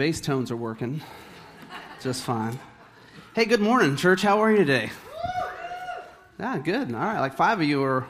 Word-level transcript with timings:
bass 0.00 0.18
tones 0.18 0.50
are 0.50 0.56
working 0.56 1.02
just 2.00 2.22
fine. 2.22 2.58
Hey, 3.34 3.44
good 3.44 3.60
morning, 3.60 3.96
church. 3.96 4.22
How 4.22 4.42
are 4.42 4.50
you 4.50 4.56
today? 4.56 4.88
Yeah, 6.38 6.56
good. 6.56 6.94
All 6.94 7.00
right, 7.00 7.20
like 7.20 7.34
five 7.34 7.60
of 7.60 7.68
you 7.68 7.82
are 7.82 8.06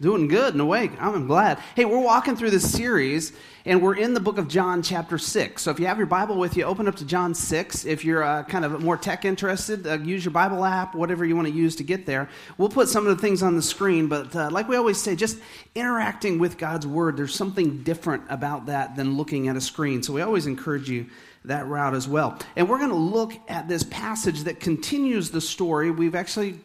doing 0.00 0.28
good 0.28 0.52
and 0.52 0.60
awake. 0.60 0.92
I'm 1.00 1.26
glad. 1.26 1.58
Hey, 1.74 1.86
we're 1.86 2.00
walking 2.00 2.36
through 2.36 2.50
this 2.50 2.70
series, 2.70 3.32
and 3.64 3.80
we're 3.80 3.96
in 3.96 4.12
the 4.12 4.20
book 4.20 4.36
of 4.36 4.46
John, 4.46 4.82
chapter 4.82 5.16
6. 5.16 5.62
So 5.62 5.70
if 5.70 5.80
you 5.80 5.86
have 5.86 5.96
your 5.96 6.06
Bible 6.06 6.36
with 6.36 6.56
you, 6.56 6.64
open 6.64 6.86
up 6.86 6.96
to 6.96 7.06
John 7.06 7.34
6. 7.34 7.86
If 7.86 8.04
you're 8.04 8.22
uh, 8.22 8.42
kind 8.42 8.66
of 8.66 8.82
more 8.82 8.98
tech 8.98 9.24
interested, 9.24 9.86
uh, 9.86 9.98
use 9.98 10.22
your 10.24 10.32
Bible 10.32 10.64
app, 10.64 10.94
whatever 10.94 11.24
you 11.24 11.34
want 11.34 11.48
to 11.48 11.54
use 11.54 11.76
to 11.76 11.82
get 11.82 12.04
there. 12.04 12.28
We'll 12.58 12.68
put 12.68 12.88
some 12.88 13.06
of 13.06 13.16
the 13.16 13.20
things 13.22 13.42
on 13.42 13.56
the 13.56 13.62
screen, 13.62 14.06
but 14.08 14.36
uh, 14.36 14.50
like 14.50 14.68
we 14.68 14.76
always 14.76 15.00
say, 15.00 15.16
just 15.16 15.38
interacting 15.74 16.38
with 16.38 16.58
God's 16.58 16.86
Word, 16.86 17.16
there's 17.16 17.34
something 17.34 17.82
different 17.82 18.24
about 18.28 18.66
that 18.66 18.96
than 18.96 19.16
looking 19.16 19.48
at 19.48 19.56
a 19.56 19.62
screen. 19.62 20.02
So 20.02 20.12
we 20.12 20.20
always 20.20 20.46
encourage 20.46 20.90
you 20.90 21.06
that 21.46 21.66
route 21.66 21.94
as 21.94 22.06
well. 22.06 22.38
And 22.54 22.68
we're 22.68 22.78
going 22.78 22.90
to 22.90 22.96
look 22.96 23.32
at 23.48 23.66
this 23.66 23.84
passage 23.84 24.42
that 24.42 24.60
continues 24.60 25.30
the 25.30 25.40
story 25.40 25.90
we've 25.90 26.14
actually 26.14 26.60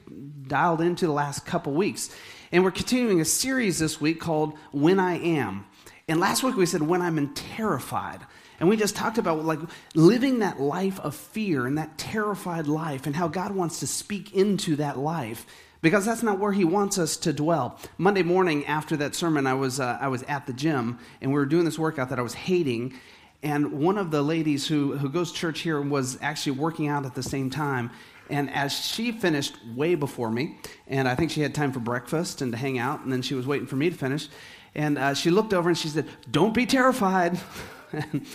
dialed 0.47 0.81
into 0.81 1.05
the 1.05 1.13
last 1.13 1.45
couple 1.45 1.71
weeks. 1.71 2.09
And 2.53 2.65
we're 2.65 2.71
continuing 2.71 3.21
a 3.21 3.25
series 3.25 3.79
this 3.79 4.01
week 4.01 4.19
called 4.19 4.57
When 4.73 4.99
I 4.99 5.17
Am. 5.19 5.65
And 6.09 6.19
last 6.19 6.43
week 6.43 6.57
we 6.57 6.65
said 6.65 6.81
When 6.81 7.01
I'm 7.01 7.33
terrified. 7.33 8.19
And 8.59 8.67
we 8.67 8.75
just 8.75 8.93
talked 8.93 9.17
about 9.17 9.45
like 9.45 9.59
living 9.95 10.39
that 10.39 10.59
life 10.59 10.99
of 10.99 11.15
fear 11.15 11.65
and 11.65 11.77
that 11.77 11.97
terrified 11.97 12.67
life 12.67 13.05
and 13.05 13.15
how 13.15 13.29
God 13.29 13.55
wants 13.55 13.79
to 13.79 13.87
speak 13.87 14.33
into 14.33 14.75
that 14.75 14.97
life 14.97 15.45
because 15.81 16.05
that's 16.05 16.23
not 16.23 16.39
where 16.39 16.51
he 16.51 16.65
wants 16.65 16.97
us 16.97 17.15
to 17.17 17.31
dwell. 17.31 17.79
Monday 17.97 18.21
morning 18.21 18.65
after 18.65 18.97
that 18.97 19.15
sermon, 19.15 19.47
I 19.47 19.53
was, 19.53 19.79
uh, 19.79 19.97
I 20.01 20.09
was 20.09 20.23
at 20.23 20.45
the 20.45 20.53
gym 20.53 20.99
and 21.21 21.31
we 21.31 21.39
were 21.39 21.45
doing 21.45 21.63
this 21.63 21.79
workout 21.79 22.09
that 22.09 22.19
I 22.19 22.21
was 22.21 22.33
hating. 22.33 22.99
And 23.43 23.73
one 23.73 23.97
of 23.97 24.11
the 24.11 24.21
ladies 24.21 24.67
who, 24.67 24.97
who 24.97 25.09
goes 25.09 25.31
to 25.31 25.37
church 25.37 25.61
here 25.61 25.81
was 25.81 26.17
actually 26.21 26.53
working 26.53 26.87
out 26.87 27.05
at 27.05 27.15
the 27.15 27.23
same 27.23 27.49
time. 27.49 27.89
And 28.29 28.49
as 28.51 28.71
she 28.73 29.11
finished 29.11 29.55
way 29.75 29.95
before 29.95 30.31
me, 30.31 30.57
and 30.87 31.07
I 31.07 31.15
think 31.15 31.31
she 31.31 31.41
had 31.41 31.53
time 31.53 31.71
for 31.71 31.79
breakfast 31.79 32.41
and 32.41 32.51
to 32.51 32.57
hang 32.57 32.77
out, 32.77 33.01
and 33.01 33.11
then 33.11 33.21
she 33.21 33.33
was 33.33 33.47
waiting 33.47 33.67
for 33.67 33.75
me 33.75 33.89
to 33.89 33.95
finish. 33.95 34.29
And 34.73 34.97
uh, 34.97 35.13
she 35.13 35.31
looked 35.31 35.53
over 35.53 35.67
and 35.67 35.77
she 35.77 35.89
said, 35.89 36.07
Don't 36.29 36.53
be 36.53 36.65
terrified. 36.65 37.39
and 37.91 38.25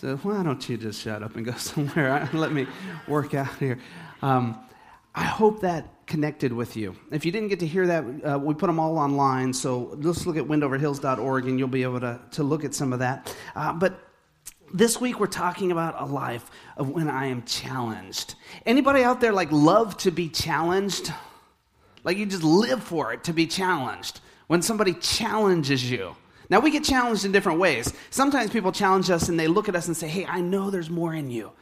so, 0.00 0.16
why 0.16 0.42
don't 0.42 0.68
you 0.68 0.76
just 0.76 1.00
shut 1.00 1.22
up 1.22 1.36
and 1.36 1.44
go 1.44 1.52
somewhere? 1.56 2.28
Let 2.32 2.52
me 2.52 2.66
work 3.06 3.34
out 3.34 3.54
here. 3.58 3.78
Um, 4.22 4.58
I 5.14 5.24
hope 5.24 5.60
that 5.60 6.06
connected 6.06 6.52
with 6.52 6.76
you. 6.76 6.96
If 7.12 7.24
you 7.24 7.30
didn't 7.30 7.48
get 7.48 7.60
to 7.60 7.66
hear 7.66 7.86
that, 7.86 8.04
uh, 8.24 8.38
we 8.38 8.54
put 8.54 8.66
them 8.66 8.80
all 8.80 8.98
online. 8.98 9.52
So 9.52 9.96
let's 10.00 10.26
look 10.26 10.36
at 10.36 10.44
windoverhills.org 10.44 11.46
and 11.46 11.58
you'll 11.58 11.68
be 11.68 11.82
able 11.84 12.00
to, 12.00 12.20
to 12.32 12.42
look 12.42 12.64
at 12.64 12.74
some 12.74 12.92
of 12.92 12.98
that. 12.98 13.34
Uh, 13.54 13.72
but 13.72 14.13
this 14.72 15.00
week 15.00 15.20
we're 15.20 15.26
talking 15.26 15.72
about 15.72 16.00
a 16.00 16.04
life 16.04 16.50
of 16.76 16.90
when 16.90 17.08
I 17.08 17.26
am 17.26 17.42
challenged. 17.44 18.34
Anybody 18.64 19.02
out 19.02 19.20
there 19.20 19.32
like 19.32 19.50
love 19.52 19.96
to 19.98 20.10
be 20.10 20.28
challenged? 20.28 21.12
Like 22.02 22.16
you 22.16 22.26
just 22.26 22.42
live 22.42 22.82
for 22.82 23.12
it 23.12 23.24
to 23.24 23.32
be 23.32 23.46
challenged. 23.46 24.20
When 24.46 24.62
somebody 24.62 24.94
challenges 24.94 25.90
you. 25.90 26.16
Now 26.50 26.60
we 26.60 26.70
get 26.70 26.84
challenged 26.84 27.24
in 27.24 27.32
different 27.32 27.58
ways. 27.58 27.92
Sometimes 28.10 28.50
people 28.50 28.72
challenge 28.72 29.10
us 29.10 29.28
and 29.28 29.40
they 29.40 29.48
look 29.48 29.68
at 29.68 29.76
us 29.76 29.86
and 29.86 29.96
say, 29.96 30.08
"Hey, 30.08 30.26
I 30.26 30.40
know 30.40 30.70
there's 30.70 30.90
more 30.90 31.14
in 31.14 31.30
you. 31.30 31.52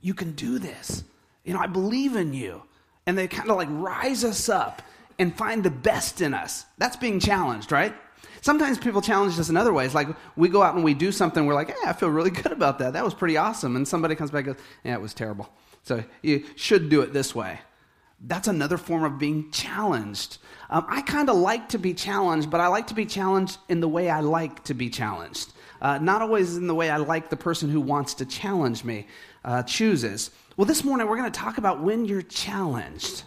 You 0.00 0.14
can 0.14 0.32
do 0.32 0.58
this. 0.58 1.04
You 1.44 1.52
know, 1.52 1.60
I 1.60 1.66
believe 1.66 2.16
in 2.16 2.32
you." 2.32 2.62
And 3.06 3.18
they 3.18 3.28
kind 3.28 3.50
of 3.50 3.56
like 3.56 3.68
rise 3.70 4.24
us 4.24 4.48
up 4.48 4.82
and 5.18 5.36
find 5.36 5.62
the 5.62 5.70
best 5.70 6.22
in 6.22 6.32
us. 6.32 6.64
That's 6.78 6.96
being 6.96 7.20
challenged, 7.20 7.70
right? 7.70 7.94
Sometimes 8.42 8.78
people 8.78 9.02
challenge 9.02 9.38
us 9.38 9.48
in 9.48 9.56
other 9.56 9.72
ways. 9.72 9.94
Like 9.94 10.08
we 10.36 10.48
go 10.48 10.62
out 10.62 10.74
and 10.74 10.84
we 10.84 10.94
do 10.94 11.12
something, 11.12 11.44
we're 11.46 11.54
like, 11.54 11.68
hey, 11.68 11.86
I 11.88 11.92
feel 11.92 12.08
really 12.08 12.30
good 12.42 12.52
about 12.52 12.78
that. 12.78 12.94
That 12.94 13.04
was 13.04 13.14
pretty 13.14 13.36
awesome. 13.36 13.76
And 13.76 13.86
somebody 13.86 14.14
comes 14.14 14.30
back 14.30 14.46
and 14.46 14.56
goes, 14.56 14.64
yeah, 14.84 14.94
it 14.94 15.00
was 15.00 15.14
terrible. 15.14 15.50
So 15.82 16.04
you 16.22 16.44
should 16.56 16.88
do 16.88 17.00
it 17.00 17.12
this 17.12 17.34
way. 17.34 17.60
That's 18.22 18.48
another 18.48 18.76
form 18.76 19.04
of 19.04 19.18
being 19.18 19.50
challenged. 19.50 20.38
Um, 20.68 20.84
I 20.88 21.00
kind 21.02 21.30
of 21.30 21.36
like 21.36 21.70
to 21.70 21.78
be 21.78 21.94
challenged, 21.94 22.50
but 22.50 22.60
I 22.60 22.66
like 22.66 22.86
to 22.88 22.94
be 22.94 23.06
challenged 23.06 23.58
in 23.70 23.80
the 23.80 23.88
way 23.88 24.10
I 24.10 24.20
like 24.20 24.62
to 24.64 24.74
be 24.74 24.90
challenged. 24.90 25.54
Uh, 25.80 25.96
not 25.98 26.20
always 26.20 26.58
in 26.58 26.66
the 26.66 26.74
way 26.74 26.90
I 26.90 26.98
like 26.98 27.30
the 27.30 27.36
person 27.36 27.70
who 27.70 27.80
wants 27.80 28.12
to 28.14 28.26
challenge 28.26 28.84
me 28.84 29.06
uh, 29.44 29.62
chooses. 29.62 30.30
Well, 30.58 30.66
this 30.66 30.84
morning 30.84 31.06
we're 31.06 31.16
going 31.16 31.32
to 31.32 31.38
talk 31.38 31.56
about 31.56 31.82
when 31.82 32.04
you're 32.04 32.20
challenged. 32.20 33.22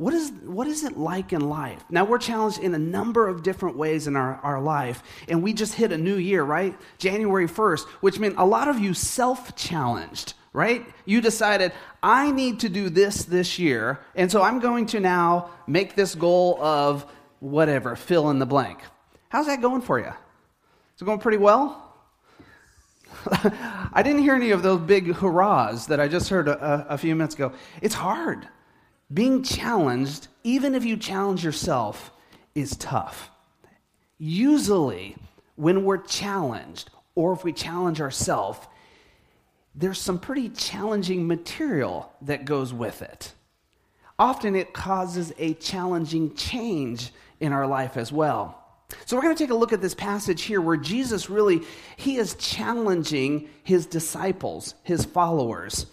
What 0.00 0.14
is, 0.14 0.32
what 0.46 0.66
is 0.66 0.82
it 0.82 0.96
like 0.96 1.34
in 1.34 1.50
life? 1.50 1.84
Now, 1.90 2.06
we're 2.06 2.16
challenged 2.16 2.58
in 2.58 2.74
a 2.74 2.78
number 2.78 3.28
of 3.28 3.42
different 3.42 3.76
ways 3.76 4.06
in 4.06 4.16
our, 4.16 4.36
our 4.36 4.58
life, 4.58 5.02
and 5.28 5.42
we 5.42 5.52
just 5.52 5.74
hit 5.74 5.92
a 5.92 5.98
new 5.98 6.14
year, 6.14 6.42
right? 6.42 6.74
January 6.96 7.46
1st, 7.46 7.86
which 8.00 8.18
meant 8.18 8.36
a 8.38 8.46
lot 8.46 8.68
of 8.68 8.78
you 8.78 8.94
self 8.94 9.54
challenged, 9.56 10.32
right? 10.54 10.86
You 11.04 11.20
decided, 11.20 11.72
I 12.02 12.30
need 12.30 12.60
to 12.60 12.70
do 12.70 12.88
this 12.88 13.24
this 13.24 13.58
year, 13.58 14.00
and 14.14 14.32
so 14.32 14.40
I'm 14.40 14.58
going 14.58 14.86
to 14.86 15.00
now 15.00 15.50
make 15.66 15.96
this 15.96 16.14
goal 16.14 16.58
of 16.62 17.04
whatever, 17.40 17.94
fill 17.94 18.30
in 18.30 18.38
the 18.38 18.46
blank. 18.46 18.78
How's 19.28 19.48
that 19.48 19.60
going 19.60 19.82
for 19.82 19.98
you? 19.98 20.06
Is 20.96 21.02
it 21.02 21.04
going 21.04 21.18
pretty 21.18 21.36
well? 21.36 21.94
I 23.92 24.02
didn't 24.02 24.22
hear 24.22 24.34
any 24.34 24.52
of 24.52 24.62
those 24.62 24.80
big 24.80 25.14
hurrahs 25.16 25.88
that 25.88 26.00
I 26.00 26.08
just 26.08 26.30
heard 26.30 26.48
a, 26.48 26.86
a 26.88 26.96
few 26.96 27.14
minutes 27.14 27.34
ago. 27.34 27.52
It's 27.82 27.94
hard 27.94 28.48
being 29.12 29.42
challenged, 29.42 30.28
even 30.44 30.74
if 30.74 30.84
you 30.84 30.96
challenge 30.96 31.44
yourself, 31.44 32.12
is 32.54 32.76
tough. 32.76 33.30
Usually, 34.18 35.16
when 35.56 35.84
we're 35.84 35.98
challenged, 35.98 36.90
or 37.14 37.32
if 37.32 37.44
we 37.44 37.52
challenge 37.52 38.00
ourselves, 38.00 38.60
there's 39.74 39.98
some 39.98 40.18
pretty 40.18 40.48
challenging 40.48 41.26
material 41.26 42.12
that 42.22 42.44
goes 42.44 42.72
with 42.72 43.02
it. 43.02 43.32
Often 44.18 44.56
it 44.56 44.74
causes 44.74 45.32
a 45.38 45.54
challenging 45.54 46.34
change 46.34 47.12
in 47.40 47.52
our 47.52 47.66
life 47.66 47.96
as 47.96 48.12
well. 48.12 48.56
So 49.06 49.16
we're 49.16 49.22
going 49.22 49.36
to 49.36 49.42
take 49.42 49.50
a 49.50 49.56
look 49.56 49.72
at 49.72 49.80
this 49.80 49.94
passage 49.94 50.42
here 50.42 50.60
where 50.60 50.76
Jesus 50.76 51.30
really 51.30 51.62
he 51.96 52.16
is 52.16 52.34
challenging 52.34 53.48
his 53.62 53.86
disciples, 53.86 54.74
his 54.82 55.04
followers, 55.04 55.86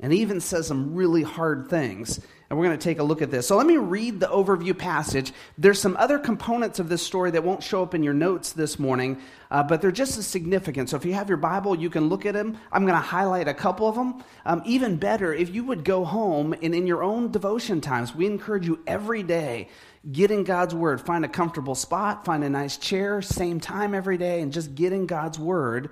and 0.00 0.12
even 0.12 0.40
says 0.40 0.66
some 0.66 0.94
really 0.94 1.22
hard 1.22 1.68
things. 1.68 2.20
And 2.54 2.60
we're 2.60 2.66
going 2.66 2.78
to 2.78 2.84
take 2.84 3.00
a 3.00 3.02
look 3.02 3.20
at 3.20 3.32
this. 3.32 3.48
So 3.48 3.56
let 3.56 3.66
me 3.66 3.78
read 3.78 4.20
the 4.20 4.28
overview 4.28 4.78
passage. 4.78 5.32
There's 5.58 5.80
some 5.80 5.96
other 5.96 6.20
components 6.20 6.78
of 6.78 6.88
this 6.88 7.02
story 7.02 7.32
that 7.32 7.42
won't 7.42 7.64
show 7.64 7.82
up 7.82 7.96
in 7.96 8.04
your 8.04 8.14
notes 8.14 8.52
this 8.52 8.78
morning, 8.78 9.20
uh, 9.50 9.64
but 9.64 9.82
they're 9.82 9.90
just 9.90 10.16
as 10.18 10.28
significant. 10.28 10.88
So 10.88 10.96
if 10.96 11.04
you 11.04 11.14
have 11.14 11.28
your 11.28 11.36
Bible, 11.36 11.74
you 11.74 11.90
can 11.90 12.08
look 12.08 12.24
at 12.24 12.34
them. 12.34 12.56
I'm 12.70 12.82
going 12.82 12.94
to 12.94 13.04
highlight 13.04 13.48
a 13.48 13.54
couple 13.54 13.88
of 13.88 13.96
them. 13.96 14.22
Um, 14.46 14.62
even 14.64 14.98
better, 14.98 15.34
if 15.34 15.52
you 15.52 15.64
would 15.64 15.82
go 15.82 16.04
home 16.04 16.54
and 16.62 16.76
in 16.76 16.86
your 16.86 17.02
own 17.02 17.32
devotion 17.32 17.80
times, 17.80 18.14
we 18.14 18.24
encourage 18.26 18.68
you 18.68 18.78
every 18.86 19.24
day 19.24 19.68
get 20.12 20.30
in 20.30 20.44
God's 20.44 20.76
Word. 20.76 21.00
Find 21.00 21.24
a 21.24 21.28
comfortable 21.28 21.74
spot, 21.74 22.24
find 22.24 22.44
a 22.44 22.50
nice 22.50 22.76
chair, 22.76 23.20
same 23.20 23.58
time 23.58 23.96
every 23.96 24.16
day, 24.16 24.42
and 24.42 24.52
just 24.52 24.76
get 24.76 24.92
in 24.92 25.06
God's 25.06 25.40
Word. 25.40 25.90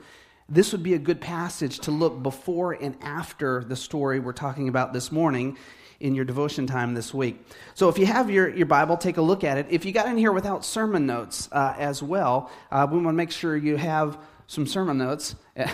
This 0.49 0.71
would 0.71 0.85
be 0.85 0.95
a 0.95 0.99
good 1.01 1.21
passage 1.21 1.81
to 1.81 1.91
look 1.91 2.23
before 2.23 2.73
and 2.73 2.97
after 3.01 3.65
the 3.65 3.75
story 3.75 4.21
we're 4.21 4.33
talking 4.33 4.69
about 4.69 4.93
this 4.93 5.11
morning 5.11 5.57
in 6.03 6.15
your 6.15 6.25
devotion 6.25 6.67
time 6.67 6.95
this 6.95 7.15
week. 7.15 7.45
So 7.75 7.89
if 7.89 7.97
you 7.97 8.07
have 8.07 8.29
your, 8.29 8.51
your 8.51 8.67
Bible, 8.67 8.97
take 8.97 9.17
a 9.17 9.23
look 9.23 9.45
at 9.45 9.57
it. 9.57 9.67
If 9.71 9.85
you 9.85 9.93
got 9.93 10.07
in 10.07 10.19
here 10.19 10.33
without 10.33 10.65
sermon 10.65 11.07
notes 11.07 11.49
uh, 11.53 11.75
as 11.79 12.03
well, 12.03 12.51
uh, 12.71 12.87
we 12.91 12.97
want 12.99 13.09
to 13.09 13.13
make 13.13 13.31
sure 13.31 13.57
you 13.57 13.77
have 13.77 14.19
some 14.49 14.67
sermon 14.67 14.99
notes. 14.99 15.37
so 15.57 15.65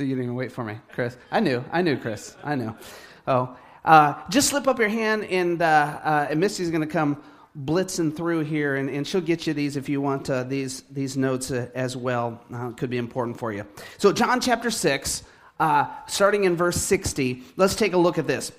you 0.00 0.08
didn't 0.08 0.24
even 0.24 0.34
wait 0.34 0.52
for 0.52 0.64
me, 0.64 0.78
Chris. 0.92 1.16
I 1.30 1.40
knew. 1.40 1.64
I 1.70 1.80
knew, 1.80 1.96
Chris. 1.96 2.36
I 2.42 2.56
knew. 2.56 2.74
Oh, 3.26 3.56
uh, 3.84 4.14
just 4.28 4.48
slip 4.48 4.66
up 4.66 4.78
your 4.78 4.88
hand, 4.88 5.24
and, 5.24 5.62
uh, 5.62 6.00
uh, 6.02 6.26
and 6.30 6.40
Misty's 6.40 6.70
going 6.70 6.82
to 6.82 6.92
come 6.92 7.22
blitzing 7.56 8.14
through 8.14 8.40
here, 8.40 8.76
and, 8.76 8.90
and 8.90 9.06
she'll 9.06 9.20
get 9.20 9.46
you 9.46 9.54
these 9.54 9.76
if 9.76 9.88
you 9.88 10.00
want 10.00 10.28
uh, 10.28 10.42
these, 10.42 10.82
these 10.90 11.16
notes 11.16 11.50
as 11.50 11.96
well. 11.96 12.40
it 12.50 12.76
could 12.76 12.90
be 12.90 12.98
important 12.98 13.38
for 13.38 13.52
you. 13.52 13.64
So, 13.98 14.12
John 14.12 14.40
chapter 14.40 14.70
6, 14.70 15.22
starting 16.06 16.44
in 16.44 16.56
verse 16.56 16.76
60, 16.76 17.44
let's 17.56 17.76
take 17.76 17.92
a 17.92 17.98
look 17.98 18.18
at 18.18 18.26
this. 18.26 18.52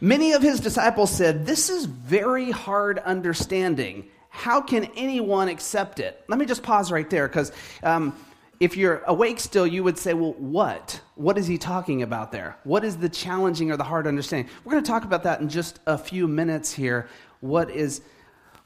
Many 0.00 0.32
of 0.32 0.42
his 0.42 0.60
disciples 0.60 1.10
said, 1.10 1.46
This 1.46 1.70
is 1.70 1.86
very 1.86 2.50
hard 2.50 2.98
understanding. 2.98 4.08
How 4.28 4.60
can 4.60 4.86
anyone 4.96 5.48
accept 5.48 6.00
it? 6.00 6.24
Let 6.28 6.38
me 6.38 6.46
just 6.46 6.62
pause 6.62 6.90
right 6.90 7.08
there 7.08 7.28
because 7.28 7.52
um, 7.82 8.16
if 8.58 8.76
you're 8.76 9.02
awake 9.06 9.38
still, 9.38 9.66
you 9.66 9.84
would 9.84 9.98
say, 9.98 10.14
Well, 10.14 10.34
what? 10.34 11.00
What 11.14 11.38
is 11.38 11.46
he 11.46 11.58
talking 11.58 12.02
about 12.02 12.32
there? 12.32 12.56
What 12.64 12.84
is 12.84 12.96
the 12.96 13.08
challenging 13.08 13.70
or 13.70 13.76
the 13.76 13.84
hard 13.84 14.06
understanding? 14.06 14.52
We're 14.64 14.72
going 14.72 14.84
to 14.84 14.90
talk 14.90 15.04
about 15.04 15.22
that 15.22 15.40
in 15.40 15.48
just 15.48 15.80
a 15.86 15.96
few 15.96 16.26
minutes 16.26 16.72
here. 16.72 17.08
What 17.40 17.70
is 17.70 18.00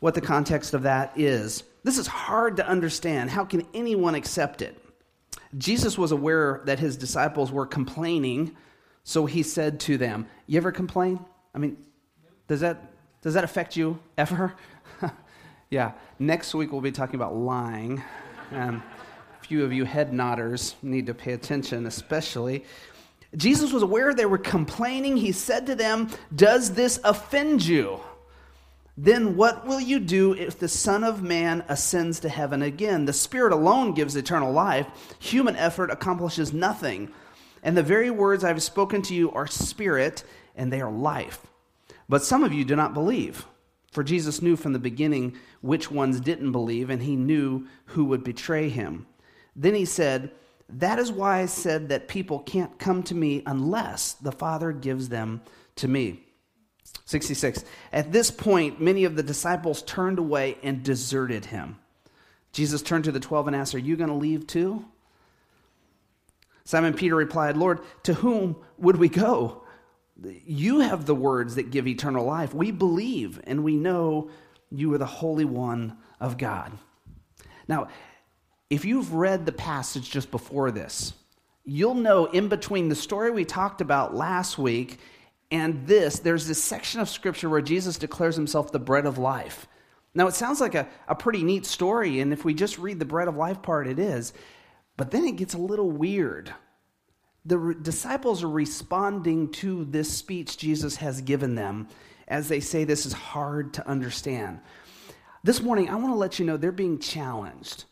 what 0.00 0.14
the 0.14 0.20
context 0.20 0.74
of 0.74 0.82
that 0.82 1.12
is. 1.16 1.64
This 1.82 1.98
is 1.98 2.06
hard 2.06 2.56
to 2.56 2.66
understand. 2.66 3.30
How 3.30 3.44
can 3.44 3.66
anyone 3.74 4.14
accept 4.14 4.62
it? 4.62 4.80
Jesus 5.56 5.96
was 5.96 6.12
aware 6.12 6.60
that 6.66 6.78
his 6.78 6.96
disciples 6.96 7.50
were 7.50 7.66
complaining 7.66 8.56
so 9.08 9.24
he 9.24 9.42
said 9.42 9.80
to 9.80 9.96
them, 9.96 10.26
You 10.46 10.58
ever 10.58 10.70
complain? 10.70 11.18
I 11.54 11.58
mean, 11.58 11.78
does 12.46 12.60
that, 12.60 12.92
does 13.22 13.32
that 13.32 13.42
affect 13.42 13.74
you 13.74 13.98
ever? 14.18 14.54
yeah. 15.70 15.92
Next 16.18 16.54
week 16.54 16.72
we'll 16.72 16.82
be 16.82 16.92
talking 16.92 17.14
about 17.14 17.34
lying. 17.34 18.02
Um, 18.52 18.82
if 19.40 19.46
few 19.46 19.64
of 19.64 19.72
you 19.72 19.86
head 19.86 20.12
nodders 20.12 20.74
need 20.82 21.06
to 21.06 21.14
pay 21.14 21.32
attention, 21.32 21.86
especially. 21.86 22.66
Jesus 23.34 23.72
was 23.72 23.82
aware 23.82 24.12
they 24.12 24.26
were 24.26 24.36
complaining. 24.36 25.16
He 25.16 25.32
said 25.32 25.64
to 25.68 25.74
them, 25.74 26.10
Does 26.34 26.74
this 26.74 27.00
offend 27.02 27.64
you? 27.64 28.00
Then 28.98 29.36
what 29.36 29.66
will 29.66 29.80
you 29.80 30.00
do 30.00 30.34
if 30.34 30.58
the 30.58 30.68
Son 30.68 31.02
of 31.02 31.22
Man 31.22 31.64
ascends 31.70 32.20
to 32.20 32.28
heaven 32.28 32.60
again? 32.60 33.06
The 33.06 33.14
Spirit 33.14 33.54
alone 33.54 33.94
gives 33.94 34.16
eternal 34.16 34.52
life. 34.52 34.86
Human 35.18 35.56
effort 35.56 35.90
accomplishes 35.90 36.52
nothing. 36.52 37.10
And 37.62 37.76
the 37.76 37.82
very 37.82 38.10
words 38.10 38.44
I 38.44 38.48
have 38.48 38.62
spoken 38.62 39.02
to 39.02 39.14
you 39.14 39.30
are 39.32 39.46
spirit, 39.46 40.24
and 40.54 40.72
they 40.72 40.80
are 40.80 40.90
life. 40.90 41.46
But 42.08 42.24
some 42.24 42.44
of 42.44 42.52
you 42.52 42.64
do 42.64 42.76
not 42.76 42.94
believe. 42.94 43.46
For 43.92 44.02
Jesus 44.02 44.42
knew 44.42 44.56
from 44.56 44.72
the 44.72 44.78
beginning 44.78 45.36
which 45.60 45.90
ones 45.90 46.20
didn't 46.20 46.52
believe, 46.52 46.90
and 46.90 47.02
he 47.02 47.16
knew 47.16 47.66
who 47.86 48.04
would 48.06 48.22
betray 48.22 48.68
him. 48.68 49.06
Then 49.56 49.74
he 49.74 49.84
said, 49.84 50.30
That 50.68 50.98
is 50.98 51.10
why 51.10 51.40
I 51.40 51.46
said 51.46 51.88
that 51.88 52.08
people 52.08 52.40
can't 52.40 52.78
come 52.78 53.02
to 53.04 53.14
me 53.14 53.42
unless 53.46 54.12
the 54.12 54.32
Father 54.32 54.72
gives 54.72 55.08
them 55.08 55.40
to 55.76 55.88
me. 55.88 56.24
66. 57.04 57.64
At 57.92 58.12
this 58.12 58.30
point, 58.30 58.80
many 58.80 59.04
of 59.04 59.16
the 59.16 59.22
disciples 59.22 59.82
turned 59.82 60.18
away 60.18 60.58
and 60.62 60.82
deserted 60.82 61.46
him. 61.46 61.78
Jesus 62.52 62.82
turned 62.82 63.04
to 63.04 63.12
the 63.12 63.20
twelve 63.20 63.46
and 63.46 63.56
asked, 63.56 63.74
Are 63.74 63.78
you 63.78 63.96
going 63.96 64.10
to 64.10 64.14
leave 64.14 64.46
too? 64.46 64.84
Simon 66.68 66.92
Peter 66.92 67.16
replied, 67.16 67.56
Lord, 67.56 67.80
to 68.02 68.12
whom 68.12 68.54
would 68.76 68.96
we 68.96 69.08
go? 69.08 69.62
You 70.22 70.80
have 70.80 71.06
the 71.06 71.14
words 71.14 71.54
that 71.54 71.70
give 71.70 71.86
eternal 71.86 72.26
life. 72.26 72.52
We 72.52 72.72
believe 72.72 73.40
and 73.44 73.64
we 73.64 73.74
know 73.74 74.28
you 74.70 74.92
are 74.92 74.98
the 74.98 75.06
Holy 75.06 75.46
One 75.46 75.96
of 76.20 76.36
God. 76.36 76.72
Now, 77.68 77.88
if 78.68 78.84
you've 78.84 79.14
read 79.14 79.46
the 79.46 79.52
passage 79.52 80.10
just 80.10 80.30
before 80.30 80.70
this, 80.70 81.14
you'll 81.64 81.94
know 81.94 82.26
in 82.26 82.48
between 82.48 82.90
the 82.90 82.94
story 82.94 83.30
we 83.30 83.46
talked 83.46 83.80
about 83.80 84.14
last 84.14 84.58
week 84.58 84.98
and 85.50 85.86
this, 85.86 86.18
there's 86.18 86.46
this 86.46 86.62
section 86.62 87.00
of 87.00 87.08
scripture 87.08 87.48
where 87.48 87.62
Jesus 87.62 87.96
declares 87.96 88.36
himself 88.36 88.72
the 88.72 88.78
bread 88.78 89.06
of 89.06 89.16
life. 89.16 89.66
Now, 90.12 90.26
it 90.26 90.34
sounds 90.34 90.60
like 90.60 90.74
a, 90.74 90.86
a 91.06 91.14
pretty 91.14 91.44
neat 91.44 91.64
story, 91.64 92.20
and 92.20 92.30
if 92.30 92.44
we 92.44 92.52
just 92.52 92.76
read 92.76 92.98
the 92.98 93.06
bread 93.06 93.28
of 93.28 93.36
life 93.36 93.62
part, 93.62 93.86
it 93.86 93.98
is. 93.98 94.34
But 94.98 95.12
then 95.12 95.24
it 95.24 95.36
gets 95.36 95.54
a 95.54 95.58
little 95.58 95.90
weird. 95.90 96.52
The 97.46 97.56
re- 97.56 97.76
disciples 97.80 98.42
are 98.42 98.50
responding 98.50 99.52
to 99.52 99.86
this 99.86 100.12
speech 100.12 100.58
Jesus 100.58 100.96
has 100.96 101.22
given 101.22 101.54
them 101.54 101.88
as 102.26 102.48
they 102.48 102.60
say 102.60 102.84
this 102.84 103.06
is 103.06 103.12
hard 103.14 103.72
to 103.74 103.88
understand. 103.88 104.60
This 105.44 105.62
morning, 105.62 105.88
I 105.88 105.94
want 105.94 106.12
to 106.12 106.18
let 106.18 106.38
you 106.38 106.44
know 106.44 106.56
they're 106.56 106.72
being 106.72 106.98
challenged. 106.98 107.84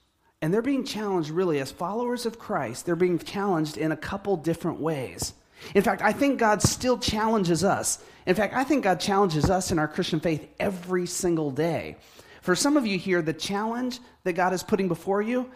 And 0.43 0.53
they're 0.53 0.63
being 0.63 0.85
challenged 0.85 1.31
really 1.31 1.61
as 1.61 1.71
followers 1.71 2.27
of 2.27 2.41
Christ. 2.41 2.85
They're 2.85 2.97
being 2.97 3.19
challenged 3.21 3.79
in 3.79 3.93
a 3.93 3.97
couple 3.97 4.37
different 4.37 4.81
ways. 4.81 5.33
In 5.75 5.83
fact, 5.83 6.03
I 6.03 6.13
think 6.13 6.39
God 6.39 6.61
still 6.61 6.99
challenges 6.99 7.65
us. 7.65 8.05
In 8.27 8.35
fact, 8.35 8.53
I 8.53 8.65
think 8.65 8.83
God 8.85 9.01
challenges 9.01 9.49
us 9.49 9.71
in 9.71 9.79
our 9.79 9.89
Christian 9.89 10.21
faith 10.21 10.47
every 10.59 11.07
single 11.07 11.53
day. 11.53 11.97
For 12.43 12.55
some 12.55 12.77
of 12.77 12.85
you 12.85 12.99
here, 12.99 13.23
the 13.23 13.33
challenge 13.33 14.01
that 14.25 14.35
God 14.35 14.53
is 14.53 14.63
putting 14.63 14.89
before 14.89 15.23
you 15.23 15.51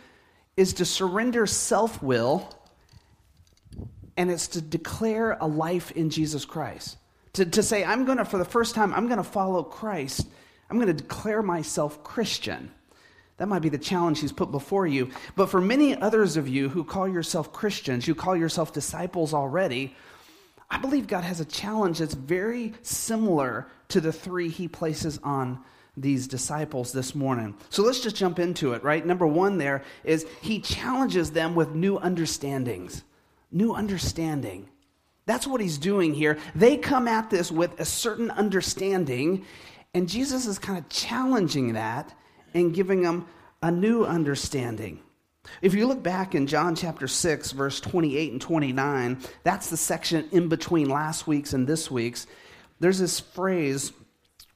is 0.57 0.75
to 0.75 0.85
surrender 0.85 1.47
self 1.47 2.03
will 2.03 2.55
and 4.17 4.31
it's 4.31 4.49
to 4.49 4.61
declare 4.61 5.39
a 5.41 5.47
life 5.47 5.93
in 5.93 6.11
Jesus 6.11 6.45
Christ. 6.45 6.99
To, 7.35 7.47
to 7.47 7.63
say, 7.63 7.85
I'm 7.85 8.05
going 8.05 8.19
to, 8.19 8.25
for 8.25 8.39
the 8.39 8.45
first 8.45 8.75
time, 8.75 8.93
I'm 8.93 9.07
going 9.07 9.19
to 9.19 9.25
follow 9.25 9.63
Christ. 9.63 10.27
I'm 10.69 10.77
going 10.77 10.89
to 10.89 11.03
declare 11.03 11.43
myself 11.43 12.05
Christian. 12.05 12.71
That 13.39 13.49
might 13.49 13.63
be 13.63 13.71
the 13.71 13.79
challenge 13.79 14.21
he's 14.21 14.33
put 14.33 14.51
before 14.51 14.87
you. 14.87 15.11
But 15.37 15.47
for 15.47 15.61
many 15.61 15.99
others 15.99 16.37
of 16.37 16.49
you 16.49 16.69
who 16.69 16.85
call 16.85 17.09
yourself 17.09 17.53
Christians, 17.53 18.07
you 18.07 18.15
call 18.15 18.37
yourself 18.37 18.75
disciples 18.75 19.33
already, 19.33 19.97
I 20.71 20.79
believe 20.79 21.07
God 21.07 21.25
has 21.25 21.41
a 21.41 21.47
challenge 21.47 21.99
that's 21.99 22.15
very 22.15 22.75
similar 22.83 23.67
to 23.89 24.01
the 24.01 24.13
three 24.13 24.51
he 24.51 24.69
places 24.69 25.19
on 25.23 25.65
these 25.97 26.27
disciples 26.27 26.93
this 26.93 27.15
morning. 27.15 27.55
So 27.69 27.83
let's 27.83 28.01
just 28.01 28.17
jump 28.17 28.39
into 28.39 28.73
it, 28.73 28.83
right? 28.85 29.05
Number 29.05 29.27
one 29.27 29.59
there 29.59 29.83
is 30.05 30.27
he 30.41 30.61
challenges 30.61 31.31
them 31.31 31.55
with 31.55 31.75
new 31.75 31.99
understandings. 31.99 33.03
New 33.51 33.75
understanding. 33.75 34.69
That's 35.27 35.47
what 35.47 35.61
he's 35.61 35.79
doing 35.79 36.15
here. 36.15 36.39
They 36.55 36.77
come 36.77 37.07
at 37.07 37.31
this 37.31 37.53
with 37.53 37.79
a 37.79 37.85
certain 37.85 38.31
understanding, 38.31 39.45
and 39.95 40.09
Jesus 40.09 40.47
is 40.47 40.59
kind 40.59 40.79
of 40.79 40.89
challenging 40.89 41.75
that 41.75 42.15
and 42.55 42.75
giving 42.75 43.03
them 43.03 43.27
a 43.63 43.71
new 43.71 44.05
understanding. 44.05 45.01
If 45.63 45.75
you 45.75 45.87
look 45.87 46.03
back 46.03 46.35
in 46.35 46.47
John 46.47 46.75
chapter 46.75 47.09
6, 47.09 47.53
verse 47.53 47.81
28 47.81 48.33
and 48.33 48.41
29, 48.41 49.19
that's 49.43 49.71
the 49.71 49.77
section 49.77 50.29
in 50.33 50.49
between 50.49 50.89
last 50.89 51.27
week's 51.27 51.53
and 51.53 51.67
this 51.67 51.91
week's. 51.91 52.27
There's 52.79 52.99
this 52.99 53.21
phrase, 53.21 53.93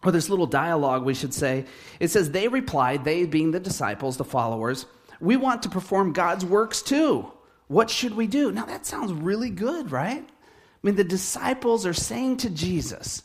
or 0.04 0.12
this 0.12 0.28
little 0.28 0.46
dialogue, 0.46 1.04
we 1.04 1.14
should 1.14 1.34
say. 1.34 1.64
It 1.98 2.08
says, 2.08 2.30
They 2.30 2.48
replied, 2.48 3.04
they 3.04 3.24
being 3.24 3.50
the 3.50 3.60
disciples, 3.60 4.16
the 4.16 4.24
followers, 4.24 4.86
we 5.20 5.36
want 5.36 5.62
to 5.62 5.68
perform 5.68 6.12
God's 6.12 6.44
works 6.44 6.82
too. 6.82 7.30
What 7.68 7.88
should 7.88 8.14
we 8.14 8.26
do? 8.26 8.52
Now 8.52 8.66
that 8.66 8.86
sounds 8.86 9.12
really 9.12 9.50
good, 9.50 9.90
right? 9.90 10.22
I 10.22 10.86
mean, 10.86 10.96
the 10.96 11.04
disciples 11.04 11.86
are 11.86 11.94
saying 11.94 12.38
to 12.38 12.50
Jesus, 12.50 13.22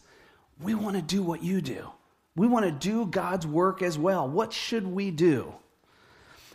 We 0.61 0.75
want 0.75 0.95
to 0.95 1.01
do 1.01 1.21
what 1.21 1.43
you 1.43 1.61
do. 1.61 1.89
We 2.35 2.47
want 2.47 2.65
to 2.65 2.71
do 2.71 3.05
God's 3.05 3.45
work 3.45 3.81
as 3.81 3.97
well. 3.97 4.27
What 4.27 4.53
should 4.53 4.87
we 4.87 5.11
do? 5.11 5.53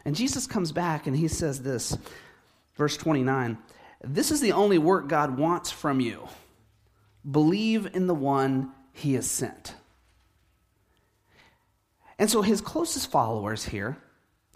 And 0.05 0.17
Jesus 0.17 0.47
comes 0.47 0.73
back 0.73 1.07
and 1.07 1.17
he 1.17 1.29
says 1.29 1.63
this, 1.63 1.97
verse 2.77 2.97
29 2.97 3.59
This 4.03 4.31
is 4.31 4.41
the 4.41 4.53
only 4.53 4.79
work 4.79 5.09
God 5.09 5.39
wants 5.39 5.71
from 5.71 6.01
you. 6.01 6.29
Believe 7.31 7.95
in 7.95 8.07
the 8.07 8.15
one 8.15 8.73
he 8.93 9.15
has 9.15 9.31
sent. 9.31 9.75
And 12.19 12.31
so 12.31 12.43
his 12.43 12.61
closest 12.61 13.11
followers 13.11 13.65
here 13.65 13.97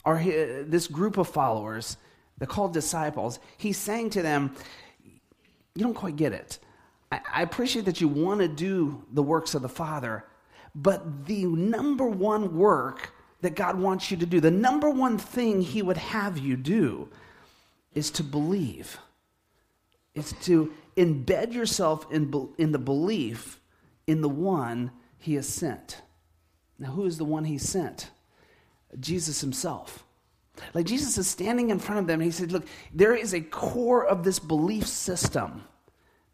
are 0.05 0.17
his, 0.17 0.69
this 0.69 0.87
group 0.87 1.19
of 1.19 1.29
followers, 1.29 1.97
they're 2.39 2.47
called 2.47 2.73
disciples. 2.73 3.41
He's 3.57 3.77
saying 3.77 4.11
to 4.11 4.23
them, 4.23 4.55
You 5.75 5.83
don't 5.83 5.95
quite 5.95 6.17
get 6.17 6.33
it. 6.33 6.59
I, 7.11 7.21
I 7.35 7.43
appreciate 7.43 7.85
that 7.87 8.01
you 8.01 8.09
want 8.09 8.41
to 8.41 8.49
do 8.49 9.05
the 9.13 9.23
works 9.23 9.55
of 9.55 9.63
the 9.63 9.69
Father, 9.69 10.25
but 10.75 11.27
the 11.27 11.47
number 11.47 12.07
one 12.07 12.57
work 12.57 13.12
that 13.41 13.55
God 13.55 13.79
wants 13.79 14.11
you 14.11 14.17
to 14.19 14.27
do, 14.27 14.41
the 14.41 14.50
number 14.50 14.91
one 14.91 15.19
thing 15.19 15.62
He 15.62 15.83
would 15.83 15.97
have 15.97 16.38
you 16.38 16.57
do, 16.57 17.09
is 17.95 18.11
to 18.12 18.23
believe. 18.23 18.99
It's 20.15 20.33
to 20.47 20.73
embed 20.97 21.53
yourself 21.53 22.07
in, 22.11 22.50
in 22.59 22.73
the 22.73 22.79
belief 22.79 23.61
in 24.07 24.21
the 24.21 24.29
one 24.29 24.91
He 25.19 25.35
has 25.35 25.49
sent. 25.49 26.03
Now, 26.78 26.90
who 26.90 27.04
is 27.04 27.18
the 27.18 27.25
one 27.25 27.44
He 27.44 27.58
sent? 27.58 28.11
Jesus 28.99 29.40
Himself. 29.40 30.04
Like 30.75 30.87
Jesus 30.87 31.18
is 31.18 31.28
standing 31.28 31.70
in 31.70 31.78
front 31.78 32.00
of 32.00 32.06
them 32.06 32.20
and 32.20 32.25
He 32.25 32.30
said, 32.30 32.52
Look, 32.52 32.66
there 32.92 33.14
is 33.14 33.35
a 33.35 33.40
core 33.40 34.06
of 34.06 34.25
this 34.25 34.38
belief 34.38 34.87
system 34.87 35.64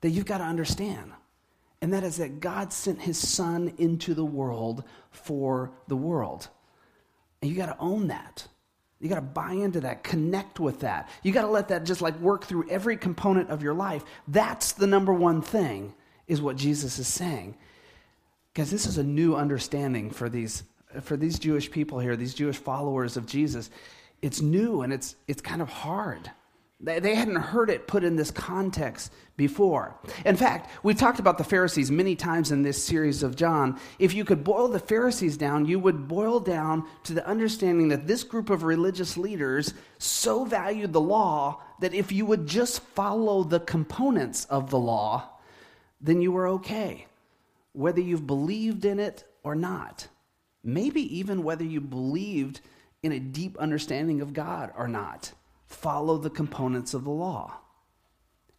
that 0.00 0.10
you've 0.10 0.26
got 0.26 0.38
to 0.38 0.44
understand 0.44 1.12
and 1.84 1.92
that 1.92 2.02
is 2.02 2.16
that 2.16 2.40
God 2.40 2.72
sent 2.72 3.02
his 3.02 3.18
son 3.18 3.74
into 3.76 4.14
the 4.14 4.24
world 4.24 4.84
for 5.10 5.70
the 5.86 5.96
world. 5.96 6.48
And 7.42 7.50
you 7.50 7.58
got 7.58 7.66
to 7.66 7.76
own 7.78 8.06
that. 8.06 8.48
You 9.00 9.10
got 9.10 9.16
to 9.16 9.20
buy 9.20 9.52
into 9.52 9.80
that, 9.80 10.02
connect 10.02 10.58
with 10.58 10.80
that. 10.80 11.10
You 11.22 11.30
got 11.30 11.42
to 11.42 11.50
let 11.50 11.68
that 11.68 11.84
just 11.84 12.00
like 12.00 12.18
work 12.20 12.46
through 12.46 12.70
every 12.70 12.96
component 12.96 13.50
of 13.50 13.62
your 13.62 13.74
life. 13.74 14.02
That's 14.26 14.72
the 14.72 14.86
number 14.86 15.12
one 15.12 15.42
thing, 15.42 15.92
is 16.26 16.40
what 16.40 16.56
Jesus 16.56 16.98
is 16.98 17.06
saying. 17.06 17.54
Because 18.54 18.70
this 18.70 18.87
is 18.87 18.99
a 18.99 19.04
new 19.04 19.34
understanding 19.34 20.11
for 20.11 20.28
these, 20.28 20.62
for 21.02 21.16
these 21.16 21.38
Jewish 21.40 21.70
people 21.70 21.99
here, 21.99 22.14
these 22.14 22.34
Jewish 22.34 22.56
followers 22.56 23.16
of 23.16 23.26
Jesus. 23.26 23.68
It's 24.23 24.40
new 24.40 24.82
and 24.82 24.92
it's, 24.92 25.16
it's 25.26 25.42
kind 25.42 25.61
of 25.61 25.68
hard. 25.68 26.30
They 26.80 26.99
they 26.99 27.14
hadn't 27.14 27.37
heard 27.37 27.70
it 27.70 27.87
put 27.87 28.04
in 28.04 28.16
this 28.16 28.30
context 28.30 29.12
before. 29.37 29.94
In 30.25 30.37
fact, 30.37 30.70
we've 30.82 30.99
talked 30.99 31.18
about 31.18 31.38
the 31.38 31.44
Pharisees 31.44 31.90
many 31.90 32.14
times 32.14 32.52
in 32.52 32.62
this 32.62 32.82
series 32.82 33.23
of 33.23 33.37
John. 33.37 33.80
If 33.99 34.12
you 34.12 34.25
could 34.25 34.44
boil 34.44 34.68
the 34.68 34.78
Pharisees 34.78 35.37
down, 35.37 35.66
you 35.66 35.78
would 35.78 36.08
boil 36.08 36.40
down 36.40 36.87
to 37.04 37.14
the 37.14 37.26
understanding 37.26 37.88
that 37.88 38.06
this 38.06 38.23
group 38.23 38.50
of 38.50 38.64
religious 38.64 39.16
leaders 39.16 39.73
so 39.99 40.44
valued 40.44 40.92
the 40.92 41.00
law 41.00 41.62
that 41.80 41.94
if 41.94 42.12
you 42.12 42.26
would 42.26 42.46
just 42.46 42.80
follow 42.80 43.44
the 43.44 43.61
components 43.61 44.44
of 44.46 44.70
the 44.70 44.78
law, 44.78 45.28
then 46.00 46.20
you 46.20 46.32
were 46.32 46.49
okay, 46.49 47.06
whether 47.75 48.00
you've 48.00 48.26
believed 48.26 48.87
in 48.87 48.99
it 48.99 49.25
or 49.43 49.54
not. 49.54 50.09
Maybe 50.62 51.19
even 51.19 51.43
whether 51.43 51.64
you 51.64 51.83
believed 51.83 52.62
in 53.02 53.12
a 53.12 53.21
deep 53.21 53.59
understanding 53.59 54.23
of 54.23 54.33
God 54.33 54.73
or 54.75 54.88
not 54.88 55.33
follow 55.66 56.16
the 56.16 56.31
components 56.31 56.95
of 56.95 57.04
the 57.04 57.11
law. 57.11 57.59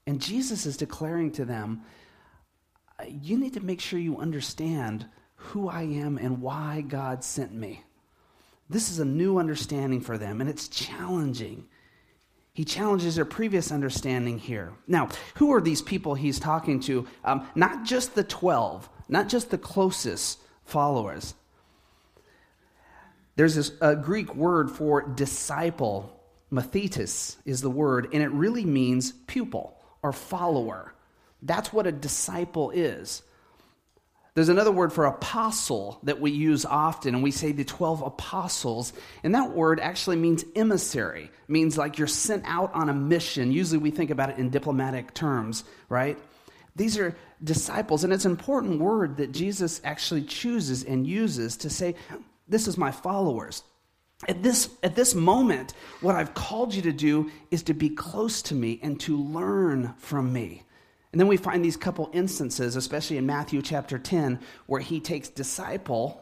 And 0.05 0.21
Jesus 0.21 0.67
is 0.67 0.77
declaring 0.77 1.31
to 1.31 1.45
them, 1.45 1.81
you 3.09 3.37
need 3.37 3.53
to 3.53 3.65
make 3.65 3.81
sure 3.81 3.97
you 3.97 4.17
understand 4.19 5.07
who 5.35 5.67
I 5.67 5.81
am 5.83 6.17
and 6.17 6.41
why 6.41 6.81
God 6.81 7.23
sent 7.23 7.53
me. 7.53 7.83
This 8.69 8.89
is 8.89 8.99
a 8.99 9.05
new 9.05 9.37
understanding 9.37 10.01
for 10.01 10.17
them, 10.17 10.41
and 10.41 10.49
it's 10.49 10.67
challenging. 10.67 11.65
He 12.53 12.65
challenges 12.65 13.15
their 13.15 13.25
previous 13.25 13.71
understanding 13.71 14.39
here. 14.39 14.73
Now, 14.87 15.09
who 15.35 15.53
are 15.53 15.61
these 15.61 15.81
people 15.81 16.15
he's 16.15 16.39
talking 16.39 16.79
to? 16.81 17.07
Um, 17.23 17.47
not 17.53 17.83
just 17.83 18.15
the 18.15 18.23
12, 18.23 18.89
not 19.07 19.29
just 19.29 19.49
the 19.49 19.57
closest 19.57 20.39
followers. 20.65 21.33
There's 23.35 23.55
this 23.55 23.71
a 23.81 23.95
Greek 23.95 24.33
word 24.35 24.71
for 24.71 25.01
disciple, 25.01 26.17
mathetes 26.51 27.35
is 27.45 27.61
the 27.61 27.69
word, 27.69 28.09
and 28.13 28.23
it 28.23 28.31
really 28.31 28.65
means 28.65 29.11
pupil 29.27 29.77
or 30.01 30.13
follower. 30.13 30.93
That's 31.41 31.73
what 31.73 31.87
a 31.87 31.91
disciple 31.91 32.71
is. 32.71 33.21
There's 34.35 34.49
another 34.49 34.71
word 34.71 34.91
for 34.91 35.05
apostle 35.05 35.99
that 36.03 36.19
we 36.19 36.31
use 36.31 36.65
often, 36.65 37.15
and 37.15 37.23
we 37.23 37.31
say 37.31 37.53
the 37.53 37.63
12 37.63 38.01
apostles. 38.01 38.91
And 39.23 39.33
that 39.33 39.51
word 39.51 39.79
actually 39.79 40.17
means 40.17 40.43
emissary, 40.55 41.31
means 41.47 41.77
like 41.77 41.97
you're 41.97 42.07
sent 42.07 42.43
out 42.45 42.73
on 42.73 42.89
a 42.89 42.93
mission. 42.93 43.53
Usually 43.53 43.77
we 43.77 43.91
think 43.91 44.09
about 44.09 44.29
it 44.29 44.37
in 44.37 44.49
diplomatic 44.49 45.13
terms, 45.13 45.63
right? 45.87 46.17
These 46.75 46.97
are 46.97 47.15
disciples, 47.43 48.03
and 48.03 48.11
it's 48.11 48.25
an 48.25 48.31
important 48.31 48.79
word 48.79 49.17
that 49.17 49.31
Jesus 49.31 49.79
actually 49.83 50.23
chooses 50.23 50.83
and 50.83 51.07
uses 51.07 51.57
to 51.57 51.69
say, 51.69 51.95
This 52.47 52.67
is 52.67 52.77
my 52.77 52.91
followers. 52.91 53.63
At 54.27 54.43
this, 54.43 54.69
at 54.81 54.95
this 54.95 55.13
moment, 55.13 55.73
what 56.01 56.15
I've 56.15 56.33
called 56.33 56.73
you 56.73 56.81
to 56.83 56.91
do 56.91 57.31
is 57.51 57.63
to 57.63 57.73
be 57.73 57.89
close 57.89 58.41
to 58.43 58.55
me 58.55 58.79
and 58.81 58.99
to 59.01 59.17
learn 59.17 59.93
from 59.97 60.31
me. 60.31 60.63
And 61.11 61.19
then 61.19 61.27
we 61.27 61.37
find 61.37 61.63
these 61.63 61.77
couple 61.77 62.09
instances, 62.13 62.75
especially 62.75 63.17
in 63.17 63.25
Matthew 63.25 63.61
chapter 63.61 63.97
10, 63.97 64.39
where 64.65 64.81
he 64.81 64.99
takes 64.99 65.29
disciple 65.29 66.21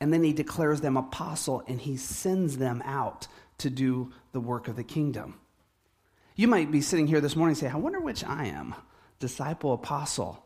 and 0.00 0.12
then 0.12 0.22
he 0.22 0.32
declares 0.32 0.80
them 0.80 0.96
apostle 0.96 1.62
and 1.66 1.80
he 1.80 1.96
sends 1.96 2.56
them 2.56 2.82
out 2.84 3.26
to 3.58 3.70
do 3.70 4.12
the 4.32 4.40
work 4.40 4.68
of 4.68 4.76
the 4.76 4.84
kingdom. 4.84 5.38
You 6.36 6.48
might 6.48 6.70
be 6.70 6.80
sitting 6.80 7.06
here 7.06 7.20
this 7.20 7.36
morning 7.36 7.52
and 7.52 7.58
say, 7.58 7.68
I 7.68 7.76
wonder 7.76 8.00
which 8.00 8.24
I 8.24 8.46
am 8.46 8.74
disciple, 9.26 9.72
apostle. 9.72 10.44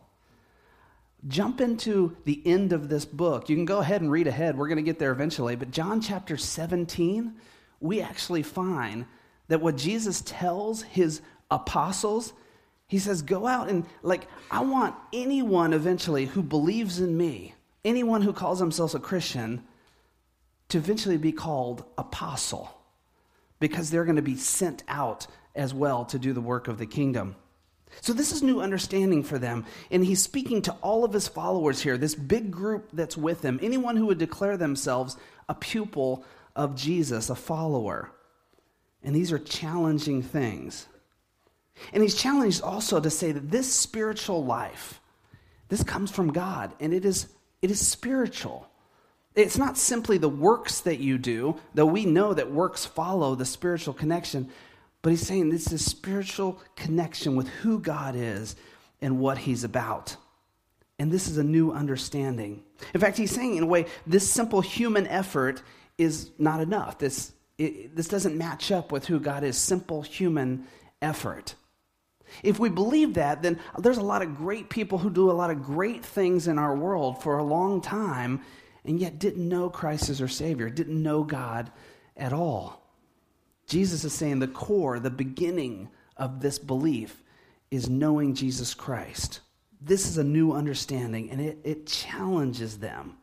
Jump 1.27 1.61
into 1.61 2.17
the 2.25 2.41
end 2.47 2.73
of 2.73 2.89
this 2.89 3.05
book. 3.05 3.49
You 3.49 3.57
can 3.57 3.65
go 3.65 3.79
ahead 3.79 4.01
and 4.01 4.11
read 4.11 4.29
ahead. 4.29 4.57
We're 4.57 4.69
going 4.69 4.77
to 4.77 4.83
get 4.83 4.99
there 4.99 5.11
eventually. 5.11 5.57
But 5.57 5.73
John 5.73 6.01
chapter 6.01 6.37
17, 6.37 7.35
we 7.81 8.01
actually 8.01 8.45
find 8.45 9.07
that 9.49 9.61
what 9.61 9.77
Jesus 9.77 10.23
tells 10.25 10.83
his 10.83 11.21
apostles 11.51 12.33
he 12.89 12.99
says, 12.99 13.23
Go 13.23 13.47
out 13.47 13.69
and, 13.69 13.85
like, 14.03 14.27
I 14.51 14.61
want 14.61 14.95
anyone 15.13 15.75
eventually 15.75 16.25
who 16.25 16.43
believes 16.43 16.99
in 16.99 17.17
me, 17.17 17.55
anyone 17.85 18.23
who 18.23 18.33
calls 18.33 18.59
themselves 18.59 18.95
a 18.95 18.99
Christian, 18.99 19.63
to 20.71 20.79
eventually 20.79 21.19
be 21.19 21.33
called 21.33 21.85
apostle 21.97 22.75
because 23.61 23.91
they're 23.91 24.05
going 24.05 24.17
to 24.17 24.23
be 24.23 24.37
sent 24.37 24.83
out 24.89 25.27
as 25.55 25.75
well 25.75 26.05
to 26.07 26.19
do 26.19 26.33
the 26.33 26.41
work 26.41 26.69
of 26.69 26.79
the 26.79 26.87
kingdom. 26.87 27.37
So, 28.01 28.13
this 28.13 28.33
is 28.33 28.43
new 28.43 28.61
understanding 28.61 29.23
for 29.23 29.39
them. 29.39 29.65
And 29.91 30.05
he's 30.05 30.23
speaking 30.23 30.63
to 30.63 30.73
all 30.83 31.05
of 31.05 31.13
his 31.13 31.29
followers 31.29 31.81
here, 31.81 31.99
this 31.99 32.15
big 32.15 32.51
group 32.51 32.91
that's 32.93 33.17
with 33.17 33.43
him, 33.43 33.59
anyone 33.63 33.97
who 33.97 34.07
would 34.07 34.19
declare 34.19 34.57
themselves 34.57 35.17
a 35.49 35.55
pupil 35.55 36.25
of 36.55 36.75
Jesus, 36.75 37.31
a 37.31 37.35
follower. 37.35 38.11
And 39.03 39.15
these 39.15 39.33
are 39.33 39.39
challenging 39.39 40.23
things. 40.23 40.87
And 41.93 42.03
he's 42.03 42.15
challenged 42.15 42.63
also 42.63 43.01
to 43.01 43.11
say 43.11 43.33
that 43.33 43.51
this 43.51 43.73
spiritual 43.73 44.45
life, 44.45 45.01
this 45.69 45.85
comes 45.85 46.11
from 46.11 46.33
God, 46.33 46.75
and 46.81 46.93
it 46.93 47.05
is, 47.05 47.29
it 47.63 47.71
is 47.71 47.87
spiritual. 47.87 48.69
It's 49.35 49.59
not 49.59 49.79
simply 49.79 50.19
the 50.19 50.29
works 50.29 50.81
that 50.81 50.99
you 50.99 51.17
do, 51.17 51.57
though 51.75 51.87
we 51.87 52.05
know 52.05 52.35
that 52.35 52.51
works 52.51 52.85
follow 52.85 53.35
the 53.37 53.45
spiritual 53.45 53.95
connection, 53.95 54.51
but 55.09 55.13
he's 55.13 55.27
saying 55.27 55.49
this 55.49 55.73
is 55.73 55.83
spiritual 55.83 56.61
connection 56.77 57.35
with 57.35 57.49
who 57.49 57.79
God 57.81 58.15
is 58.15 58.57
and 59.01 59.19
what 59.19 59.39
he's 59.39 59.65
about. 59.65 60.15
And 60.99 61.11
this 61.11 61.29
is 61.29 61.39
a 61.39 61.43
new 61.43 61.73
understanding. 61.73 62.63
In 62.93 63.01
fact, 63.01 63.17
he's 63.17 63.31
saying, 63.31 63.57
in 63.57 63.63
a 63.63 63.67
way, 63.67 63.87
this 64.07 64.31
simple 64.31 64.61
human 64.61 65.07
effort 65.07 65.63
is 65.97 66.31
not 66.39 66.61
enough. 66.61 66.99
This, 66.99 67.33
it, 67.57 67.97
this 67.97 68.07
doesn't 68.07 68.37
match 68.37 68.71
up 68.71 68.93
with 68.93 69.07
who 69.07 69.19
God 69.19 69.45
is. 69.45 69.57
Simple 69.57 70.03
human 70.03 70.67
effort. 71.01 71.55
If 72.43 72.59
we 72.59 72.69
believe 72.69 73.15
that, 73.15 73.41
then 73.41 73.59
there's 73.79 73.97
a 73.97 74.03
lot 74.03 74.21
of 74.21 74.37
great 74.37 74.69
people 74.69 74.99
who 74.99 75.09
do 75.09 75.31
a 75.31 75.33
lot 75.33 75.51
of 75.51 75.63
great 75.63 76.05
things 76.05 76.49
in 76.49 76.59
our 76.59 76.77
world 76.77 77.23
for 77.23 77.39
a 77.39 77.43
long 77.43 77.81
time 77.81 78.43
and 78.85 79.01
yet 79.01 79.19
didn't 79.19 79.49
know 79.49 79.71
Christ 79.71 80.11
as 80.11 80.19
their 80.19 80.29
Savior, 80.29 80.69
didn't 80.69 81.03
know 81.03 81.25
God 81.25 81.73
at 82.15 82.35
all. 82.35 82.85
Jesus 83.69 84.05
is 84.05 84.13
saying 84.13 84.39
the 84.39 84.49
core, 84.49 84.99
the 84.99 85.11
beginning 85.11 85.89
of 86.17 86.41
this 86.41 86.59
belief 86.59 87.23
is 87.71 87.89
knowing 87.89 88.35
Jesus 88.35 88.75
Christ. 88.75 89.41
This 89.81 90.09
is 90.09 90.19
a 90.19 90.25
new 90.25 90.53
understanding 90.53 91.31
and 91.31 91.41
it, 91.41 91.59
it 91.65 91.87
challenges 91.87 92.79
them, 92.79 93.19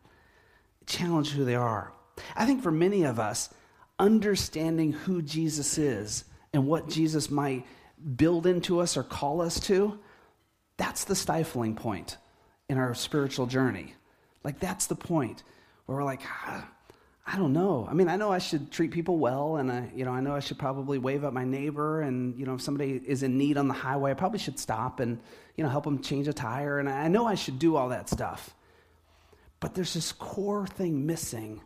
it 0.81 0.87
challenges 0.87 1.33
who 1.33 1.45
they 1.45 1.55
are. 1.55 1.91
I 2.35 2.45
think 2.45 2.63
for 2.63 2.71
many 2.71 3.03
of 3.03 3.19
us, 3.19 3.49
understanding 3.99 4.93
who 4.93 5.21
Jesus 5.21 5.77
is 5.77 6.25
and 6.53 6.67
what 6.67 6.87
Jesus 6.87 7.29
might 7.29 7.65
build 8.15 8.45
into 8.45 8.79
us 8.79 8.95
or 8.95 9.03
call 9.03 9.41
us 9.41 9.59
to, 9.61 9.99
that's 10.77 11.05
the 11.05 11.15
stifling 11.15 11.75
point 11.75 12.17
in 12.69 12.77
our 12.77 12.93
spiritual 12.93 13.45
journey. 13.45 13.93
Like, 14.43 14.59
that's 14.59 14.87
the 14.87 14.95
point 14.95 15.43
where 15.85 15.97
we're 15.97 16.03
like, 16.03 16.21
ah, 16.23 16.69
I 17.27 17.37
don't 17.37 17.53
know. 17.53 17.87
I 17.89 17.93
mean, 17.95 18.07
I 18.07 18.17
know 18.17 18.31
I 18.31 18.37
should 18.37 18.71
treat 18.71 18.91
people 18.91 19.17
well, 19.17 19.55
and 19.55 19.71
I, 19.71 19.89
you 19.95 20.05
know, 20.05 20.11
I 20.11 20.21
know 20.21 20.35
I 20.35 20.39
should 20.39 20.59
probably 20.59 20.99
wave 20.99 21.23
at 21.23 21.33
my 21.33 21.43
neighbor, 21.43 22.01
and 22.01 22.37
you 22.37 22.45
know, 22.45 22.53
if 22.53 22.61
somebody 22.61 23.01
is 23.03 23.23
in 23.23 23.37
need 23.37 23.57
on 23.57 23.67
the 23.67 23.73
highway, 23.73 24.11
I 24.11 24.13
probably 24.13 24.37
should 24.37 24.59
stop 24.59 24.99
and 24.99 25.19
you 25.55 25.63
know 25.63 25.69
help 25.69 25.85
them 25.85 26.01
change 26.01 26.27
a 26.27 26.33
tire, 26.33 26.77
and 26.77 26.87
I 26.87 27.07
know 27.07 27.25
I 27.25 27.33
should 27.33 27.57
do 27.57 27.75
all 27.75 27.89
that 27.89 28.09
stuff. 28.09 28.53
But 29.59 29.73
there's 29.73 29.95
this 29.95 30.11
core 30.11 30.67
thing 30.67 31.07
missing, 31.07 31.61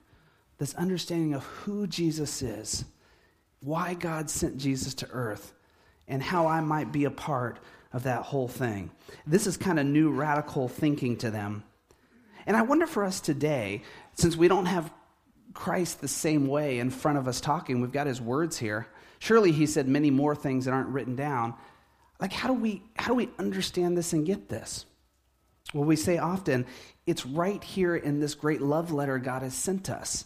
this 0.59 0.73
understanding 0.75 1.33
of 1.33 1.43
who 1.43 1.87
Jesus 1.87 2.41
is, 2.41 2.85
why 3.59 3.95
God 3.95 4.29
sent 4.29 4.57
Jesus 4.57 4.93
to 4.95 5.09
earth, 5.11 5.53
and 6.07 6.23
how 6.23 6.47
I 6.47 6.61
might 6.61 6.93
be 6.93 7.03
a 7.03 7.11
part 7.11 7.59
of 7.91 8.03
that 8.03 8.21
whole 8.21 8.47
thing. 8.47 8.91
This 9.27 9.45
is 9.45 9.57
kind 9.57 9.77
of 9.77 9.85
new 9.85 10.11
radical 10.11 10.69
thinking 10.69 11.17
to 11.17 11.31
them. 11.31 11.63
And 12.45 12.55
I 12.55 12.61
wonder 12.61 12.87
for 12.87 13.03
us 13.03 13.19
today, 13.19 13.83
since 14.13 14.37
we 14.37 14.47
don't 14.47 14.67
have 14.67 14.89
Christ 15.59 15.99
the 15.99 16.07
same 16.07 16.47
way 16.47 16.79
in 16.79 16.89
front 16.89 17.17
of 17.17 17.27
us 17.27 17.41
talking, 17.41 17.81
we've 17.81 17.91
got 17.91 18.07
his 18.07 18.21
words 18.21 18.57
here. 18.57 18.87
Surely 19.19 19.51
he 19.51 19.65
said 19.65 19.89
many 19.89 20.09
more 20.09 20.33
things 20.33 20.63
that 20.63 20.71
aren't 20.71 20.87
written 20.87 21.17
down. 21.17 21.53
Like 22.21 22.31
how 22.31 22.47
do 22.47 22.53
we 22.53 22.81
how 22.95 23.09
do 23.09 23.13
we 23.13 23.29
understand 23.37 23.97
this 23.97 24.13
and 24.13 24.25
get 24.25 24.47
this? 24.47 24.85
Well, 25.73 25.83
we 25.83 25.97
say 25.97 26.17
often, 26.17 26.65
it's 27.05 27.25
right 27.25 27.61
here 27.61 27.93
in 27.93 28.21
this 28.21 28.35
great 28.35 28.61
love 28.61 28.93
letter 28.93 29.19
God 29.19 29.41
has 29.41 29.53
sent 29.53 29.89
us. 29.89 30.23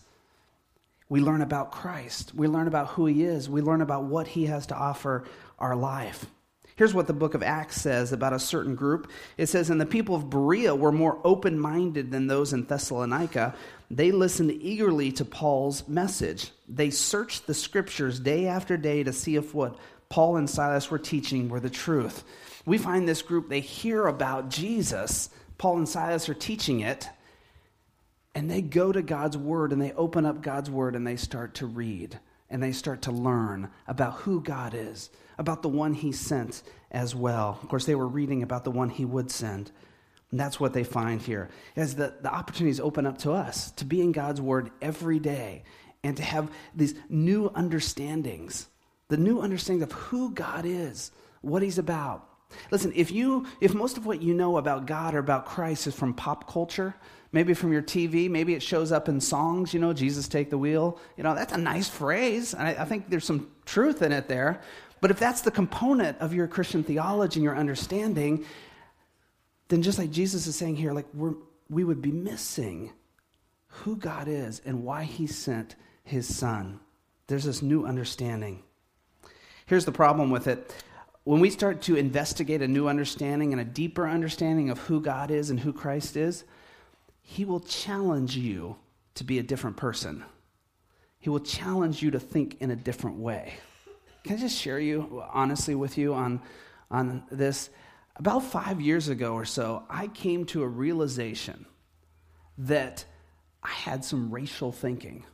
We 1.10 1.20
learn 1.20 1.42
about 1.42 1.72
Christ. 1.72 2.36
We 2.36 2.48
learn 2.48 2.68
about 2.68 2.90
who 2.90 3.08
he 3.08 3.24
is. 3.24 3.50
We 3.50 3.62
learn 3.62 3.82
about 3.82 4.04
what 4.04 4.28
he 4.28 4.46
has 4.46 4.68
to 4.68 4.76
offer 4.76 5.26
our 5.58 5.76
life. 5.76 6.28
Here's 6.76 6.94
what 6.94 7.06
the 7.06 7.14
book 7.14 7.36
of 7.36 7.44
Acts 7.44 7.80
says 7.80 8.12
about 8.12 8.34
a 8.34 8.40
certain 8.40 8.76
group. 8.76 9.10
It 9.38 9.48
says, 9.48 9.70
And 9.70 9.80
the 9.80 9.86
people 9.86 10.16
of 10.16 10.30
Berea 10.30 10.74
were 10.74 10.92
more 10.92 11.20
open 11.24 11.60
minded 11.60 12.12
than 12.12 12.28
those 12.28 12.52
in 12.52 12.66
Thessalonica. 12.66 13.54
They 13.92 14.12
listened 14.12 14.52
eagerly 14.52 15.12
to 15.14 15.26
Paul's 15.26 15.88
message. 15.88 16.52
They 16.68 16.90
searched 16.90 17.46
the 17.46 17.54
scriptures 17.54 18.20
day 18.20 18.48
after 18.48 18.76
day 18.76 19.04
to 19.04 19.14
see 19.14 19.36
if 19.36 19.54
what 19.54 19.78
Paul 20.10 20.38
and 20.38 20.50
Silas 20.50 20.90
were 20.90 21.00
teaching 21.00 21.48
were 21.48 21.60
the 21.60 21.70
truth. 21.70 22.24
We 22.66 22.80
find 22.80 23.08
this 23.08 23.22
group, 23.22 23.50
they 23.50 23.60
hear 23.60 24.08
about 24.08 24.50
Jesus. 24.50 25.30
Paul 25.60 25.78
and 25.78 25.90
Silas 25.90 26.28
are 26.28 26.34
teaching 26.34 26.80
it. 26.80 27.08
And 28.34 28.50
they 28.50 28.64
go 28.64 28.92
to 28.92 29.04
God's 29.04 29.38
word 29.38 29.74
and 29.74 29.82
they 29.82 29.92
open 29.92 30.26
up 30.26 30.42
God's 30.42 30.72
word 30.72 30.96
and 30.96 31.06
they 31.06 31.18
start 31.18 31.54
to 31.56 31.68
read 31.68 32.20
and 32.54 32.64
they 32.64 32.72
start 32.72 33.02
to 33.02 33.12
learn 33.12 33.70
about 33.88 34.14
who 34.20 34.42
God 34.42 34.74
is 34.74 35.10
about 35.38 35.62
the 35.62 35.70
one 35.70 35.94
he 35.94 36.12
sent 36.12 36.64
as 36.92 37.16
well. 37.16 37.60
Of 37.62 37.70
course, 37.70 37.86
they 37.86 37.96
were 37.96 38.08
reading 38.08 38.44
about 38.44 38.64
the 38.64 38.72
one 38.72 38.90
he 38.90 39.06
would 39.06 39.32
send. 39.32 39.72
And 40.32 40.40
that's 40.40 40.60
what 40.60 40.74
they 40.74 40.84
find 40.84 41.22
here. 41.22 41.50
As 41.76 41.96
the, 41.96 42.14
the 42.22 42.34
opportunities 42.34 42.80
open 42.80 43.06
up 43.06 43.18
to 43.20 43.32
us 43.32 43.72
to 43.72 43.86
be 43.86 44.02
in 44.02 44.12
God's 44.12 44.42
word 44.42 44.72
every 44.82 45.20
day 45.20 45.64
and 46.04 46.18
to 46.18 46.24
have 46.24 46.52
these 46.76 46.96
new 47.10 47.52
understandings, 47.54 48.68
the 49.10 49.18
new 49.18 49.42
understanding 49.42 49.84
of 49.84 49.92
who 49.92 50.32
God 50.32 50.66
is, 50.66 51.12
what 51.42 51.62
he's 51.62 51.78
about. 51.78 52.30
Listen, 52.70 52.94
if 52.96 53.12
you 53.12 53.48
if 53.62 53.74
most 53.74 53.98
of 53.98 54.06
what 54.06 54.22
you 54.22 54.34
know 54.36 54.58
about 54.58 54.86
God 54.86 55.16
or 55.16 55.20
about 55.20 55.48
Christ 55.48 55.88
is 55.88 55.96
from 55.96 56.14
pop 56.14 56.48
culture, 56.48 56.94
maybe 57.34 57.54
from 57.54 57.74
your 57.74 57.82
TV, 57.82 58.30
maybe 58.30 58.54
it 58.54 58.64
shows 58.64 58.92
up 58.92 59.10
in 59.10 59.20
songs, 59.20 59.74
you 59.74 59.80
know, 59.80 59.92
Jesus 59.92 60.28
take 60.28 60.50
the 60.50 60.58
wheel. 60.58 61.00
You 61.18 61.24
know, 61.24 61.36
that's 61.36 61.52
a 61.52 61.58
nice 61.58 61.90
phrase. 61.90 62.56
I, 62.56 62.70
I 62.76 62.86
think 62.86 63.10
there's 63.10 63.26
some 63.26 63.52
truth 63.66 64.02
in 64.02 64.14
it 64.14 64.30
there. 64.30 64.62
But 65.02 65.12
if 65.12 65.20
that's 65.20 65.42
the 65.42 65.52
component 65.52 66.20
of 66.20 66.34
your 66.34 66.48
Christian 66.48 66.84
theology 66.84 67.40
and 67.40 67.44
your 67.44 67.58
understanding, 67.58 68.46
then 69.68 69.82
just 69.82 69.98
like 69.98 70.12
Jesus 70.12 70.48
is 70.48 70.56
saying 70.56 70.78
here, 70.78 70.94
like 70.94 71.08
we're, 71.14 71.34
we 71.70 71.84
would 71.84 72.02
be 72.02 72.12
missing 72.12 72.94
who 73.68 73.98
God 73.98 74.28
is 74.28 74.62
and 74.64 74.84
why 74.84 75.04
he 75.04 75.28
sent 75.28 75.76
his 76.04 76.34
son. 76.34 76.80
There's 77.28 77.44
this 77.44 77.62
new 77.62 77.86
understanding. 77.86 78.62
Here's 79.66 79.86
the 79.86 79.92
problem 79.92 80.30
with 80.30 80.48
it. 80.48 80.74
When 81.24 81.40
we 81.40 81.50
start 81.50 81.82
to 81.84 81.96
investigate 81.96 82.62
a 82.62 82.68
new 82.68 82.88
understanding 82.88 83.54
and 83.54 83.62
a 83.62 83.66
deeper 83.66 84.08
understanding 84.08 84.70
of 84.70 84.78
who 84.80 85.02
God 85.02 85.32
is 85.32 85.50
and 85.50 85.60
who 85.60 85.74
Christ 85.74 86.16
is, 86.16 86.44
He 87.24 87.46
will 87.46 87.62
challenge 87.62 88.38
you 88.38 88.76
to 89.16 89.24
be 89.24 89.40
a 89.40 89.44
different 89.44 89.78
person. 89.78 90.24
He 91.20 91.30
will 91.30 91.40
challenge 91.40 92.04
you 92.04 92.12
to 92.12 92.20
think 92.20 92.58
in 92.60 92.70
a 92.70 92.76
different 92.76 93.18
way. 93.18 93.56
Can 94.24 94.38
I 94.38 94.40
just 94.40 94.60
share 94.60 94.80
you 94.80 95.24
honestly 95.32 95.74
with 95.74 95.98
you 95.98 96.14
on, 96.14 96.42
on 96.92 97.24
this? 97.32 97.70
About 98.18 98.44
five 98.44 98.80
years 98.80 99.08
ago 99.08 99.34
or 99.34 99.46
so, 99.46 99.84
I 99.90 100.08
came 100.08 100.46
to 100.48 100.62
a 100.62 100.68
realization 100.68 101.66
that 102.60 103.06
I 103.64 103.70
had 103.70 104.06
some 104.06 104.30
racial 104.32 104.72
thinking. 104.72 105.26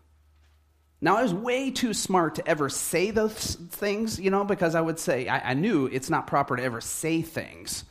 Now, 1.02 1.18
I 1.18 1.24
was 1.24 1.34
way 1.34 1.72
too 1.72 1.94
smart 1.94 2.36
to 2.36 2.48
ever 2.48 2.70
say 2.70 3.12
those 3.12 3.56
things, 3.56 4.20
you 4.20 4.30
know, 4.30 4.44
because 4.44 4.76
I 4.76 4.82
would 4.82 5.00
say, 5.00 5.28
I, 5.28 5.52
I, 5.52 5.54
knew 5.54 5.88
it's 5.88 6.10
not 6.10 6.28
proper 6.28 6.56
to 6.58 6.64
ever 6.64 6.82
say 6.82 7.22
things 7.22 7.86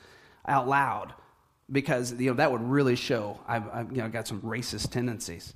out 0.47 0.69
loud 0.69 1.15
because, 1.71 2.13
you 2.15 2.31
know, 2.31 2.37
that 2.37 2.51
would 2.51 2.63
really 2.63 2.97
show 2.97 3.39
I've, 3.47 3.69
I've 3.73 3.93
you 3.93 3.99
know, 3.99 4.09
got 4.09 4.27
some 4.27 4.41
racist 4.43 4.91
tendencies. 4.91 5.55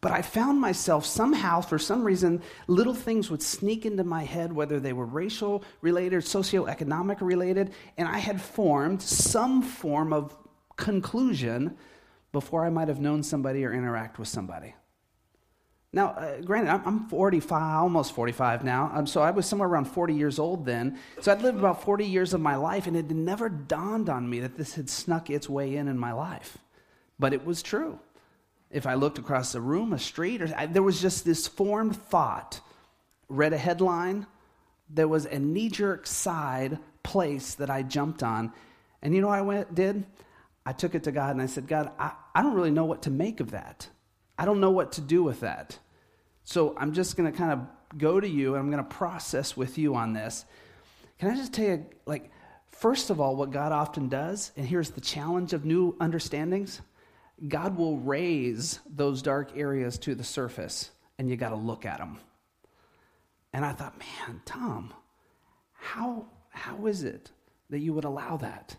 But 0.00 0.10
I 0.10 0.20
found 0.20 0.60
myself 0.60 1.06
somehow, 1.06 1.60
for 1.60 1.78
some 1.78 2.02
reason, 2.02 2.42
little 2.66 2.94
things 2.94 3.30
would 3.30 3.42
sneak 3.42 3.86
into 3.86 4.02
my 4.02 4.24
head, 4.24 4.52
whether 4.52 4.80
they 4.80 4.92
were 4.92 5.06
racial 5.06 5.62
related, 5.80 6.22
socioeconomic 6.22 7.20
related, 7.20 7.72
and 7.96 8.08
I 8.08 8.18
had 8.18 8.42
formed 8.42 9.00
some 9.00 9.62
form 9.62 10.12
of 10.12 10.36
conclusion 10.76 11.76
before 12.32 12.64
I 12.64 12.70
might 12.70 12.88
have 12.88 12.98
known 12.98 13.22
somebody 13.22 13.64
or 13.64 13.72
interact 13.72 14.18
with 14.18 14.26
somebody. 14.26 14.74
Now, 15.94 16.08
uh, 16.10 16.40
granted, 16.40 16.70
I'm, 16.70 16.82
I'm 16.86 17.08
45, 17.08 17.82
almost 17.82 18.14
45 18.14 18.64
now, 18.64 18.90
um, 18.94 19.06
so 19.06 19.20
I 19.20 19.30
was 19.30 19.44
somewhere 19.44 19.68
around 19.68 19.84
40 19.84 20.14
years 20.14 20.38
old 20.38 20.64
then. 20.64 20.98
So 21.20 21.30
I'd 21.30 21.42
lived 21.42 21.58
about 21.58 21.82
40 21.84 22.06
years 22.06 22.32
of 22.32 22.40
my 22.40 22.56
life, 22.56 22.86
and 22.86 22.96
it 22.96 23.08
had 23.08 23.16
never 23.16 23.50
dawned 23.50 24.08
on 24.08 24.28
me 24.28 24.40
that 24.40 24.56
this 24.56 24.74
had 24.74 24.88
snuck 24.88 25.28
its 25.28 25.50
way 25.50 25.76
in 25.76 25.88
in 25.88 25.98
my 25.98 26.12
life. 26.12 26.56
But 27.18 27.34
it 27.34 27.44
was 27.44 27.62
true. 27.62 27.98
If 28.70 28.86
I 28.86 28.94
looked 28.94 29.18
across 29.18 29.54
a 29.54 29.60
room, 29.60 29.92
a 29.92 29.98
street, 29.98 30.40
or 30.40 30.48
I, 30.56 30.64
there 30.64 30.82
was 30.82 31.02
just 31.02 31.26
this 31.26 31.46
formed 31.46 31.94
thought, 31.94 32.60
read 33.28 33.52
a 33.52 33.58
headline, 33.58 34.26
there 34.88 35.08
was 35.08 35.26
a 35.26 35.38
knee 35.38 35.68
jerk 35.68 36.06
side 36.06 36.78
place 37.02 37.54
that 37.56 37.68
I 37.68 37.82
jumped 37.82 38.22
on. 38.22 38.52
And 39.02 39.14
you 39.14 39.20
know 39.20 39.28
what 39.28 39.38
I 39.38 39.42
went, 39.42 39.74
did? 39.74 40.06
I 40.64 40.72
took 40.72 40.94
it 40.94 41.04
to 41.04 41.12
God 41.12 41.32
and 41.32 41.42
I 41.42 41.46
said, 41.46 41.66
God, 41.66 41.90
I, 41.98 42.12
I 42.34 42.42
don't 42.42 42.54
really 42.54 42.70
know 42.70 42.84
what 42.84 43.02
to 43.02 43.10
make 43.10 43.40
of 43.40 43.50
that. 43.50 43.88
I 44.38 44.44
don't 44.44 44.60
know 44.60 44.70
what 44.70 44.92
to 44.92 45.00
do 45.00 45.22
with 45.22 45.40
that. 45.40 45.78
So 46.44 46.74
I'm 46.76 46.92
just 46.92 47.16
going 47.16 47.30
to 47.30 47.36
kind 47.36 47.52
of 47.52 47.98
go 47.98 48.20
to 48.20 48.28
you 48.28 48.54
and 48.54 48.60
I'm 48.60 48.70
going 48.70 48.82
to 48.82 48.90
process 48.90 49.56
with 49.56 49.78
you 49.78 49.94
on 49.94 50.12
this. 50.12 50.44
Can 51.18 51.30
I 51.30 51.36
just 51.36 51.52
tell 51.52 51.66
you, 51.66 51.86
like, 52.06 52.30
first 52.70 53.10
of 53.10 53.20
all, 53.20 53.36
what 53.36 53.50
God 53.50 53.72
often 53.72 54.08
does, 54.08 54.50
and 54.56 54.66
here's 54.66 54.90
the 54.90 55.00
challenge 55.00 55.52
of 55.52 55.64
new 55.64 55.96
understandings 56.00 56.80
God 57.48 57.76
will 57.76 57.98
raise 57.98 58.78
those 58.88 59.22
dark 59.22 59.56
areas 59.56 59.98
to 59.98 60.14
the 60.14 60.24
surface, 60.24 60.90
and 61.18 61.28
you 61.28 61.36
got 61.36 61.50
to 61.50 61.56
look 61.56 61.84
at 61.84 61.98
them. 61.98 62.18
And 63.52 63.64
I 63.64 63.72
thought, 63.72 63.98
man, 63.98 64.40
Tom, 64.44 64.94
how, 65.72 66.26
how 66.50 66.86
is 66.86 67.02
it 67.02 67.30
that 67.70 67.80
you 67.80 67.92
would 67.94 68.04
allow 68.04 68.36
that? 68.38 68.76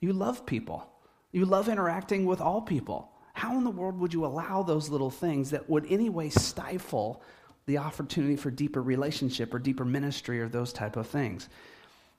You 0.00 0.12
love 0.12 0.46
people. 0.46 0.88
You 1.32 1.44
love 1.44 1.68
interacting 1.68 2.24
with 2.26 2.40
all 2.40 2.62
people. 2.62 3.10
How 3.34 3.58
in 3.58 3.64
the 3.64 3.70
world 3.70 3.98
would 3.98 4.14
you 4.14 4.24
allow 4.24 4.62
those 4.62 4.88
little 4.88 5.10
things 5.10 5.50
that 5.50 5.68
would 5.68 5.86
anyway 5.90 6.30
stifle 6.30 7.22
the 7.66 7.78
opportunity 7.78 8.36
for 8.36 8.50
deeper 8.50 8.80
relationship 8.80 9.52
or 9.52 9.58
deeper 9.58 9.84
ministry 9.84 10.40
or 10.40 10.48
those 10.48 10.72
type 10.72 10.96
of 10.96 11.08
things? 11.08 11.48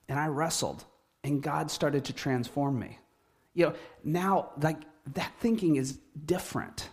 And 0.08 0.20
I 0.20 0.28
wrestled, 0.28 0.84
and 1.24 1.42
God 1.42 1.70
started 1.70 2.04
to 2.04 2.12
transform 2.12 2.78
me. 2.78 2.98
You 3.54 3.66
know, 3.66 3.74
now, 4.04 4.50
like, 4.60 4.76
that 5.14 5.32
thinking 5.40 5.76
is 5.76 5.98
different 6.24 6.90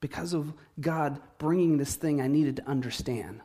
because 0.00 0.34
of 0.34 0.52
God 0.78 1.18
bringing 1.38 1.78
this 1.78 1.94
thing 1.96 2.20
I 2.20 2.26
needed 2.26 2.56
to 2.56 2.68
understand. 2.68 3.40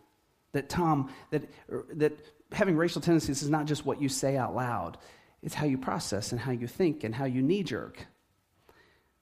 That, 0.52 0.68
Tom, 0.68 1.10
that, 1.32 1.44
er, 1.72 1.86
that 1.94 2.20
having 2.52 2.76
racial 2.76 3.02
tendencies 3.02 3.42
is 3.42 3.50
not 3.50 3.66
just 3.66 3.86
what 3.86 4.02
you 4.02 4.10
say 4.10 4.36
out 4.36 4.54
loud, 4.54 4.98
it's 5.42 5.56
how 5.56 5.66
you 5.66 5.78
process 5.78 6.34
and 6.34 6.42
how 6.42 6.52
you 6.52 6.68
think 6.68 7.06
and 7.06 7.16
how 7.16 7.24
you 7.24 7.42
knee 7.42 7.64
jerk. 7.64 8.06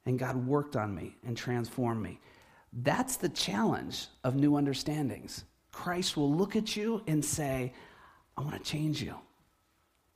And 0.07 0.17
God 0.17 0.47
worked 0.47 0.77
on 0.77 0.95
me 0.95 1.17
and 1.25 1.35
transformed 1.35 2.01
me. 2.01 2.21
That's 2.71 3.17
the 3.17 3.27
challenge 3.27 4.07
of 4.23 4.35
new 4.35 4.55
understandings. 4.55 5.43
Christ 5.73 6.15
will 6.15 6.33
look 6.33 6.55
at 6.55 6.77
you 6.77 7.03
and 7.07 7.23
say, 7.23 7.73
I 8.37 8.41
want 8.41 8.53
to 8.53 8.63
change 8.63 9.01
you. 9.01 9.15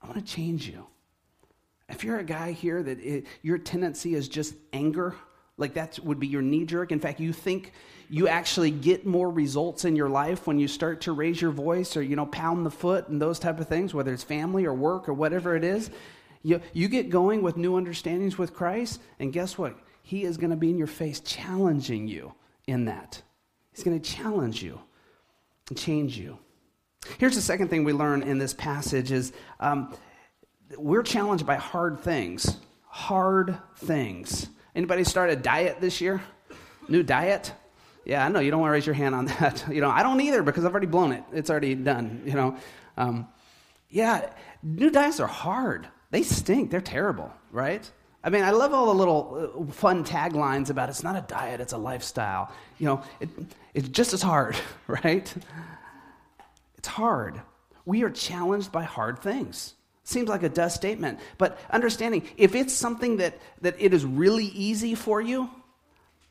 I 0.02 0.08
want 0.08 0.26
to 0.26 0.34
change 0.34 0.66
you. 0.66 0.86
If 1.90 2.06
you're 2.06 2.20
a 2.20 2.24
guy 2.24 2.54
here 2.54 2.82
that 2.82 3.02
it, 3.02 3.26
your 3.42 3.58
tendency 3.58 4.16
is 4.16 4.30
just 4.30 4.56
anger, 4.72 5.14
like 5.58 5.74
that 5.74 6.00
would 6.00 6.22
be 6.22 6.28
your 6.28 6.42
knee 6.42 6.64
jerk. 6.64 6.94
In 6.94 7.02
fact, 7.02 7.20
you 7.20 7.34
think 7.34 7.74
you 8.10 8.30
actually 8.30 8.72
get 8.72 9.06
more 9.06 9.30
results 9.30 9.84
in 9.84 9.98
your 9.98 10.10
life 10.10 10.48
when 10.48 10.58
you 10.58 10.70
start 10.70 11.02
to 11.02 11.12
raise 11.12 11.42
your 11.42 11.52
voice 11.52 11.98
or, 11.98 12.02
you 12.02 12.16
know, 12.16 12.28
pound 12.28 12.66
the 12.66 12.72
foot 12.72 13.10
and 13.10 13.22
those 13.22 13.40
type 13.40 13.60
of 13.60 13.68
things, 13.68 13.94
whether 13.94 14.14
it's 14.14 14.24
family 14.24 14.66
or 14.66 14.74
work 14.74 15.10
or 15.10 15.14
whatever 15.14 15.54
it 15.54 15.66
is. 15.66 15.92
You, 16.44 16.62
you 16.74 16.88
get 16.88 17.10
going 17.10 17.42
with 17.42 17.58
new 17.58 17.78
understandings 17.78 18.38
with 18.38 18.54
Christ, 18.54 19.00
and 19.20 19.32
guess 19.32 19.58
what? 19.58 19.76
He 20.02 20.24
is 20.24 20.38
going 20.38 20.50
to 20.50 20.56
be 20.56 20.70
in 20.70 20.78
your 20.78 20.88
face 20.88 21.20
challenging 21.20 22.08
you 22.08 22.34
in 22.68 22.86
that. 22.86 23.22
He's 23.74 23.84
going 23.84 24.00
to 24.00 24.10
challenge 24.10 24.64
you 24.64 24.80
and 25.70 25.78
change 25.78 26.18
you. 26.18 26.38
Here's 27.18 27.36
the 27.36 27.42
second 27.42 27.70
thing 27.70 27.84
we 27.84 27.94
learn 27.94 28.24
in 28.24 28.38
this 28.38 28.54
passage 28.54 29.12
is 29.12 29.34
um, 29.60 29.96
we're 30.78 31.04
challenged 31.04 31.46
by 31.46 31.56
hard 31.56 32.00
things. 32.00 32.58
Hard 32.86 33.58
things. 33.78 34.48
Anybody 34.76 35.04
start 35.04 35.30
a 35.30 35.36
diet 35.36 35.80
this 35.80 36.02
year? 36.02 36.22
New 36.88 37.04
diet? 37.04 37.54
Yeah, 38.06 38.26
I 38.26 38.30
know 38.30 38.40
you 38.40 38.52
don't 38.52 38.62
want 38.62 38.70
to 38.70 38.74
raise 38.74 38.86
your 38.86 38.96
hand 38.96 39.16
on 39.16 39.26
that. 39.40 39.66
You 39.70 39.82
know, 39.82 39.90
I 39.90 40.04
don't 40.04 40.20
either 40.22 40.44
because 40.44 40.66
I've 40.66 40.72
already 40.72 40.88
blown 40.88 41.12
it. 41.12 41.24
It's 41.32 41.50
already 41.50 41.76
done. 41.76 42.24
You 42.26 42.34
know, 42.34 42.58
um, 42.98 43.28
yeah, 43.90 44.30
new 44.64 44.90
diets 44.90 45.20
are 45.20 45.28
hard. 45.28 45.88
They 46.12 46.24
stink. 46.24 46.72
They're 46.72 46.82
terrible, 46.82 47.32
right? 47.52 47.90
I 48.24 48.30
mean, 48.30 48.44
I 48.44 48.52
love 48.52 48.74
all 48.74 48.86
the 48.88 48.94
little 48.94 49.66
uh, 49.70 49.72
fun 49.72 50.04
taglines 50.04 50.70
about 50.70 50.90
it's 50.90 51.04
not 51.04 51.16
a 51.16 51.26
diet, 51.28 51.60
it's 51.60 51.74
a 51.74 51.78
lifestyle. 51.78 52.52
You 52.78 52.86
know, 52.86 53.04
it, 53.20 53.30
it's 53.74 53.90
just 53.90 54.14
as 54.14 54.22
hard, 54.22 54.56
right? 54.88 55.34
It's 56.78 56.88
hard. 56.88 57.42
We 57.86 58.04
are 58.04 58.12
challenged 58.12 58.72
by 58.72 58.84
hard 58.84 59.20
things. 59.20 59.74
Seems 60.04 60.30
like 60.30 60.44
a 60.44 60.50
dust 60.50 60.76
statement, 60.76 61.20
but 61.38 61.60
understanding 61.70 62.28
if 62.38 62.54
it's 62.54 62.74
something 62.74 63.18
that, 63.18 63.40
that 63.62 63.76
it 63.80 63.94
is 63.94 64.06
really 64.06 64.46
easy 64.46 64.94
for 64.94 65.22
you, 65.22 65.50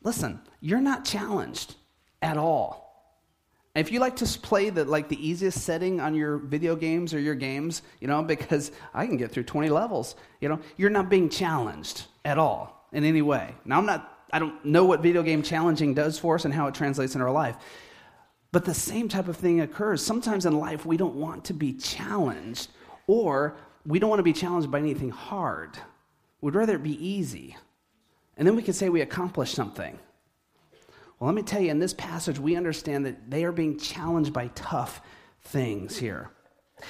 listen, 0.03 0.39
you're 0.59 0.81
not 0.81 1.03
challenged 1.03 1.75
at 2.21 2.37
all. 2.37 2.90
If 3.73 3.91
you 3.91 3.99
like 3.99 4.17
to 4.17 4.25
play 4.39 4.69
the 4.69 4.83
like 4.83 5.07
the 5.07 5.27
easiest 5.27 5.61
setting 5.61 6.01
on 6.01 6.13
your 6.13 6.37
video 6.37 6.75
games 6.75 7.13
or 7.13 7.19
your 7.19 7.35
games, 7.35 7.83
you 8.01 8.07
know, 8.07 8.21
because 8.21 8.71
I 8.93 9.05
can 9.05 9.15
get 9.15 9.31
through 9.31 9.43
20 9.43 9.69
levels, 9.69 10.15
you 10.41 10.49
know, 10.49 10.59
you're 10.75 10.89
not 10.89 11.09
being 11.09 11.29
challenged 11.29 12.05
at 12.25 12.37
all 12.37 12.87
in 12.91 13.05
any 13.05 13.21
way. 13.21 13.55
Now 13.63 13.77
I'm 13.77 13.85
not 13.85 14.25
I 14.33 14.39
don't 14.39 14.63
know 14.65 14.85
what 14.85 15.01
video 15.01 15.23
game 15.23 15.41
challenging 15.41 15.93
does 15.93 16.19
for 16.19 16.35
us 16.35 16.45
and 16.45 16.53
how 16.53 16.67
it 16.67 16.75
translates 16.75 17.15
in 17.15 17.21
our 17.21 17.31
life. 17.31 17.55
But 18.51 18.65
the 18.65 18.73
same 18.73 19.07
type 19.07 19.29
of 19.29 19.37
thing 19.37 19.61
occurs. 19.61 20.03
Sometimes 20.03 20.45
in 20.45 20.59
life 20.59 20.85
we 20.85 20.97
don't 20.97 21.15
want 21.15 21.45
to 21.45 21.53
be 21.53 21.73
challenged 21.73 22.69
or 23.07 23.55
we 23.85 23.99
don't 23.99 24.09
want 24.09 24.19
to 24.19 24.23
be 24.23 24.33
challenged 24.33 24.69
by 24.69 24.79
anything 24.79 25.11
hard. 25.11 25.77
We'd 26.41 26.55
rather 26.55 26.75
it 26.75 26.83
be 26.83 27.05
easy. 27.05 27.55
And 28.35 28.45
then 28.45 28.55
we 28.57 28.63
can 28.63 28.73
say 28.73 28.89
we 28.89 29.01
accomplished 29.01 29.55
something. 29.55 29.97
Well, 31.21 31.27
let 31.27 31.35
me 31.35 31.43
tell 31.43 31.61
you, 31.61 31.69
in 31.69 31.77
this 31.77 31.93
passage, 31.93 32.39
we 32.39 32.55
understand 32.55 33.05
that 33.05 33.29
they 33.29 33.45
are 33.45 33.51
being 33.51 33.77
challenged 33.77 34.33
by 34.33 34.47
tough 34.55 35.01
things 35.43 35.95
here. 35.95 36.31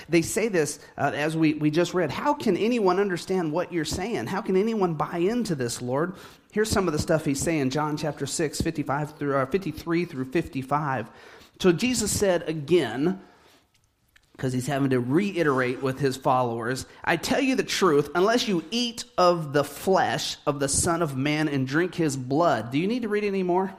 They 0.07 0.21
say 0.21 0.47
this 0.47 0.79
uh, 0.97 1.11
as 1.13 1.35
we, 1.35 1.55
we 1.55 1.69
just 1.69 1.93
read 1.93 2.11
How 2.11 2.33
can 2.33 2.55
anyone 2.55 2.97
understand 2.97 3.51
what 3.51 3.73
you're 3.73 3.83
saying? 3.83 4.27
How 4.27 4.39
can 4.39 4.55
anyone 4.55 4.93
buy 4.93 5.17
into 5.17 5.53
this, 5.53 5.81
Lord? 5.81 6.15
Here's 6.53 6.69
some 6.69 6.87
of 6.87 6.93
the 6.93 6.99
stuff 6.99 7.25
he's 7.25 7.41
saying 7.41 7.71
John 7.71 7.97
chapter 7.97 8.25
6, 8.25 8.61
55 8.61 9.17
through, 9.17 9.35
uh, 9.35 9.45
53 9.47 10.05
through 10.05 10.31
55. 10.31 11.09
So 11.59 11.73
Jesus 11.73 12.09
said 12.09 12.47
again, 12.47 13.19
because 14.31 14.53
he's 14.53 14.67
having 14.67 14.91
to 14.91 15.01
reiterate 15.01 15.83
with 15.83 15.99
his 15.99 16.15
followers 16.15 16.85
I 17.03 17.17
tell 17.17 17.41
you 17.41 17.55
the 17.55 17.63
truth, 17.63 18.09
unless 18.15 18.47
you 18.47 18.63
eat 18.71 19.03
of 19.17 19.51
the 19.51 19.65
flesh 19.65 20.37
of 20.47 20.61
the 20.61 20.69
Son 20.69 21.01
of 21.01 21.17
Man 21.17 21.49
and 21.49 21.67
drink 21.67 21.95
his 21.95 22.15
blood. 22.15 22.71
Do 22.71 22.79
you 22.79 22.87
need 22.87 23.01
to 23.01 23.09
read 23.09 23.25
any 23.25 23.43
more? 23.43 23.75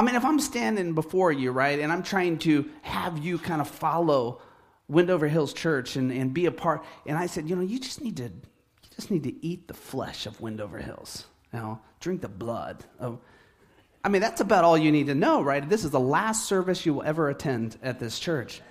I 0.00 0.02
mean, 0.02 0.14
if 0.14 0.24
I'm 0.24 0.40
standing 0.40 0.94
before 0.94 1.30
you, 1.30 1.52
right, 1.52 1.78
and 1.78 1.92
I'm 1.92 2.02
trying 2.02 2.38
to 2.38 2.70
have 2.80 3.18
you 3.18 3.36
kind 3.36 3.60
of 3.60 3.68
follow 3.68 4.40
Windover 4.88 5.28
Hills 5.28 5.52
Church 5.52 5.96
and, 5.96 6.10
and 6.10 6.32
be 6.32 6.46
a 6.46 6.50
part, 6.50 6.86
and 7.04 7.18
I 7.18 7.26
said, 7.26 7.50
you 7.50 7.54
know, 7.54 7.60
you 7.60 7.78
just 7.78 8.00
need 8.00 8.16
to 8.16 8.22
you 8.22 8.88
just 8.96 9.10
need 9.10 9.24
to 9.24 9.44
eat 9.44 9.68
the 9.68 9.74
flesh 9.74 10.24
of 10.24 10.40
Windover 10.40 10.78
Hills. 10.78 11.26
You 11.52 11.58
know, 11.58 11.80
drink 12.00 12.22
the 12.22 12.30
blood 12.30 12.82
of 12.98 13.18
I 14.02 14.08
mean, 14.08 14.22
that's 14.22 14.40
about 14.40 14.64
all 14.64 14.78
you 14.78 14.90
need 14.90 15.08
to 15.08 15.14
know, 15.14 15.42
right? 15.42 15.68
This 15.68 15.84
is 15.84 15.90
the 15.90 16.00
last 16.00 16.46
service 16.46 16.86
you 16.86 16.94
will 16.94 17.02
ever 17.02 17.28
attend 17.28 17.76
at 17.82 18.00
this 18.00 18.18
church. 18.18 18.62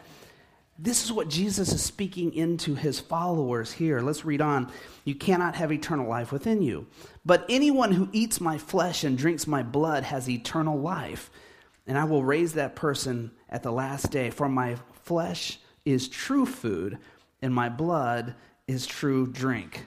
This 0.82 1.04
is 1.04 1.12
what 1.12 1.28
Jesus 1.28 1.74
is 1.74 1.84
speaking 1.84 2.34
into 2.34 2.74
his 2.74 3.02
followers 3.02 3.74
here. 3.74 4.00
Let's 4.00 4.24
read 4.24 4.39
on. 4.39 4.72
You 5.04 5.13
cannot 5.13 5.56
have 5.56 5.74
eternal 5.74 6.08
life 6.08 6.32
within 6.32 6.62
you. 6.62 6.88
But 7.26 7.46
anyone 7.50 7.92
who 7.92 8.08
eats 8.13 8.39
my 8.39 8.58
flesh 8.58 9.04
and 9.04 9.18
drinks 9.18 9.46
my 9.46 9.62
blood 9.62 10.06
has 10.06 10.30
eternal 10.30 10.80
life, 10.80 11.32
and 11.86 11.98
I 11.98 12.06
will 12.06 12.24
raise 12.24 12.54
that 12.54 12.78
person 12.78 13.32
at 13.50 13.62
the 13.62 13.74
last 13.74 14.10
day. 14.10 14.30
For 14.30 14.48
my 14.48 14.78
flesh 15.04 15.60
is 15.84 16.08
true 16.08 16.46
food, 16.46 16.98
and 17.42 17.54
my 17.54 17.68
blood 17.68 18.36
is 18.65 18.88
true 18.88 19.28
drink. 19.28 19.86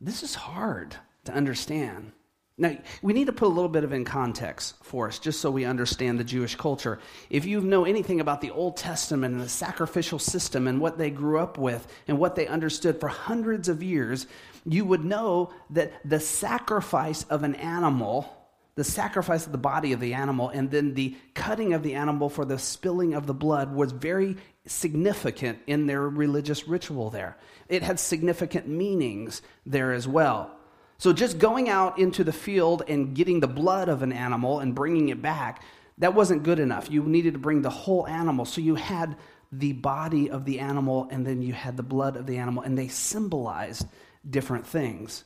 This 0.00 0.22
is 0.22 0.34
hard 0.34 0.96
to 1.24 1.32
understand. 1.34 2.12
Now, 2.60 2.76
we 3.02 3.12
need 3.12 3.26
to 3.26 3.32
put 3.32 3.46
a 3.46 3.54
little 3.54 3.68
bit 3.68 3.84
of 3.84 3.92
in 3.92 4.04
context 4.04 4.74
for 4.82 5.06
us, 5.06 5.20
just 5.20 5.40
so 5.40 5.48
we 5.48 5.64
understand 5.64 6.18
the 6.18 6.24
Jewish 6.24 6.56
culture. 6.56 6.98
If 7.30 7.44
you 7.46 7.60
know 7.60 7.84
anything 7.84 8.20
about 8.20 8.40
the 8.40 8.50
Old 8.50 8.76
Testament 8.76 9.34
and 9.34 9.42
the 9.42 9.48
sacrificial 9.48 10.18
system 10.18 10.66
and 10.66 10.80
what 10.80 10.98
they 10.98 11.10
grew 11.10 11.38
up 11.38 11.56
with 11.56 11.86
and 12.08 12.18
what 12.18 12.34
they 12.34 12.48
understood 12.48 12.98
for 12.98 13.06
hundreds 13.06 13.68
of 13.68 13.80
years, 13.80 14.26
you 14.66 14.84
would 14.84 15.04
know 15.04 15.52
that 15.70 15.92
the 16.04 16.18
sacrifice 16.18 17.22
of 17.30 17.44
an 17.44 17.54
animal, 17.54 18.28
the 18.74 18.82
sacrifice 18.82 19.46
of 19.46 19.52
the 19.52 19.58
body 19.58 19.92
of 19.92 20.00
the 20.00 20.14
animal, 20.14 20.48
and 20.48 20.68
then 20.68 20.94
the 20.94 21.16
cutting 21.34 21.74
of 21.74 21.84
the 21.84 21.94
animal 21.94 22.28
for 22.28 22.44
the 22.44 22.58
spilling 22.58 23.14
of 23.14 23.28
the 23.28 23.34
blood 23.34 23.72
was 23.72 23.92
very 23.92 24.36
significant 24.66 25.60
in 25.68 25.86
their 25.86 26.08
religious 26.08 26.66
ritual 26.66 27.08
there. 27.08 27.36
It 27.68 27.84
had 27.84 28.00
significant 28.00 28.66
meanings 28.66 29.42
there 29.64 29.92
as 29.92 30.08
well. 30.08 30.57
So 30.98 31.12
just 31.12 31.38
going 31.38 31.68
out 31.68 31.98
into 31.98 32.24
the 32.24 32.32
field 32.32 32.82
and 32.88 33.14
getting 33.14 33.38
the 33.38 33.46
blood 33.46 33.88
of 33.88 34.02
an 34.02 34.12
animal 34.12 34.58
and 34.58 34.74
bringing 34.74 35.10
it 35.10 35.22
back, 35.22 35.62
that 35.98 36.14
wasn't 36.14 36.42
good 36.42 36.58
enough. 36.58 36.90
You 36.90 37.04
needed 37.04 37.34
to 37.34 37.38
bring 37.38 37.62
the 37.62 37.70
whole 37.70 38.06
animal. 38.06 38.44
So 38.44 38.60
you 38.60 38.74
had 38.74 39.16
the 39.52 39.72
body 39.72 40.28
of 40.28 40.44
the 40.44 40.58
animal 40.58 41.08
and 41.10 41.24
then 41.24 41.40
you 41.40 41.52
had 41.52 41.76
the 41.76 41.82
blood 41.82 42.16
of 42.16 42.26
the 42.26 42.36
animal, 42.36 42.62
and 42.62 42.76
they 42.76 42.88
symbolized 42.88 43.86
different 44.28 44.66
things. 44.66 45.24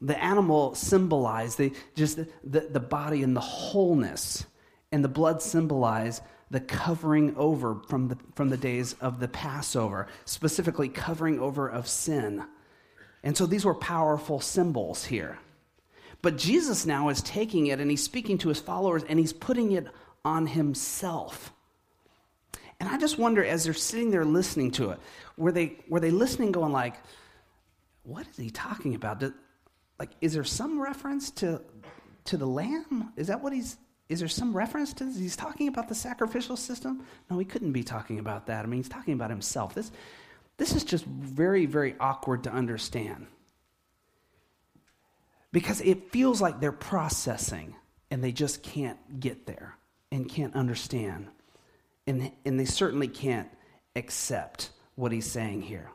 The 0.00 0.22
animal 0.22 0.74
symbolized 0.74 1.58
the, 1.58 1.72
just 1.96 2.16
the, 2.16 2.28
the, 2.44 2.60
the 2.60 2.80
body 2.80 3.22
and 3.22 3.34
the 3.34 3.40
wholeness, 3.40 4.46
and 4.92 5.04
the 5.04 5.08
blood 5.08 5.42
symbolized 5.42 6.22
the 6.50 6.60
covering 6.60 7.36
over 7.36 7.74
from 7.88 8.08
the, 8.08 8.16
from 8.34 8.48
the 8.48 8.56
days 8.56 8.94
of 9.00 9.20
the 9.20 9.28
Passover, 9.28 10.06
specifically 10.24 10.88
covering 10.88 11.40
over 11.40 11.68
of 11.68 11.88
sin. 11.88 12.44
And 13.22 13.36
so 13.36 13.46
these 13.46 13.64
were 13.64 13.74
powerful 13.74 14.40
symbols 14.40 15.04
here. 15.04 15.38
But 16.22 16.36
Jesus 16.36 16.86
now 16.86 17.08
is 17.08 17.22
taking 17.22 17.68
it 17.68 17.80
and 17.80 17.90
he's 17.90 18.02
speaking 18.02 18.38
to 18.38 18.48
his 18.48 18.60
followers 18.60 19.04
and 19.08 19.18
he's 19.18 19.32
putting 19.32 19.72
it 19.72 19.86
on 20.24 20.46
himself. 20.46 21.52
And 22.80 22.88
I 22.88 22.96
just 22.96 23.18
wonder 23.18 23.44
as 23.44 23.64
they're 23.64 23.74
sitting 23.74 24.10
there 24.10 24.24
listening 24.24 24.70
to 24.72 24.90
it, 24.90 25.00
were 25.36 25.52
they, 25.52 25.78
were 25.88 26.00
they 26.00 26.10
listening 26.10 26.52
going 26.52 26.72
like, 26.72 26.94
what 28.04 28.26
is 28.26 28.36
he 28.36 28.50
talking 28.50 28.94
about? 28.94 29.20
Did, 29.20 29.32
like, 29.98 30.10
is 30.20 30.32
there 30.32 30.44
some 30.44 30.80
reference 30.80 31.30
to, 31.32 31.60
to 32.26 32.36
the 32.36 32.46
lamb? 32.46 33.12
Is 33.16 33.26
that 33.26 33.42
what 33.42 33.52
he's, 33.52 33.76
is 34.08 34.20
there 34.20 34.28
some 34.28 34.56
reference 34.56 34.92
to 34.94 35.04
this? 35.04 35.18
He's 35.18 35.36
talking 35.36 35.68
about 35.68 35.88
the 35.88 35.94
sacrificial 35.94 36.56
system? 36.56 37.04
No, 37.30 37.38
he 37.38 37.44
couldn't 37.44 37.72
be 37.72 37.82
talking 37.82 38.18
about 38.18 38.46
that. 38.46 38.64
I 38.64 38.68
mean, 38.68 38.78
he's 38.78 38.88
talking 38.88 39.14
about 39.14 39.30
himself. 39.30 39.74
This, 39.74 39.90
this 40.58 40.74
is 40.74 40.84
just 40.84 41.04
very, 41.04 41.66
very 41.66 41.94
awkward 41.98 42.44
to 42.44 42.52
understand. 42.52 43.26
Because 45.50 45.80
it 45.80 46.12
feels 46.12 46.42
like 46.42 46.60
they're 46.60 46.72
processing 46.72 47.74
and 48.10 48.22
they 48.22 48.32
just 48.32 48.62
can't 48.62 49.20
get 49.20 49.46
there 49.46 49.76
and 50.12 50.28
can't 50.28 50.54
understand. 50.54 51.28
And, 52.06 52.32
and 52.44 52.58
they 52.58 52.64
certainly 52.64 53.08
can't 53.08 53.48
accept 53.96 54.70
what 54.94 55.12
he's 55.12 55.30
saying 55.30 55.62
here. 55.62 55.90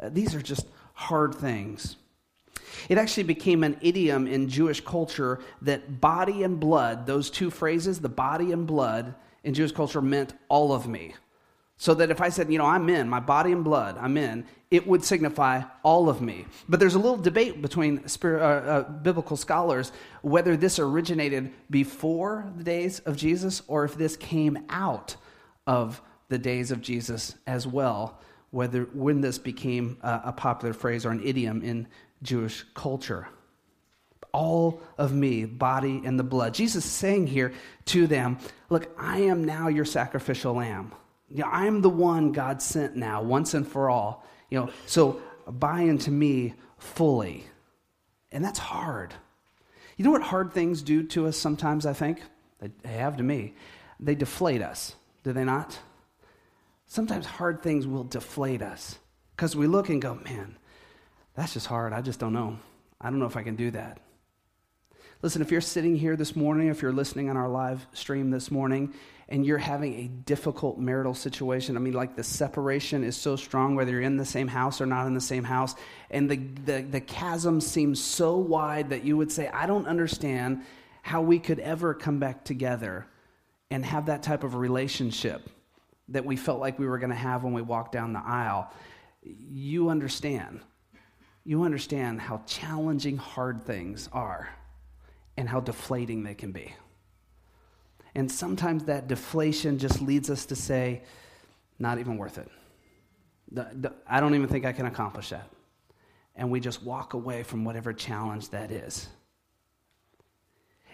Uh, 0.00 0.08
these 0.10 0.34
are 0.34 0.40
just 0.40 0.66
hard 0.94 1.34
things. 1.34 1.96
It 2.88 2.98
actually 2.98 3.24
became 3.24 3.64
an 3.64 3.78
idiom 3.80 4.26
in 4.26 4.48
Jewish 4.48 4.80
culture 4.80 5.40
that 5.62 6.00
body 6.00 6.42
and 6.44 6.60
blood, 6.60 7.06
those 7.06 7.30
two 7.30 7.50
phrases, 7.50 8.00
the 8.00 8.08
body 8.08 8.52
and 8.52 8.66
blood, 8.66 9.14
in 9.42 9.54
Jewish 9.54 9.72
culture 9.72 10.02
meant 10.02 10.34
all 10.48 10.72
of 10.72 10.86
me. 10.86 11.14
So 11.78 11.94
that 11.94 12.10
if 12.10 12.20
I 12.20 12.28
said, 12.28 12.50
you 12.50 12.58
know, 12.58 12.66
I'm 12.66 12.88
in, 12.88 13.08
my 13.08 13.20
body 13.20 13.52
and 13.52 13.62
blood, 13.62 13.96
I'm 13.98 14.16
in, 14.16 14.44
it 14.70 14.86
would 14.86 15.04
signify 15.04 15.62
all 15.82 16.08
of 16.08 16.20
me. 16.20 16.44
But 16.68 16.80
there's 16.80 16.96
a 16.96 16.98
little 16.98 17.16
debate 17.16 17.62
between 17.62 18.06
spirit, 18.08 18.42
uh, 18.42 18.44
uh, 18.44 18.90
biblical 18.90 19.36
scholars 19.36 19.92
whether 20.22 20.56
this 20.56 20.78
originated 20.78 21.52
before 21.70 22.50
the 22.56 22.64
days 22.64 22.98
of 23.00 23.16
Jesus 23.16 23.62
or 23.68 23.84
if 23.84 23.94
this 23.94 24.16
came 24.16 24.58
out 24.68 25.16
of 25.66 26.02
the 26.28 26.38
days 26.38 26.70
of 26.70 26.82
Jesus 26.82 27.36
as 27.46 27.66
well, 27.66 28.18
whether 28.50 28.82
when 28.92 29.20
this 29.20 29.38
became 29.38 29.98
a, 30.02 30.22
a 30.26 30.32
popular 30.32 30.74
phrase 30.74 31.06
or 31.06 31.10
an 31.10 31.22
idiom 31.24 31.62
in 31.62 31.86
Jewish 32.22 32.64
culture. 32.74 33.28
All 34.32 34.82
of 34.98 35.12
me, 35.12 35.44
body 35.46 36.02
and 36.04 36.18
the 36.18 36.24
blood. 36.24 36.54
Jesus 36.54 36.84
is 36.84 36.90
saying 36.90 37.28
here 37.28 37.52
to 37.86 38.06
them, 38.06 38.38
Look, 38.68 38.90
I 38.98 39.20
am 39.20 39.44
now 39.44 39.68
your 39.68 39.86
sacrificial 39.86 40.54
lamb. 40.54 40.92
You 41.30 41.42
know, 41.42 41.50
I'm 41.50 41.82
the 41.82 41.90
one 41.90 42.32
God 42.32 42.62
sent 42.62 42.96
now, 42.96 43.22
once 43.22 43.54
and 43.54 43.66
for 43.66 43.90
all. 43.90 44.24
You 44.50 44.60
know, 44.60 44.70
so 44.86 45.20
buy 45.46 45.82
into 45.82 46.10
me 46.10 46.54
fully. 46.78 47.44
And 48.32 48.44
that's 48.44 48.58
hard. 48.58 49.14
You 49.96 50.04
know 50.04 50.10
what 50.10 50.22
hard 50.22 50.52
things 50.52 50.82
do 50.82 51.02
to 51.02 51.26
us 51.26 51.36
sometimes, 51.36 51.84
I 51.86 51.92
think? 51.92 52.22
They 52.60 52.88
have 52.88 53.16
to 53.16 53.22
me. 53.22 53.54
They 54.00 54.14
deflate 54.14 54.62
us, 54.62 54.94
do 55.24 55.32
they 55.32 55.44
not? 55.44 55.78
Sometimes 56.86 57.26
hard 57.26 57.62
things 57.62 57.86
will 57.86 58.04
deflate 58.04 58.62
us 58.62 58.98
because 59.36 59.54
we 59.54 59.66
look 59.66 59.88
and 59.88 60.00
go, 60.00 60.14
man, 60.14 60.56
that's 61.34 61.54
just 61.54 61.66
hard. 61.66 61.92
I 61.92 62.00
just 62.00 62.18
don't 62.20 62.32
know. 62.32 62.58
I 63.00 63.10
don't 63.10 63.18
know 63.18 63.26
if 63.26 63.36
I 63.36 63.42
can 63.42 63.56
do 63.56 63.70
that. 63.72 64.00
Listen, 65.20 65.42
if 65.42 65.50
you're 65.50 65.60
sitting 65.60 65.96
here 65.96 66.14
this 66.14 66.36
morning, 66.36 66.68
if 66.68 66.80
you're 66.80 66.92
listening 66.92 67.28
on 67.28 67.36
our 67.36 67.48
live 67.48 67.84
stream 67.92 68.30
this 68.30 68.52
morning, 68.52 68.94
and 69.28 69.44
you're 69.44 69.58
having 69.58 69.94
a 69.94 70.06
difficult 70.06 70.78
marital 70.78 71.12
situation, 71.12 71.76
I 71.76 71.80
mean, 71.80 71.92
like 71.92 72.14
the 72.14 72.22
separation 72.22 73.02
is 73.02 73.16
so 73.16 73.34
strong, 73.34 73.74
whether 73.74 73.90
you're 73.90 74.00
in 74.02 74.16
the 74.16 74.24
same 74.24 74.46
house 74.46 74.80
or 74.80 74.86
not 74.86 75.08
in 75.08 75.14
the 75.14 75.20
same 75.20 75.42
house, 75.42 75.74
and 76.08 76.30
the, 76.30 76.36
the, 76.36 76.82
the 76.82 77.00
chasm 77.00 77.60
seems 77.60 78.00
so 78.00 78.36
wide 78.36 78.90
that 78.90 79.04
you 79.04 79.16
would 79.16 79.32
say, 79.32 79.48
I 79.48 79.66
don't 79.66 79.88
understand 79.88 80.62
how 81.02 81.20
we 81.20 81.40
could 81.40 81.58
ever 81.58 81.94
come 81.94 82.20
back 82.20 82.44
together 82.44 83.04
and 83.72 83.84
have 83.84 84.06
that 84.06 84.22
type 84.22 84.44
of 84.44 84.54
relationship 84.54 85.50
that 86.10 86.24
we 86.24 86.36
felt 86.36 86.60
like 86.60 86.78
we 86.78 86.86
were 86.86 86.98
going 86.98 87.10
to 87.10 87.16
have 87.16 87.42
when 87.42 87.52
we 87.52 87.60
walked 87.60 87.90
down 87.90 88.12
the 88.12 88.22
aisle. 88.24 88.72
You 89.24 89.88
understand. 89.90 90.60
You 91.42 91.64
understand 91.64 92.20
how 92.20 92.40
challenging 92.46 93.16
hard 93.16 93.64
things 93.64 94.08
are 94.12 94.48
and 95.38 95.48
how 95.48 95.60
deflating 95.60 96.24
they 96.24 96.34
can 96.34 96.50
be. 96.50 96.74
And 98.16 98.30
sometimes 98.30 98.84
that 98.84 99.06
deflation 99.06 99.78
just 99.78 100.02
leads 100.02 100.30
us 100.30 100.46
to 100.46 100.56
say, 100.56 101.02
not 101.78 102.00
even 102.00 102.18
worth 102.18 102.38
it. 102.38 102.50
I 104.06 104.18
don't 104.18 104.34
even 104.34 104.48
think 104.48 104.64
I 104.64 104.72
can 104.72 104.86
accomplish 104.86 105.30
that. 105.30 105.48
And 106.34 106.50
we 106.50 106.58
just 106.58 106.82
walk 106.82 107.14
away 107.14 107.44
from 107.44 107.64
whatever 107.64 107.92
challenge 107.92 108.48
that 108.50 108.72
is. 108.72 109.08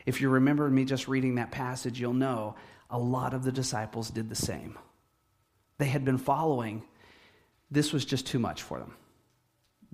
If 0.04 0.20
you 0.20 0.28
remember 0.28 0.68
me 0.68 0.84
just 0.84 1.08
reading 1.08 1.36
that 1.36 1.50
passage, 1.50 1.98
you'll 1.98 2.12
know 2.12 2.54
a 2.90 2.98
lot 2.98 3.32
of 3.32 3.44
the 3.44 3.52
disciples 3.52 4.10
did 4.10 4.28
the 4.28 4.34
same. 4.34 4.78
They 5.78 5.86
had 5.86 6.04
been 6.04 6.18
following, 6.18 6.82
this 7.70 7.94
was 7.94 8.04
just 8.04 8.26
too 8.26 8.38
much 8.38 8.60
for 8.60 8.78
them. 8.78 8.94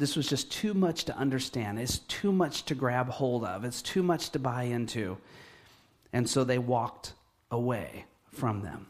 This 0.01 0.17
was 0.17 0.27
just 0.27 0.51
too 0.51 0.73
much 0.73 1.05
to 1.05 1.17
understand. 1.17 1.79
It's 1.79 1.99
too 1.99 2.33
much 2.33 2.65
to 2.65 2.75
grab 2.75 3.11
hold 3.11 3.45
of. 3.45 3.67
It's 3.67 3.83
too 3.83 4.03
much 4.03 4.31
to 4.31 4.39
buy 4.39 4.63
into. 4.63 5.19
And 6.15 6.29
so 6.29 6.43
they 6.43 6.57
walked 6.57 7.13
away 7.51 8.07
from 8.33 8.63
them 8.63 8.87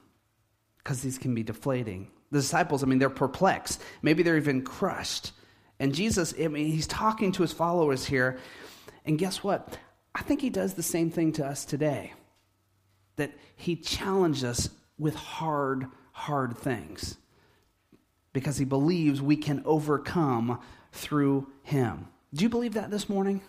because 0.79 1.03
these 1.03 1.19
can 1.19 1.35
be 1.35 1.43
deflating. 1.43 2.13
The 2.31 2.39
disciples, 2.39 2.85
I 2.85 2.87
mean, 2.87 3.01
they're 3.01 3.11
perplexed. 3.11 3.83
Maybe 4.03 4.23
they're 4.23 4.37
even 4.37 4.63
crushed. 4.63 5.33
And 5.81 5.93
Jesus, 5.93 6.33
I 6.41 6.47
mean, 6.47 6.71
he's 6.71 6.87
talking 6.87 7.33
to 7.33 7.43
his 7.43 7.53
followers 7.53 8.05
here. 8.05 8.39
And 9.05 9.19
guess 9.19 9.43
what? 9.43 9.77
I 10.15 10.23
think 10.23 10.41
he 10.41 10.49
does 10.49 10.75
the 10.75 10.83
same 10.85 11.11
thing 11.11 11.33
to 11.33 11.45
us 11.45 11.65
today. 11.65 12.13
That 13.17 13.33
he 13.57 13.75
challenged 13.75 14.45
us 14.45 14.71
with 14.97 15.17
hard, 15.17 15.87
hard 16.13 16.57
things 16.57 17.17
because 18.33 18.59
he 18.59 18.65
believes 18.65 19.21
we 19.21 19.37
can 19.37 19.61
overcome 19.65 20.61
through 20.93 21.47
him. 21.63 22.09
Do 22.35 22.43
you 22.43 22.49
believe 22.49 22.75
that 22.75 22.91
this 22.91 23.09
morning? 23.09 23.43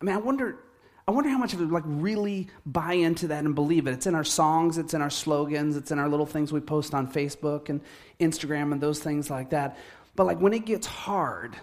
I 0.00 0.04
mean, 0.04 0.14
I 0.14 0.18
wonder 0.18 0.58
I 1.06 1.10
wonder 1.10 1.28
how 1.28 1.36
much 1.36 1.52
of 1.52 1.60
it 1.60 1.70
like 1.70 1.82
really 1.86 2.48
buy 2.64 2.94
into 2.94 3.28
that 3.28 3.44
and 3.44 3.54
believe 3.54 3.86
it. 3.86 3.92
It's 3.92 4.06
in 4.06 4.14
our 4.14 4.24
songs, 4.24 4.78
it's 4.78 4.94
in 4.94 5.02
our 5.02 5.10
slogans, 5.10 5.76
it's 5.76 5.90
in 5.90 5.98
our 5.98 6.08
little 6.08 6.26
things 6.26 6.50
we 6.50 6.60
post 6.60 6.94
on 6.94 7.12
Facebook 7.12 7.68
and 7.68 7.82
Instagram 8.18 8.72
and 8.72 8.80
those 8.80 9.00
things 9.00 9.30
like 9.30 9.50
that. 9.50 9.76
But 10.16 10.24
like 10.24 10.40
when 10.40 10.54
it 10.54 10.64
gets 10.64 10.86
hard, 10.86 11.56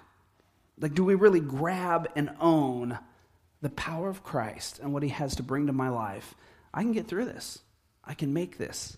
like 0.80 0.94
do 0.94 1.04
we 1.04 1.16
really 1.16 1.40
grab 1.40 2.10
and 2.16 2.30
own 2.40 3.00
the 3.62 3.70
power 3.72 4.10
of 4.10 4.24
Christ 4.24 4.80
and 4.80 4.94
what 4.94 5.02
he 5.02 5.10
has 5.10 5.36
to 5.38 5.44
bring 5.44 5.68
to 5.68 5.74
my 5.74 5.90
life? 5.90 6.36
I 6.72 6.84
can 6.84 6.92
get 6.92 7.08
through 7.08 7.26
this. 7.26 7.60
I 8.04 8.14
can 8.14 8.34
make 8.34 8.58
this. 8.58 8.98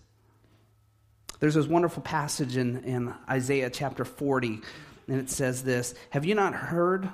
There's 1.40 1.54
this 1.54 1.66
wonderful 1.66 2.02
passage 2.02 2.56
in, 2.56 2.84
in 2.84 3.14
Isaiah 3.28 3.70
chapter 3.70 4.04
40, 4.04 4.60
and 5.08 5.20
it 5.20 5.30
says 5.30 5.62
this 5.62 5.94
Have 6.10 6.24
you 6.24 6.34
not 6.34 6.54
heard? 6.54 7.08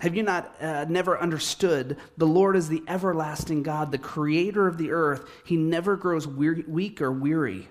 Have 0.00 0.16
you 0.16 0.22
not 0.22 0.54
uh, 0.60 0.84
never 0.88 1.20
understood? 1.20 1.96
The 2.16 2.26
Lord 2.26 2.56
is 2.56 2.68
the 2.68 2.82
everlasting 2.88 3.62
God, 3.62 3.92
the 3.92 3.98
creator 3.98 4.66
of 4.66 4.78
the 4.78 4.90
earth. 4.90 5.28
He 5.44 5.56
never 5.56 5.96
grows 5.96 6.26
weak 6.26 7.00
or 7.00 7.12
weary. 7.12 7.68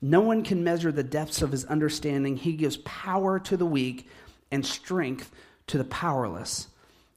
No 0.00 0.20
one 0.20 0.42
can 0.42 0.62
measure 0.62 0.92
the 0.92 1.02
depths 1.02 1.42
of 1.42 1.50
his 1.50 1.64
understanding. 1.64 2.36
He 2.36 2.52
gives 2.52 2.76
power 2.78 3.38
to 3.40 3.56
the 3.56 3.66
weak 3.66 4.08
and 4.50 4.64
strength 4.64 5.30
to 5.66 5.78
the 5.78 5.84
powerless. 5.84 6.68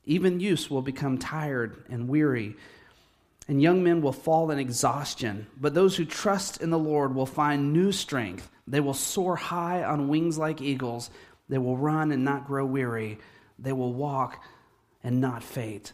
Even 0.06 0.40
youths 0.40 0.70
will 0.70 0.82
become 0.82 1.18
tired 1.18 1.84
and 1.90 2.10
weary, 2.10 2.56
and 3.48 3.62
young 3.62 3.84
men 3.84 4.02
will 4.02 4.12
fall 4.14 4.50
in 4.52 4.60
exhaustion. 4.60 5.48
But 5.60 5.74
those 5.74 5.96
who 5.96 6.06
trust 6.06 6.62
in 6.62 6.70
the 6.70 6.80
Lord 6.80 7.14
will 7.14 7.26
find 7.26 7.74
new 7.74 7.92
strength. 7.92 8.50
They 8.68 8.80
will 8.80 8.94
soar 8.94 9.36
high 9.36 9.84
on 9.84 10.08
wings 10.08 10.38
like 10.38 10.62
eagles. 10.62 11.10
They 11.50 11.58
will 11.58 11.78
run 11.78 12.12
and 12.12 12.24
not 12.24 12.48
grow 12.48 12.66
weary. 12.66 13.20
They 13.58 13.74
will 13.74 13.94
walk 13.94 14.44
and 15.04 15.20
not 15.20 15.44
faint. 15.44 15.94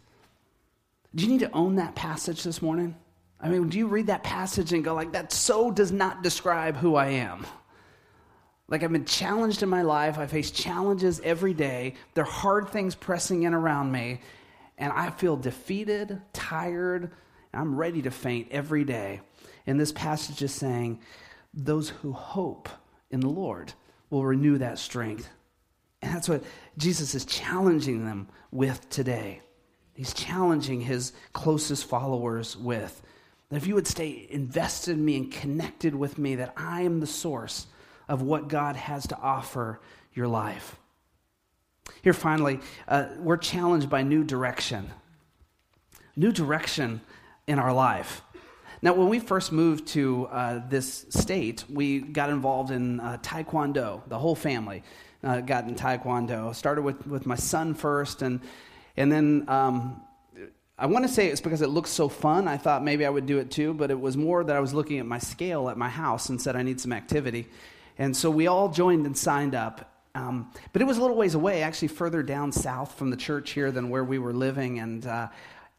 Do 1.14 1.24
you 1.24 1.32
need 1.32 1.40
to 1.40 1.52
own 1.52 1.76
that 1.76 1.96
passage 1.96 2.44
this 2.44 2.62
morning? 2.62 2.96
I 3.40 3.50
mean, 3.50 3.70
do 3.70 3.78
you 3.78 3.88
read 3.88 4.08
that 4.08 4.24
passage 4.24 4.74
and 4.74 4.84
go 4.84 4.94
like 4.94 5.14
that 5.14 5.32
so 5.32 5.72
does 5.72 5.92
not 5.92 6.24
describe 6.24 6.76
who 6.76 6.96
I 6.96 7.08
am? 7.08 7.46
Like 8.68 8.84
I've 8.84 8.92
been 8.92 9.06
challenged 9.06 9.64
in 9.64 9.70
my 9.70 9.84
life. 9.84 10.18
I 10.18 10.28
face 10.28 10.52
challenges 10.52 11.22
every 11.24 11.54
day. 11.54 11.96
There 12.14 12.24
are 12.24 12.30
hard 12.30 12.70
things 12.70 12.96
pressing 12.96 13.44
in 13.44 13.54
around 13.54 13.92
me, 13.92 14.22
and 14.78 14.92
I 14.92 15.10
feel 15.12 15.38
defeated, 15.38 16.22
tired, 16.34 17.12
I'm 17.54 17.76
ready 17.76 18.02
to 18.02 18.12
faint 18.12 18.50
every 18.52 18.84
day. 18.84 19.22
And 19.66 19.80
this 19.80 19.92
passage 19.92 20.42
is 20.42 20.54
saying, 20.54 21.00
those 21.54 21.90
who 21.90 22.12
hope 22.12 22.68
in 23.10 23.22
the 23.22 23.30
Lord 23.30 23.74
will 24.10 24.26
renew 24.26 24.58
that 24.58 24.78
strength. 24.78 25.30
And 26.02 26.14
that's 26.14 26.30
what 26.30 26.44
Jesus 26.78 27.16
is 27.16 27.26
challenging 27.26 28.06
them 28.06 28.28
with 28.52 28.90
today. 28.90 29.42
He's 29.94 30.14
challenging 30.14 30.82
his 30.82 31.14
closest 31.34 31.86
followers 31.86 32.58
with. 32.58 33.02
That 33.50 33.58
if 33.58 33.68
you 33.68 33.76
would 33.76 33.88
stay 33.88 34.28
invested 34.30 34.98
in 34.98 35.06
me 35.06 35.18
and 35.18 35.32
connected 35.32 35.96
with 35.96 36.18
me, 36.18 36.36
that 36.36 36.54
I 36.58 36.82
am 36.82 37.00
the 37.00 37.08
source 37.08 37.68
of 38.08 38.22
what 38.22 38.48
God 38.48 38.76
has 38.76 39.08
to 39.08 39.18
offer 39.18 39.80
your 40.14 40.28
life. 40.28 40.78
Here, 42.02 42.14
finally, 42.14 42.60
uh, 42.88 43.08
we're 43.20 43.38
challenged 43.38 43.90
by 43.90 44.04
new 44.04 44.24
direction. 44.24 44.90
New 46.16 46.32
direction 46.32 47.02
in 47.48 47.60
our 47.60 47.74
life. 47.74 48.22
Now, 48.82 48.94
when 48.94 49.10
we 49.10 49.20
first 49.20 49.52
moved 49.52 49.88
to 49.90 50.28
uh, 50.28 50.62
this 50.68 51.06
state, 51.10 51.64
we 51.70 52.00
got 52.00 52.30
involved 52.30 52.72
in 52.72 53.00
uh, 53.00 53.18
Taekwondo. 53.22 54.02
The 54.08 54.20
whole 54.20 54.36
family 54.36 54.84
uh, 55.26 55.42
got 55.42 55.66
in 55.66 55.76
Taekwondo. 55.76 56.56
Started 56.56 56.84
with, 56.84 57.06
with 57.08 57.26
my 57.26 57.36
son 57.36 57.74
first, 57.74 58.22
and, 58.22 58.40
and 58.96 59.12
then 59.12 59.46
um, 59.50 60.02
I 60.78 60.86
want 60.86 61.06
to 61.06 61.12
say 61.12 61.28
it's 61.28 61.42
because 61.42 61.62
it 61.62 61.70
looks 61.70 61.90
so 61.90 62.08
fun. 62.08 62.48
I 62.48 62.58
thought 62.58 62.84
maybe 62.84 63.06
I 63.06 63.10
would 63.10 63.26
do 63.26 63.40
it 63.40 63.50
too, 63.50 63.74
but 63.74 63.92
it 63.92 64.00
was 64.00 64.16
more 64.16 64.44
that 64.44 64.56
I 64.56 64.60
was 64.60 64.74
looking 64.74 65.00
at 65.00 65.06
my 65.06 65.20
scale 65.20 65.70
at 65.70 65.78
my 65.78 65.90
house 65.90 66.30
and 66.30 66.42
said 66.42 66.56
I 66.56 66.64
need 66.64 66.80
some 66.80 66.94
activity. 66.94 67.48
And 67.98 68.16
so 68.16 68.30
we 68.30 68.48
all 68.48 68.70
joined 68.70 69.06
and 69.06 69.18
signed 69.18 69.56
up. 69.56 69.92
Um, 70.16 70.52
but 70.72 70.82
it 70.82 70.86
was 70.86 70.98
a 70.98 71.02
little 71.02 71.16
ways 71.16 71.34
away, 71.34 71.62
actually 71.62 71.90
further 71.90 72.24
down 72.24 72.52
south 72.52 72.98
from 72.98 73.10
the 73.10 73.18
church 73.18 73.52
here 73.52 73.72
than 73.72 73.90
where 73.90 74.04
we 74.04 74.18
were 74.18 74.34
living. 74.34 74.80
And, 74.80 75.06
uh, 75.06 75.28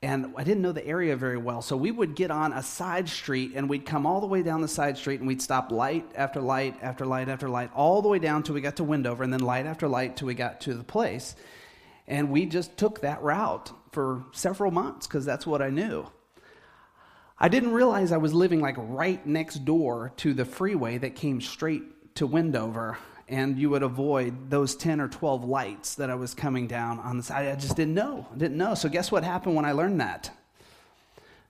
and 0.02 0.35
I 0.37 0.44
didn't 0.44 0.62
know 0.62 0.72
the 0.72 0.87
area 0.87 1.16
very 1.16 1.38
well. 1.38 1.62
So 1.62 1.76
we 1.76 1.90
would 1.90 2.14
get 2.14 2.30
on 2.30 2.52
a 2.52 2.62
side 2.62 3.09
street 3.09 3.52
and 3.54 3.68
we'd 3.68 3.87
come 3.87 4.06
all 4.06 4.20
the 4.20 4.26
way 4.26 4.42
down 4.42 4.61
the 4.61 4.68
side 4.68 4.98
street 4.98 5.20
and 5.20 5.26
we'd 5.26 5.40
stop 5.40 5.72
light 5.72 6.06
after 6.14 6.40
light 6.40 6.76
after 6.82 7.06
light 7.06 7.28
after 7.28 7.48
light, 7.48 7.70
all 7.74 8.02
the 8.02 8.09
way 8.09 8.18
down 8.18 8.42
till 8.42 8.54
we 8.54 8.61
got 8.61 8.76
to 8.76 8.85
Windover 8.85 9.24
and 9.24 9.32
then 9.32 9.40
light 9.40 9.64
after 9.64 9.88
light 9.88 10.16
till 10.16 10.26
we 10.26 10.35
got 10.35 10.61
to 10.62 10.74
the 10.74 10.85
place. 10.85 11.35
And 12.06 12.30
we 12.30 12.46
just 12.46 12.76
took 12.76 13.00
that 13.00 13.22
route 13.22 13.72
for 13.90 14.24
several 14.32 14.70
months 14.70 15.06
because 15.06 15.24
that's 15.24 15.46
what 15.46 15.62
I 15.62 15.70
knew. 15.70 16.06
I 17.38 17.48
didn't 17.48 17.72
realize 17.72 18.12
I 18.12 18.18
was 18.18 18.32
living 18.32 18.61
like 18.61 18.76
right 18.78 19.24
next 19.26 19.64
door 19.64 20.12
to 20.18 20.35
the 20.35 20.44
freeway 20.44 20.98
that 20.98 21.16
came 21.16 21.40
straight 21.40 21.82
to 22.16 22.26
Wendover, 22.26 22.98
and 23.29 23.59
you 23.59 23.70
would 23.70 23.83
avoid 23.83 24.50
those 24.50 24.76
10 24.76 25.00
or 25.00 25.09
12 25.09 25.44
lights 25.44 25.96
that 25.96 26.11
I 26.11 26.14
was 26.14 26.35
coming 26.35 26.66
down 26.66 26.98
on 27.00 27.16
the 27.16 27.22
side. 27.22 27.48
I 27.48 27.57
just 27.57 27.76
didn't 27.76 27.94
know. 27.94 28.26
I 28.33 28.37
didn't 28.37 28.57
know. 28.57 28.74
So, 28.74 28.88
guess 28.88 29.11
what 29.11 29.24
happened 29.24 29.57
when 29.57 29.64
I 29.64 29.72
learned 29.72 30.00
that? 30.00 30.31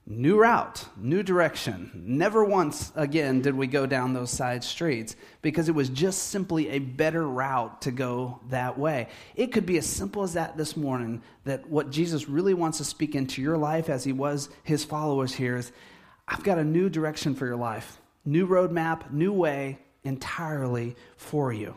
New 0.09 0.39
route, 0.39 0.85
new 0.95 1.21
direction. 1.21 1.91
Never 1.93 2.41
once 2.45 2.93
again 2.95 3.41
did 3.41 3.53
we 3.53 3.67
go 3.67 3.85
down 3.85 4.13
those 4.13 4.31
side 4.31 4.63
streets 4.63 5.17
because 5.41 5.67
it 5.67 5.75
was 5.75 5.89
just 5.89 6.29
simply 6.29 6.69
a 6.69 6.79
better 6.79 7.27
route 7.27 7.81
to 7.81 7.91
go 7.91 8.39
that 8.49 8.79
way. 8.79 9.09
It 9.35 9.51
could 9.51 9.65
be 9.65 9.77
as 9.77 9.85
simple 9.85 10.23
as 10.23 10.35
that 10.35 10.55
this 10.55 10.77
morning 10.77 11.21
that 11.43 11.69
what 11.69 11.89
Jesus 11.89 12.29
really 12.29 12.53
wants 12.53 12.77
to 12.77 12.85
speak 12.85 13.15
into 13.15 13.41
your 13.41 13.57
life 13.57 13.89
as 13.89 14.05
he 14.05 14.13
was 14.13 14.47
his 14.63 14.85
followers 14.85 15.33
here 15.33 15.57
is 15.57 15.73
I've 16.25 16.43
got 16.43 16.57
a 16.57 16.63
new 16.63 16.89
direction 16.89 17.35
for 17.35 17.45
your 17.45 17.57
life, 17.57 17.99
new 18.23 18.47
roadmap, 18.47 19.11
new 19.11 19.33
way, 19.33 19.77
entirely 20.07 20.95
for 21.17 21.53
you. 21.53 21.75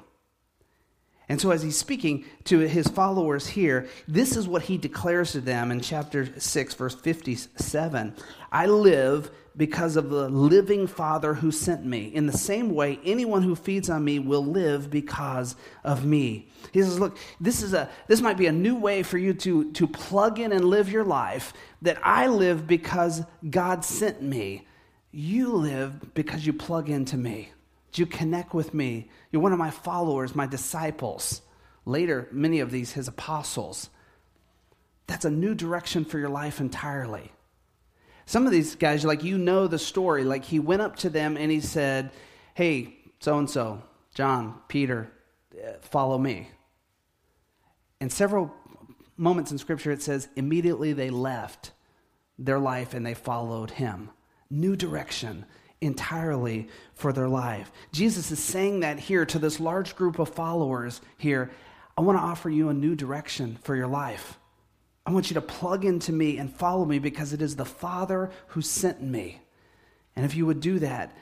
And 1.31 1.41
so, 1.41 1.53
as 1.53 1.63
he's 1.63 1.79
speaking 1.79 2.25
to 2.45 2.59
his 2.59 2.89
followers 2.89 3.47
here, 3.47 3.89
this 4.09 4.37
is 4.37 4.49
what 4.49 4.63
he 4.63 4.79
declares 4.79 5.31
to 5.33 5.41
them 5.41 5.71
in 5.71 5.81
chapter 5.81 6.29
6, 6.37 6.75
verse 6.75 6.97
57 6.97 8.17
I 8.51 8.67
live 8.67 9.31
because 9.57 9.95
of 9.95 10.11
the 10.11 10.29
living 10.29 10.89
Father 10.89 11.35
who 11.35 11.53
sent 11.53 11.85
me. 11.85 12.07
In 12.07 12.27
the 12.27 12.37
same 12.37 12.75
way, 12.75 12.99
anyone 13.05 13.43
who 13.43 13.55
feeds 13.55 13.89
on 13.89 14.05
me 14.05 14.19
will 14.19 14.45
live 14.45 14.91
because 14.91 15.55
of 15.85 16.05
me. 16.05 16.49
He 16.73 16.83
says, 16.83 16.99
Look, 16.99 17.17
this, 17.41 17.63
is 17.63 17.75
a, 17.75 17.89
this 18.09 18.21
might 18.21 18.37
be 18.37 18.47
a 18.47 18.53
new 18.53 18.75
way 18.75 19.05
for 19.05 19.17
you 19.17 19.33
to, 19.35 19.71
to 19.73 19.87
plug 19.87 20.41
in 20.41 20.51
and 20.51 20.65
live 20.65 20.91
your 20.91 21.05
life 21.05 21.53
that 21.83 21.99
I 22.03 22.27
live 22.27 22.67
because 22.67 23.23
God 23.49 23.85
sent 23.85 24.21
me. 24.21 24.67
You 25.13 25.53
live 25.53 26.13
because 26.13 26.45
you 26.45 26.53
plug 26.53 26.89
into 26.89 27.17
me. 27.17 27.53
Do 27.93 28.03
you 28.03 28.07
connect 28.07 28.55
with 28.55 28.73
me? 28.73 29.11
You're 29.31 29.43
one 29.43 29.53
of 29.53 29.59
my 29.59 29.71
followers, 29.71 30.35
my 30.35 30.47
disciples. 30.47 31.43
Later, 31.85 32.29
many 32.31 32.61
of 32.61 32.71
these, 32.71 32.93
his 32.93 33.09
apostles. 33.09 33.91
That's 35.07 35.25
a 35.25 35.31
new 35.31 35.55
direction 35.55 36.05
for 36.05 36.19
your 36.19 36.29
life 36.29 36.61
entirely. 36.61 37.33
Some 38.27 38.47
of 38.47 38.53
these 38.53 38.77
guys, 38.77 39.05
like, 39.05 39.25
you 39.25 39.39
know 39.39 39.67
the 39.67 39.79
story. 39.79 40.23
Like, 40.23 40.45
he 40.45 40.61
went 40.61 40.83
up 40.83 40.97
to 40.97 41.11
them 41.11 41.37
and 41.37 41.51
he 41.51 41.61
said, 41.61 42.13
Hey, 42.55 42.97
so 43.19 43.39
and 43.39 43.51
so, 43.51 43.83
John, 44.15 44.61
Peter, 44.69 45.11
uh, 45.55 45.73
follow 45.81 46.17
me. 46.17 46.49
And 48.01 48.13
several 48.13 48.55
moments 49.17 49.53
in 49.53 49.59
Scripture, 49.59 49.91
it 49.91 50.03
says, 50.03 50.29
immediately 50.37 50.93
they 50.93 51.11
left 51.11 51.73
their 52.39 52.59
life 52.59 52.95
and 52.95 53.05
they 53.05 53.15
followed 53.15 53.73
him. 53.73 54.11
New 54.49 54.75
direction, 54.75 55.45
entirely 55.81 56.69
for 56.95 57.13
their 57.13 57.29
life. 57.29 57.71
Jesus 57.93 58.31
is 58.31 58.39
saying 58.39 58.81
that 58.81 58.99
here 58.99 59.25
to 59.27 59.39
this 59.39 59.61
large 59.61 59.97
group 59.97 60.19
of 60.19 60.29
followers 60.29 61.01
here. 61.17 61.51
I 61.97 62.03
want 62.03 62.19
to 62.19 62.23
offer 62.23 62.51
you 62.51 62.69
a 62.69 62.75
new 62.75 62.95
direction 62.95 63.59
for 63.63 63.75
your 63.75 63.87
life. 63.87 64.39
I 65.07 65.13
want 65.13 65.31
you 65.31 65.35
to 65.35 65.41
plug 65.41 65.85
into 65.85 66.13
me 66.13 66.39
and 66.39 66.55
follow 66.55 66.85
me 66.85 66.99
because 66.99 67.33
it 67.33 67.43
is 67.43 67.57
the 67.57 67.65
Father 67.65 68.31
who 68.49 68.63
sent 68.63 69.03
me. 69.03 69.41
And 70.15 70.25
if 70.25 70.35
you 70.35 70.47
would 70.47 70.61
do 70.61 70.79
that, 70.81 71.17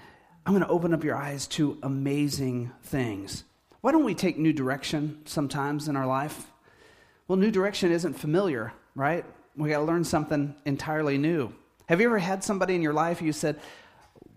I'm 0.45 0.53
going 0.53 0.65
to 0.65 0.71
open 0.71 0.93
up 0.95 1.05
your 1.05 1.17
eyes 1.17 1.47
to 1.49 1.79
amazing 1.83 2.73
things. 2.83 3.45
Why 3.81 3.93
don't 3.93 4.05
we 4.05 4.15
take 4.15 4.39
new 4.39 4.53
direction 4.53 5.21
sometimes 5.25 5.89
in 5.89 5.97
our 5.97 6.07
life? 6.07 6.51
Well, 7.29 7.37
new 7.37 7.51
direction 7.51 7.93
isn't 7.93 8.15
familiar, 8.15 8.73
right? 8.95 9.25
We 9.57 9.69
got 9.69 9.79
to 9.79 9.85
learn 9.85 10.05
something 10.05 10.55
entirely 10.65 11.19
new. 11.19 11.53
Have 11.87 12.01
you 12.01 12.07
ever 12.07 12.19
had 12.19 12.43
somebody 12.43 12.75
in 12.75 12.83
your 12.83 12.93
life 12.93 13.23
you 13.23 13.33
said, 13.33 13.61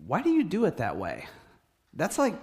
why 0.06 0.22
do 0.22 0.30
you 0.30 0.44
do 0.44 0.64
it 0.64 0.78
that 0.78 0.96
way? 0.96 1.26
That's 1.94 2.18
like 2.18 2.34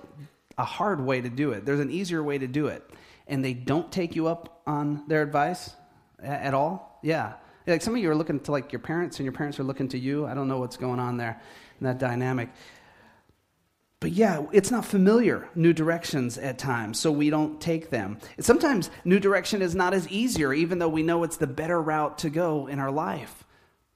a 0.57 0.63
hard 0.65 1.01
way 1.01 1.21
to 1.21 1.29
do 1.29 1.51
it. 1.51 1.65
There's 1.65 1.79
an 1.79 1.91
easier 1.91 2.23
way 2.23 2.37
to 2.37 2.47
do 2.47 2.67
it. 2.67 2.83
And 3.27 3.43
they 3.43 3.53
don't 3.53 3.91
take 3.91 4.15
you 4.15 4.27
up 4.27 4.61
on 4.65 5.03
their 5.07 5.21
advice 5.21 5.71
at 6.21 6.53
all? 6.53 6.99
Yeah. 7.03 7.33
Like 7.67 7.81
some 7.81 7.95
of 7.95 8.01
you 8.01 8.09
are 8.09 8.15
looking 8.15 8.39
to 8.41 8.51
like 8.51 8.71
your 8.71 8.79
parents 8.79 9.19
and 9.19 9.25
your 9.25 9.33
parents 9.33 9.59
are 9.59 9.63
looking 9.63 9.89
to 9.89 9.99
you. 9.99 10.25
I 10.25 10.33
don't 10.33 10.47
know 10.47 10.59
what's 10.59 10.77
going 10.77 10.99
on 10.99 11.17
there 11.17 11.39
in 11.79 11.85
that 11.85 11.99
dynamic. 11.99 12.49
But 13.99 14.13
yeah, 14.13 14.45
it's 14.53 14.71
not 14.71 14.85
familiar, 14.85 15.49
new 15.55 15.73
directions 15.73 16.37
at 16.37 16.57
times, 16.57 16.97
so 16.97 17.11
we 17.11 17.29
don't 17.29 17.59
take 17.59 17.89
them. 17.89 18.17
Sometimes 18.39 18.89
new 19.03 19.19
direction 19.19 19.61
is 19.61 19.75
not 19.75 19.93
as 19.93 20.07
easier, 20.07 20.53
even 20.53 20.79
though 20.79 20.87
we 20.87 21.03
know 21.03 21.23
it's 21.23 21.35
the 21.35 21.47
better 21.47 21.81
route 21.81 22.19
to 22.19 22.29
go 22.29 22.67
in 22.67 22.79
our 22.79 22.91
life. 22.91 23.43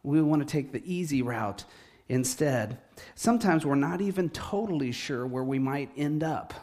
We 0.04 0.22
want 0.22 0.42
to 0.42 0.52
take 0.52 0.74
the 0.74 0.84
easy 0.86 1.22
route 1.22 1.64
instead. 2.10 2.78
Sometimes 3.16 3.66
we're 3.66 3.76
not 3.76 4.02
even 4.02 4.30
totally 4.30 4.92
sure 4.92 5.26
where 5.26 5.44
we 5.44 5.60
might 5.60 5.92
end 5.96 6.24
up. 6.24 6.54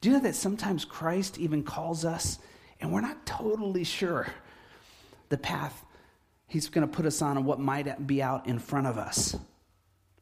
Do 0.00 0.08
you 0.08 0.16
know 0.16 0.22
that 0.22 0.34
sometimes 0.34 0.84
Christ 0.84 1.38
even 1.38 1.62
calls 1.62 2.04
us 2.04 2.38
and 2.80 2.92
we're 2.92 3.02
not 3.02 3.26
totally 3.26 3.84
sure 3.84 4.26
the 5.28 5.36
path 5.36 5.84
he's 6.46 6.68
going 6.68 6.88
to 6.88 6.92
put 6.92 7.06
us 7.06 7.20
on 7.22 7.36
and 7.36 7.46
what 7.46 7.60
might 7.60 8.06
be 8.06 8.22
out 8.22 8.46
in 8.46 8.58
front 8.58 8.86
of 8.86 8.96
us? 8.96 9.36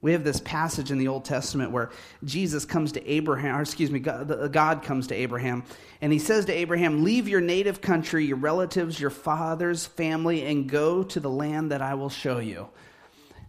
We 0.01 0.13
have 0.13 0.23
this 0.23 0.41
passage 0.41 0.93
in 0.93 0.99
the 0.99 1.09
Old 1.09 1.25
Testament 1.25 1.73
where 1.73 1.91
Jesus 2.23 2.65
comes 2.65 2.93
to 2.93 3.11
Abraham, 3.11 3.57
or 3.57 3.63
excuse 3.63 3.91
me, 3.91 3.99
God, 3.99 4.53
God, 4.53 4.85
comes 4.85 5.09
to 5.09 5.15
Abraham, 5.15 5.65
and 6.01 6.13
he 6.13 6.21
says 6.21 6.45
to 6.45 6.53
Abraham, 6.53 7.03
Leave 7.03 7.27
your 7.27 7.41
native 7.41 7.81
country, 7.81 8.25
your 8.25 8.37
relatives, 8.37 9.01
your 9.01 9.11
father's 9.11 9.87
family, 9.87 10.45
and 10.45 10.69
go 10.69 11.03
to 11.03 11.19
the 11.19 11.31
land 11.31 11.73
that 11.73 11.83
I 11.83 11.95
will 11.95 12.11
show 12.11 12.39
you. 12.39 12.69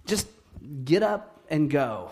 Just 0.08 0.28
get 0.84 1.04
up 1.04 1.42
and 1.50 1.70
go. 1.70 2.12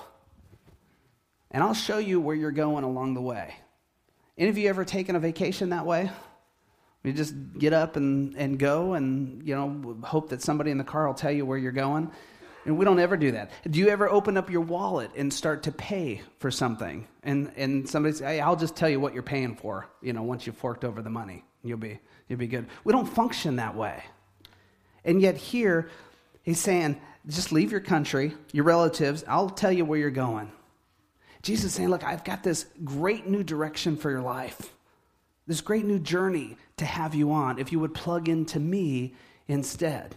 And 1.51 1.63
I'll 1.63 1.73
show 1.73 1.97
you 1.97 2.19
where 2.19 2.35
you're 2.35 2.51
going 2.51 2.83
along 2.83 3.13
the 3.13 3.21
way. 3.21 3.55
Any 4.37 4.49
of 4.49 4.57
you 4.57 4.69
ever 4.69 4.85
taken 4.85 5.15
a 5.15 5.19
vacation 5.19 5.69
that 5.69 5.85
way? 5.85 6.11
You 7.03 7.13
just 7.13 7.33
get 7.57 7.73
up 7.73 7.95
and, 7.95 8.35
and 8.35 8.59
go 8.59 8.93
and, 8.93 9.47
you 9.47 9.55
know, 9.55 9.97
hope 10.03 10.29
that 10.29 10.41
somebody 10.41 10.71
in 10.71 10.77
the 10.77 10.83
car 10.83 11.07
will 11.07 11.13
tell 11.13 11.31
you 11.31 11.45
where 11.45 11.57
you're 11.57 11.71
going. 11.71 12.11
And 12.65 12.77
we 12.77 12.83
don't 12.83 12.99
ever 12.99 13.15
do 13.15 13.31
that. 13.31 13.51
Do 13.69 13.79
you 13.79 13.87
ever 13.87 14.09
open 14.09 14.35
up 14.35 14.49
your 14.49 14.61
wallet 14.61 15.11
and 15.15 15.33
start 15.33 15.63
to 15.63 15.71
pay 15.71 16.21
for 16.39 16.51
something? 16.51 17.07
And, 17.23 17.49
and 17.55 17.87
somebody 17.87 18.13
say, 18.13 18.25
hey, 18.25 18.39
I'll 18.41 18.57
just 18.57 18.75
tell 18.75 18.89
you 18.89 18.99
what 18.99 19.13
you're 19.13 19.23
paying 19.23 19.55
for, 19.55 19.87
you 20.01 20.11
know, 20.11 20.23
once 20.23 20.45
you've 20.45 20.57
forked 20.57 20.83
over 20.83 21.01
the 21.01 21.09
money. 21.09 21.45
You'll 21.63 21.77
be, 21.77 21.97
you'll 22.27 22.39
be 22.39 22.47
good. 22.47 22.67
We 22.83 22.91
don't 22.91 23.05
function 23.05 23.55
that 23.55 23.75
way. 23.75 24.03
And 25.05 25.21
yet 25.21 25.37
here, 25.37 25.89
he's 26.43 26.59
saying, 26.59 26.99
just 27.35 27.51
leave 27.51 27.71
your 27.71 27.81
country, 27.81 28.33
your 28.53 28.63
relatives, 28.63 29.23
I'll 29.27 29.49
tell 29.49 29.71
you 29.71 29.85
where 29.85 29.99
you're 29.99 30.11
going. 30.11 30.51
Jesus 31.41 31.73
saying, 31.73 31.89
look, 31.89 32.03
I've 32.03 32.23
got 32.23 32.43
this 32.43 32.65
great 32.83 33.27
new 33.27 33.43
direction 33.43 33.97
for 33.97 34.09
your 34.09 34.21
life, 34.21 34.73
this 35.45 35.61
great 35.61 35.85
new 35.85 35.99
journey 35.99 36.57
to 36.77 36.85
have 36.85 37.15
you 37.15 37.31
on 37.31 37.59
if 37.59 37.71
you 37.71 37.79
would 37.79 37.93
plug 37.93 38.29
into 38.29 38.59
me 38.59 39.15
instead. 39.47 40.15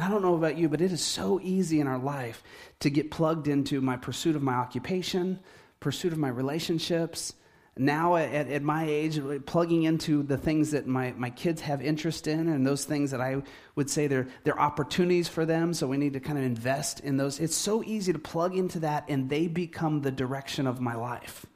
I 0.00 0.08
don't 0.08 0.22
know 0.22 0.34
about 0.34 0.56
you, 0.56 0.68
but 0.68 0.80
it 0.80 0.90
is 0.90 1.02
so 1.02 1.38
easy 1.42 1.80
in 1.80 1.86
our 1.86 1.98
life 1.98 2.42
to 2.80 2.88
get 2.88 3.10
plugged 3.10 3.46
into 3.46 3.80
my 3.80 3.96
pursuit 3.96 4.36
of 4.36 4.42
my 4.42 4.54
occupation, 4.54 5.38
pursuit 5.80 6.12
of 6.12 6.18
my 6.18 6.28
relationships. 6.28 7.34
Now, 7.76 8.16
at, 8.16 8.48
at 8.48 8.62
my 8.62 8.84
age, 8.86 9.18
plugging 9.46 9.84
into 9.84 10.22
the 10.22 10.36
things 10.36 10.72
that 10.72 10.86
my, 10.86 11.12
my 11.16 11.30
kids 11.30 11.62
have 11.62 11.80
interest 11.80 12.26
in 12.26 12.48
and 12.48 12.66
those 12.66 12.84
things 12.84 13.12
that 13.12 13.20
I 13.22 13.42
would 13.76 13.88
say 13.88 14.06
they're, 14.06 14.28
they're 14.44 14.60
opportunities 14.60 15.26
for 15.26 15.46
them, 15.46 15.72
so 15.72 15.86
we 15.86 15.96
need 15.96 16.12
to 16.12 16.20
kind 16.20 16.36
of 16.36 16.44
invest 16.44 17.00
in 17.00 17.16
those. 17.16 17.40
It's 17.40 17.56
so 17.56 17.82
easy 17.82 18.12
to 18.12 18.18
plug 18.18 18.54
into 18.56 18.80
that, 18.80 19.06
and 19.08 19.30
they 19.30 19.46
become 19.46 20.02
the 20.02 20.10
direction 20.10 20.66
of 20.66 20.82
my 20.82 20.94
life. 20.94 21.46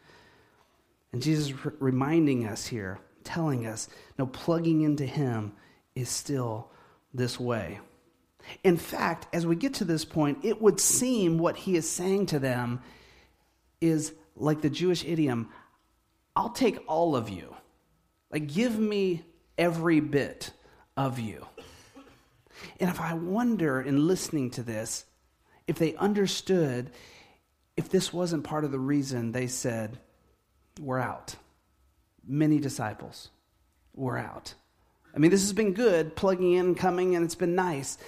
And 1.13 1.23
Jesus 1.23 1.51
is 1.51 1.55
reminding 1.81 2.47
us 2.47 2.67
here, 2.67 2.99
telling 3.23 3.67
us, 3.67 3.89
no, 4.19 4.27
plugging 4.27 4.83
into 4.83 5.05
Him 5.05 5.53
is 5.95 6.09
still 6.09 6.71
this 7.13 7.39
way. 7.39 7.79
In 8.65 8.77
fact, 8.77 9.27
as 9.35 9.47
we 9.47 9.57
get 9.57 9.75
to 9.75 9.85
this 9.85 10.05
point, 10.05 10.39
it 10.45 10.63
would 10.63 10.81
seem 10.81 11.39
what 11.39 11.57
he 11.57 11.77
is 11.77 11.91
saying 11.91 12.27
to 12.27 12.39
them 12.39 12.81
is 13.81 14.13
like 14.37 14.61
the 14.61 14.71
Jewish 14.71 15.05
idiom 15.05 15.51
I'll 16.37 16.51
take 16.51 16.79
all 16.87 17.17
of 17.17 17.31
you. 17.31 17.57
Like, 18.31 18.47
give 18.47 18.79
me 18.79 19.25
every 19.57 20.01
bit 20.01 20.51
of 20.97 21.19
you. 21.19 21.47
And 22.79 22.91
if 22.91 23.01
I 23.01 23.15
wonder 23.15 23.81
in 23.81 24.07
listening 24.07 24.51
to 24.53 24.63
this, 24.63 25.05
if 25.67 25.79
they 25.79 25.95
understood 25.97 26.91
if 27.77 27.91
this 27.91 28.13
wasn't 28.13 28.45
part 28.45 28.65
of 28.65 28.73
the 28.73 28.79
reason 28.79 29.33
they 29.33 29.47
said, 29.47 29.99
We're 30.81 30.99
out. 30.99 31.35
Many 32.27 32.59
disciples, 32.59 33.31
we're 33.95 34.19
out. 34.19 34.55
I 35.15 35.19
mean, 35.19 35.31
this 35.31 35.43
has 35.43 35.53
been 35.53 35.75
good, 35.75 36.17
plugging 36.17 36.53
in, 36.53 36.75
coming, 36.75 37.15
and 37.15 37.25
it's 37.25 37.37
been 37.37 37.55
nice. 37.55 37.99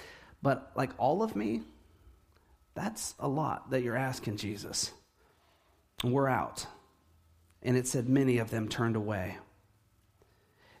But 0.41 0.71
like 0.75 0.91
all 0.97 1.23
of 1.23 1.35
me, 1.35 1.61
that's 2.75 3.15
a 3.17 3.27
lot 3.27 3.71
that 3.71 3.81
you're 3.81 3.95
asking 3.95 4.37
Jesus. 4.37 4.91
We're 6.03 6.27
out. 6.27 6.65
And 7.61 7.75
it 7.75 7.87
said 7.87 8.07
many 8.07 8.37
of 8.37 8.51
them 8.51 8.67
turned 8.67 8.95
away. 8.95 9.37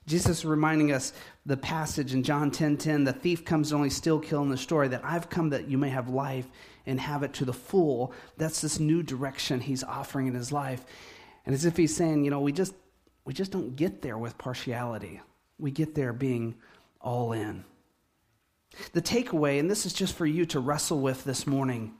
Jesus 0.05 0.43
reminding 0.43 0.91
us 0.91 1.13
the 1.45 1.57
passage 1.57 2.13
in 2.13 2.23
John 2.23 2.49
10:10, 2.49 2.57
10, 2.57 2.77
10, 2.77 3.03
the 3.03 3.13
thief 3.13 3.45
comes 3.45 3.69
to 3.69 3.75
only 3.75 3.91
steal, 3.91 4.19
kill, 4.19 4.41
and 4.41 4.51
destroy, 4.51 4.87
that 4.87 5.05
I've 5.05 5.29
come 5.29 5.49
that 5.49 5.67
you 5.67 5.77
may 5.77 5.89
have 5.89 6.09
life 6.09 6.47
and 6.87 6.99
have 6.99 7.21
it 7.21 7.33
to 7.33 7.45
the 7.45 7.53
full. 7.53 8.11
That's 8.37 8.61
this 8.61 8.79
new 8.79 9.03
direction 9.03 9.59
he's 9.59 9.83
offering 9.83 10.25
in 10.25 10.33
his 10.33 10.51
life. 10.51 10.83
And 11.45 11.53
as 11.53 11.63
if 11.63 11.77
he's 11.77 11.95
saying, 11.95 12.23
you 12.23 12.31
know, 12.31 12.41
we 12.41 12.51
just 12.51 12.73
we 13.23 13.33
just 13.33 13.51
don't 13.51 13.75
get 13.75 14.01
there 14.01 14.17
with 14.17 14.37
partiality. 14.39 15.21
We 15.59 15.69
get 15.69 15.93
there 15.93 16.13
being 16.13 16.55
all 16.99 17.31
in. 17.33 17.63
The 18.93 19.01
takeaway, 19.01 19.59
and 19.59 19.69
this 19.69 19.85
is 19.85 19.93
just 19.93 20.15
for 20.15 20.25
you 20.25 20.45
to 20.47 20.59
wrestle 20.59 20.99
with 20.99 21.23
this 21.23 21.45
morning 21.45 21.93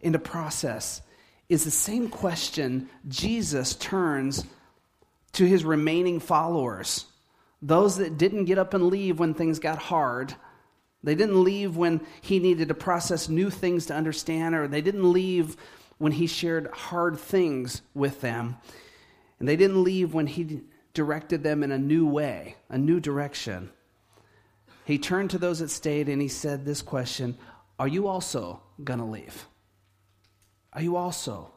in 0.00 0.12
the 0.12 0.18
process, 0.18 1.02
is 1.50 1.64
the 1.64 1.70
same 1.70 2.08
question 2.08 2.88
Jesus 3.08 3.74
turns 3.74 4.46
to 5.32 5.44
his 5.44 5.64
remaining 5.64 6.18
followers. 6.18 7.04
Those 7.60 7.96
that 7.98 8.16
didn't 8.16 8.46
get 8.46 8.56
up 8.56 8.72
and 8.72 8.86
leave 8.86 9.18
when 9.18 9.34
things 9.34 9.58
got 9.58 9.78
hard. 9.78 10.34
They 11.04 11.14
didn't 11.14 11.44
leave 11.44 11.76
when 11.76 12.00
he 12.22 12.38
needed 12.38 12.68
to 12.68 12.74
process 12.74 13.28
new 13.28 13.50
things 13.50 13.86
to 13.86 13.94
understand, 13.94 14.54
or 14.54 14.66
they 14.66 14.80
didn't 14.80 15.12
leave 15.12 15.56
when 15.98 16.12
he 16.12 16.26
shared 16.26 16.70
hard 16.72 17.18
things 17.18 17.82
with 17.92 18.22
them. 18.22 18.56
And 19.38 19.46
they 19.46 19.56
didn't 19.56 19.84
leave 19.84 20.14
when 20.14 20.26
he 20.26 20.62
directed 20.94 21.42
them 21.42 21.62
in 21.62 21.70
a 21.70 21.78
new 21.78 22.06
way, 22.06 22.56
a 22.70 22.78
new 22.78 22.98
direction 23.00 23.70
he 24.90 24.98
turned 24.98 25.30
to 25.30 25.38
those 25.38 25.60
that 25.60 25.70
stayed 25.70 26.08
and 26.08 26.20
he 26.20 26.28
said 26.28 26.64
this 26.64 26.82
question 26.82 27.38
Are 27.78 27.88
you 27.88 28.08
also 28.08 28.60
going 28.82 28.98
to 28.98 29.04
leave? 29.04 29.46
Are 30.72 30.82
you 30.82 30.96
also? 30.96 31.50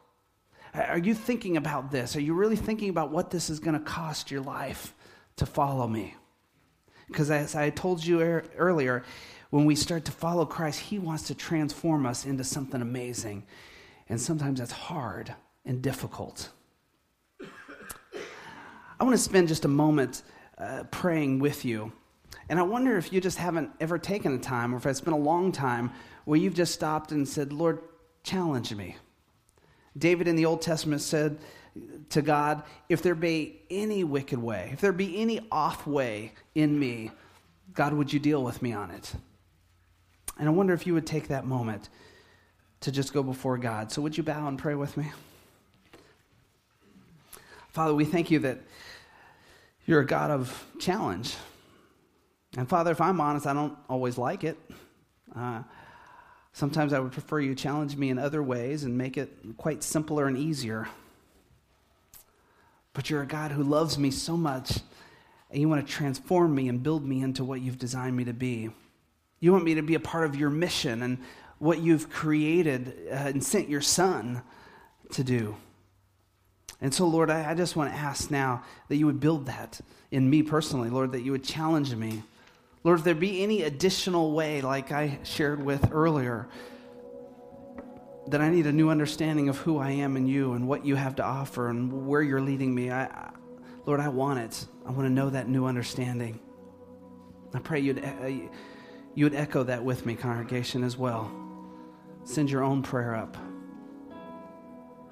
Are 0.73 0.97
you 0.97 1.13
thinking 1.13 1.57
about 1.57 1.91
this? 1.91 2.15
Are 2.15 2.21
you 2.21 2.33
really 2.33 2.55
thinking 2.55 2.89
about 2.89 3.11
what 3.11 3.29
this 3.29 3.49
is 3.49 3.59
going 3.59 3.77
to 3.77 3.83
cost 3.83 4.31
your 4.31 4.41
life 4.41 4.93
to 5.35 5.45
follow 5.45 5.87
me? 5.87 6.15
Because 7.07 7.29
as 7.29 7.55
I 7.55 7.69
told 7.69 8.03
you 8.03 8.21
er- 8.21 8.45
earlier, 8.57 9.03
when 9.51 9.65
we 9.65 9.75
start 9.75 10.05
to 10.05 10.11
follow 10.11 10.45
Christ, 10.45 10.79
He 10.79 10.97
wants 10.97 11.23
to 11.23 11.35
transform 11.35 12.05
us 12.05 12.25
into 12.25 12.43
something 12.43 12.81
amazing. 12.81 13.43
And 14.09 14.19
sometimes 14.19 14.59
that's 14.59 14.71
hard 14.71 15.33
and 15.63 15.81
difficult. 15.81 16.49
I 18.99 19.03
want 19.03 19.15
to 19.15 19.21
spend 19.21 19.47
just 19.47 19.65
a 19.65 19.69
moment 19.69 20.23
uh, 20.57 20.83
praying 20.89 21.39
with 21.39 21.65
you 21.65 21.91
and 22.49 22.59
I 22.59 22.63
wonder 22.63 22.97
if 22.97 23.13
you 23.13 23.21
just 23.21 23.37
haven't 23.37 23.71
ever 23.79 23.97
taken 23.97 24.33
a 24.33 24.37
time, 24.37 24.73
or 24.73 24.77
if 24.77 24.85
it's 24.85 25.01
been 25.01 25.13
a 25.13 25.17
long 25.17 25.51
time, 25.51 25.91
where 26.25 26.39
you've 26.39 26.53
just 26.53 26.73
stopped 26.73 27.11
and 27.11 27.27
said, 27.27 27.53
Lord, 27.53 27.79
challenge 28.23 28.73
me. 28.73 28.95
David 29.97 30.27
in 30.27 30.35
the 30.35 30.45
Old 30.45 30.61
Testament 30.61 31.01
said 31.01 31.37
to 32.09 32.21
God, 32.21 32.63
If 32.89 33.01
there 33.01 33.15
be 33.15 33.61
any 33.69 34.03
wicked 34.03 34.39
way, 34.39 34.69
if 34.73 34.81
there 34.81 34.91
be 34.91 35.21
any 35.21 35.41
off 35.51 35.85
way 35.85 36.33
in 36.55 36.77
me, 36.77 37.11
God, 37.73 37.93
would 37.93 38.11
you 38.11 38.19
deal 38.19 38.43
with 38.43 38.61
me 38.61 38.73
on 38.73 38.91
it? 38.91 39.13
And 40.39 40.47
I 40.47 40.51
wonder 40.51 40.73
if 40.73 40.87
you 40.87 40.93
would 40.93 41.07
take 41.07 41.27
that 41.27 41.45
moment 41.45 41.89
to 42.81 42.91
just 42.91 43.13
go 43.13 43.23
before 43.23 43.57
God. 43.57 43.91
So, 43.91 44.01
would 44.01 44.17
you 44.17 44.23
bow 44.23 44.47
and 44.47 44.57
pray 44.57 44.75
with 44.75 44.97
me? 44.97 45.11
Father, 47.69 47.93
we 47.93 48.05
thank 48.05 48.29
you 48.29 48.39
that 48.39 48.59
you're 49.85 50.01
a 50.01 50.05
God 50.05 50.31
of 50.31 50.65
challenge. 50.79 51.35
And 52.55 52.69
Father, 52.69 52.91
if 52.91 53.01
I'm 53.01 53.19
honest, 53.19 53.47
I 53.47 53.53
don't 53.53 53.75
always 53.89 54.17
like 54.17 54.43
it. 54.43 54.57
Uh, 55.35 55.63
sometimes 56.53 56.93
I 56.93 56.99
would 56.99 57.11
prefer 57.11 57.39
you 57.39 57.55
challenge 57.55 57.97
me 57.97 58.09
in 58.09 58.17
other 58.17 58.41
ways 58.41 58.83
and 58.83 58.97
make 58.97 59.17
it 59.17 59.31
quite 59.57 59.83
simpler 59.83 60.27
and 60.27 60.37
easier. 60.37 60.87
But 62.93 63.09
you're 63.09 63.23
a 63.23 63.27
God 63.27 63.51
who 63.51 63.63
loves 63.63 63.97
me 63.97 64.11
so 64.11 64.37
much, 64.37 64.79
and 65.49 65.59
you 65.59 65.67
want 65.67 65.85
to 65.85 65.91
transform 65.91 66.53
me 66.53 66.69
and 66.69 66.81
build 66.81 67.05
me 67.05 67.21
into 67.21 67.43
what 67.43 67.61
you've 67.61 67.79
designed 67.79 68.15
me 68.15 68.23
to 68.25 68.33
be. 68.33 68.69
You 69.39 69.51
want 69.51 69.65
me 69.65 69.73
to 69.75 69.81
be 69.81 69.95
a 69.95 69.99
part 69.99 70.25
of 70.25 70.35
your 70.35 70.51
mission 70.51 71.01
and 71.01 71.17
what 71.57 71.79
you've 71.79 72.09
created 72.09 72.93
uh, 73.11 73.15
and 73.15 73.43
sent 73.43 73.67
your 73.67 73.81
Son 73.81 74.41
to 75.11 75.23
do. 75.23 75.55
And 76.81 76.93
so, 76.93 77.07
Lord, 77.07 77.29
I, 77.29 77.51
I 77.51 77.55
just 77.55 77.75
want 77.75 77.91
to 77.91 77.97
ask 77.97 78.29
now 78.29 78.63
that 78.89 78.97
you 78.97 79.05
would 79.05 79.19
build 79.19 79.47
that 79.47 79.81
in 80.11 80.29
me 80.29 80.43
personally, 80.43 80.89
Lord, 80.89 81.13
that 81.13 81.21
you 81.21 81.31
would 81.31 81.43
challenge 81.43 81.95
me 81.95 82.23
Lord, 82.83 82.99
if 82.99 83.05
there 83.05 83.15
be 83.15 83.41
any 83.41 83.63
additional 83.63 84.33
way, 84.33 84.61
like 84.61 84.91
I 84.91 85.19
shared 85.23 85.63
with 85.63 85.89
earlier, 85.91 86.49
that 88.27 88.41
I 88.41 88.49
need 88.49 88.67
a 88.67 88.73
new 88.73 88.89
understanding 88.89 89.47
of 89.47 89.57
who 89.57 89.77
I 89.77 89.91
am 89.91 90.17
in 90.17 90.27
you 90.27 90.53
and 90.53 90.67
what 90.67 90.85
you 90.85 90.95
have 90.95 91.15
to 91.15 91.23
offer 91.23 91.69
and 91.69 92.07
where 92.07 92.21
you're 92.21 92.41
leading 92.41 92.75
me, 92.75 92.91
I, 92.91 93.31
Lord, 93.85 94.01
I 94.01 94.09
want 94.09 94.39
it. 94.39 94.65
I 94.85 94.91
want 94.91 95.07
to 95.07 95.09
know 95.09 95.29
that 95.29 95.47
new 95.47 95.65
understanding. 95.65 96.39
I 97.53 97.59
pray 97.59 97.79
you'd, 97.79 98.03
uh, 98.03 98.27
you 99.15 99.25
would 99.25 99.35
echo 99.35 99.63
that 99.63 99.83
with 99.83 100.05
me, 100.05 100.15
congregation, 100.15 100.83
as 100.83 100.97
well. 100.97 101.31
Send 102.25 102.51
your 102.51 102.63
own 102.63 102.81
prayer 102.81 103.15
up. 103.15 103.37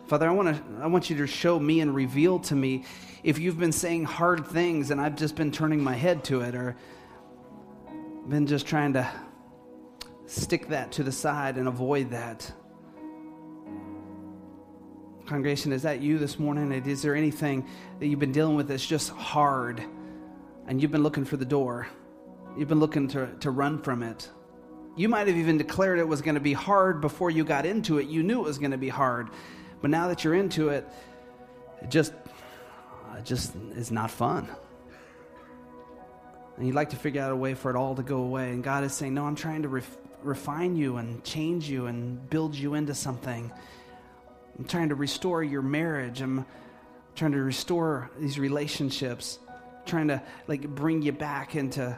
Father, 0.07 0.27
I 0.27 0.31
want, 0.31 0.57
to, 0.57 0.83
I 0.83 0.87
want 0.87 1.09
you 1.09 1.15
to 1.17 1.27
show 1.27 1.57
me 1.57 1.79
and 1.79 1.95
reveal 1.95 2.39
to 2.39 2.55
me 2.55 2.83
if 3.23 3.39
you've 3.39 3.59
been 3.59 3.71
saying 3.71 4.03
hard 4.03 4.45
things 4.45 4.91
and 4.91 4.99
I've 4.99 5.15
just 5.15 5.35
been 5.35 5.53
turning 5.53 5.81
my 5.81 5.95
head 5.95 6.25
to 6.25 6.41
it, 6.41 6.53
or 6.53 6.75
been 8.27 8.45
just 8.47 8.67
trying 8.67 8.93
to 8.93 9.09
stick 10.25 10.67
that 10.69 10.91
to 10.93 11.03
the 11.03 11.11
side 11.11 11.57
and 11.57 11.67
avoid 11.67 12.11
that. 12.11 12.51
Congregation, 15.25 15.71
is 15.71 15.83
that 15.83 16.01
you 16.01 16.17
this 16.17 16.37
morning? 16.37 16.71
Is 16.71 17.01
there 17.01 17.15
anything 17.15 17.67
that 17.99 18.07
you've 18.07 18.19
been 18.19 18.31
dealing 18.31 18.55
with 18.55 18.67
that's 18.67 18.85
just 18.85 19.09
hard 19.11 19.81
and 20.67 20.81
you've 20.81 20.91
been 20.91 21.03
looking 21.03 21.25
for 21.25 21.37
the 21.37 21.45
door? 21.45 21.87
You've 22.57 22.67
been 22.67 22.79
looking 22.79 23.07
to, 23.09 23.27
to 23.39 23.51
run 23.51 23.81
from 23.81 24.03
it. 24.03 24.29
You 24.95 25.07
might 25.07 25.27
have 25.27 25.37
even 25.37 25.57
declared 25.57 25.99
it 25.99 26.07
was 26.07 26.21
going 26.21 26.35
to 26.35 26.41
be 26.41 26.53
hard 26.53 26.99
before 26.99 27.31
you 27.31 27.45
got 27.45 27.65
into 27.65 27.97
it. 27.97 28.07
You 28.07 28.23
knew 28.23 28.41
it 28.41 28.45
was 28.45 28.57
going 28.57 28.71
to 28.71 28.77
be 28.77 28.89
hard. 28.89 29.29
But 29.81 29.89
now 29.89 30.09
that 30.09 30.23
you're 30.23 30.35
into 30.35 30.69
it, 30.69 30.87
it 31.81 31.89
just, 31.89 32.13
it 33.17 33.23
just 33.23 33.55
is 33.75 33.89
not 33.89 34.11
fun. 34.11 34.49
And 36.61 36.67
you'd 36.67 36.75
like 36.75 36.91
to 36.91 36.95
figure 36.95 37.23
out 37.23 37.31
a 37.31 37.35
way 37.35 37.55
for 37.55 37.71
it 37.71 37.75
all 37.75 37.95
to 37.95 38.03
go 38.03 38.17
away. 38.17 38.51
And 38.51 38.63
God 38.63 38.83
is 38.83 38.93
saying, 38.93 39.15
No, 39.15 39.25
I'm 39.25 39.33
trying 39.33 39.63
to 39.63 39.67
ref- 39.67 39.97
refine 40.21 40.75
you 40.75 40.97
and 40.97 41.23
change 41.23 41.67
you 41.67 41.87
and 41.87 42.29
build 42.29 42.53
you 42.53 42.75
into 42.75 42.93
something. 42.93 43.51
I'm 44.59 44.65
trying 44.65 44.89
to 44.89 44.95
restore 44.95 45.43
your 45.43 45.63
marriage. 45.63 46.21
I'm 46.21 46.45
trying 47.15 47.31
to 47.31 47.41
restore 47.41 48.11
these 48.19 48.37
relationships. 48.37 49.39
Trying 49.87 50.09
to 50.09 50.21
like 50.45 50.69
bring 50.75 51.01
you 51.01 51.11
back 51.11 51.55
into 51.55 51.97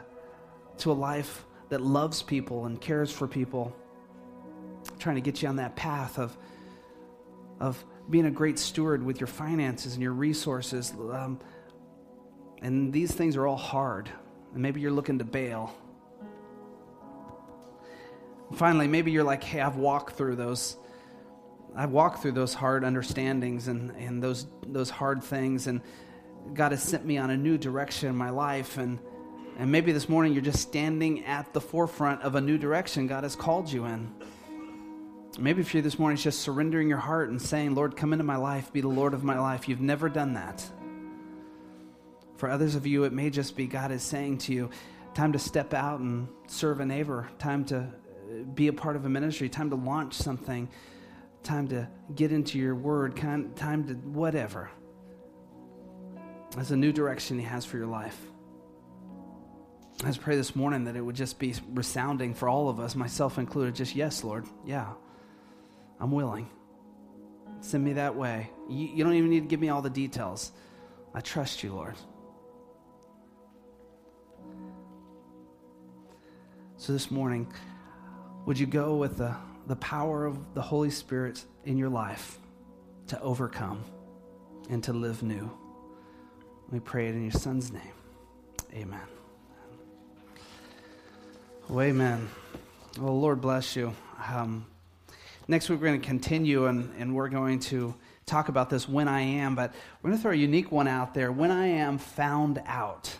to 0.78 0.92
a 0.92 0.94
life 0.94 1.44
that 1.68 1.82
loves 1.82 2.22
people 2.22 2.64
and 2.64 2.80
cares 2.80 3.12
for 3.12 3.28
people. 3.28 3.76
I'm 4.90 4.98
trying 4.98 5.16
to 5.16 5.20
get 5.20 5.42
you 5.42 5.48
on 5.50 5.56
that 5.56 5.76
path 5.76 6.18
of 6.18 6.34
of 7.60 7.84
being 8.08 8.24
a 8.24 8.30
great 8.30 8.58
steward 8.58 9.02
with 9.02 9.20
your 9.20 9.26
finances 9.26 9.92
and 9.92 10.02
your 10.02 10.14
resources. 10.14 10.90
Um, 10.92 11.38
and 12.62 12.94
these 12.94 13.12
things 13.12 13.36
are 13.36 13.46
all 13.46 13.58
hard. 13.58 14.08
And 14.54 14.62
maybe 14.62 14.80
you're 14.80 14.90
looking 14.90 15.18
to 15.18 15.24
bail. 15.24 15.74
Finally, 18.54 18.88
maybe 18.88 19.10
you're 19.10 19.24
like, 19.24 19.44
hey, 19.44 19.60
I've 19.60 19.76
walked 19.76 20.16
through 20.16 20.36
those 20.36 20.78
I've 21.76 21.90
walked 21.90 22.22
through 22.22 22.32
those 22.32 22.54
hard 22.54 22.84
understandings 22.84 23.66
and, 23.66 23.90
and 23.96 24.22
those, 24.22 24.46
those 24.64 24.90
hard 24.90 25.24
things, 25.24 25.66
and 25.66 25.80
God 26.52 26.70
has 26.70 26.82
sent 26.82 27.04
me 27.04 27.18
on 27.18 27.30
a 27.30 27.36
new 27.36 27.58
direction 27.58 28.08
in 28.08 28.16
my 28.16 28.30
life. 28.30 28.78
And, 28.78 29.00
and 29.58 29.72
maybe 29.72 29.90
this 29.90 30.08
morning 30.08 30.34
you're 30.34 30.42
just 30.42 30.60
standing 30.60 31.24
at 31.24 31.52
the 31.52 31.60
forefront 31.60 32.22
of 32.22 32.36
a 32.36 32.40
new 32.40 32.58
direction 32.58 33.08
God 33.08 33.24
has 33.24 33.34
called 33.34 33.72
you 33.72 33.86
in. 33.86 34.14
Maybe 35.36 35.62
if 35.62 35.74
you're 35.74 35.82
this 35.82 35.98
morning, 35.98 36.14
it's 36.14 36.22
just 36.22 36.42
surrendering 36.42 36.88
your 36.88 36.98
heart 36.98 37.30
and 37.30 37.42
saying, 37.42 37.74
Lord, 37.74 37.96
come 37.96 38.12
into 38.12 38.24
my 38.24 38.36
life, 38.36 38.72
be 38.72 38.80
the 38.80 38.86
Lord 38.86 39.12
of 39.12 39.24
my 39.24 39.36
life. 39.36 39.68
You've 39.68 39.80
never 39.80 40.08
done 40.08 40.34
that. 40.34 40.64
For 42.36 42.48
others 42.48 42.74
of 42.74 42.86
you, 42.86 43.04
it 43.04 43.12
may 43.12 43.30
just 43.30 43.56
be 43.56 43.66
God 43.66 43.90
is 43.92 44.02
saying 44.02 44.38
to 44.38 44.52
you, 44.52 44.70
time 45.14 45.32
to 45.32 45.38
step 45.38 45.72
out 45.72 46.00
and 46.00 46.28
serve 46.46 46.80
a 46.80 46.86
neighbor, 46.86 47.28
time 47.38 47.64
to 47.66 47.78
uh, 47.78 48.42
be 48.54 48.68
a 48.68 48.72
part 48.72 48.96
of 48.96 49.04
a 49.04 49.08
ministry, 49.08 49.48
time 49.48 49.70
to 49.70 49.76
launch 49.76 50.14
something 50.14 50.68
time 51.44 51.68
to 51.68 51.86
get 52.14 52.32
into 52.32 52.58
your 52.58 52.74
word, 52.74 53.16
time 53.16 53.52
to 53.56 53.94
whatever. 54.08 54.70
There's 56.52 56.70
a 56.70 56.76
new 56.76 56.92
direction 56.92 57.38
He 57.38 57.44
has 57.44 57.64
for 57.64 57.76
your 57.76 57.86
life. 57.86 58.18
I 60.02 60.06
just 60.06 60.20
pray 60.20 60.36
this 60.36 60.56
morning 60.56 60.84
that 60.84 60.96
it 60.96 61.00
would 61.00 61.14
just 61.14 61.38
be 61.38 61.54
resounding 61.72 62.34
for 62.34 62.48
all 62.48 62.68
of 62.68 62.80
us, 62.80 62.96
myself 62.96 63.38
included. 63.38 63.76
Just, 63.76 63.94
yes, 63.94 64.24
Lord. 64.24 64.46
Yeah, 64.66 64.88
I'm 66.00 66.10
willing. 66.10 66.50
Send 67.60 67.84
me 67.84 67.94
that 67.94 68.16
way. 68.16 68.50
You, 68.68 68.88
you 68.88 69.04
don't 69.04 69.14
even 69.14 69.30
need 69.30 69.40
to 69.40 69.46
give 69.46 69.60
me 69.60 69.68
all 69.68 69.82
the 69.82 69.90
details. 69.90 70.50
I 71.14 71.20
trust 71.20 71.62
you, 71.62 71.72
Lord. 71.72 71.94
So 76.84 76.92
this 76.92 77.10
morning, 77.10 77.46
would 78.44 78.58
you 78.58 78.66
go 78.66 78.96
with 78.96 79.16
the 79.16 79.34
the 79.66 79.76
power 79.76 80.26
of 80.26 80.52
the 80.52 80.60
Holy 80.60 80.90
Spirit 80.90 81.42
in 81.64 81.78
your 81.78 81.88
life 81.88 82.38
to 83.06 83.18
overcome 83.22 83.82
and 84.68 84.84
to 84.84 84.92
live 84.92 85.22
new. 85.22 85.50
We 86.70 86.80
pray 86.80 87.08
it 87.08 87.14
in 87.14 87.22
your 87.22 87.32
Son's 87.32 87.72
name. 87.72 87.94
Amen. 88.74 89.00
Amen. 91.72 92.28
Well, 93.00 93.18
Lord 93.18 93.40
bless 93.40 93.74
you. 93.74 93.94
Um, 94.30 94.66
next 95.48 95.70
week, 95.70 95.80
we're 95.80 95.86
going 95.86 96.02
to 96.02 96.06
continue 96.06 96.66
and, 96.66 96.92
and 96.98 97.14
we're 97.14 97.30
going 97.30 97.60
to 97.60 97.94
talk 98.26 98.50
about 98.50 98.68
this 98.68 98.86
when 98.86 99.08
I 99.08 99.22
am, 99.22 99.54
but 99.54 99.72
we're 100.02 100.10
going 100.10 100.18
to 100.18 100.22
throw 100.22 100.32
a 100.32 100.34
unique 100.34 100.70
one 100.70 100.88
out 100.88 101.14
there 101.14 101.32
when 101.32 101.50
I 101.50 101.66
am 101.66 101.96
found 101.96 102.60
out. 102.66 103.16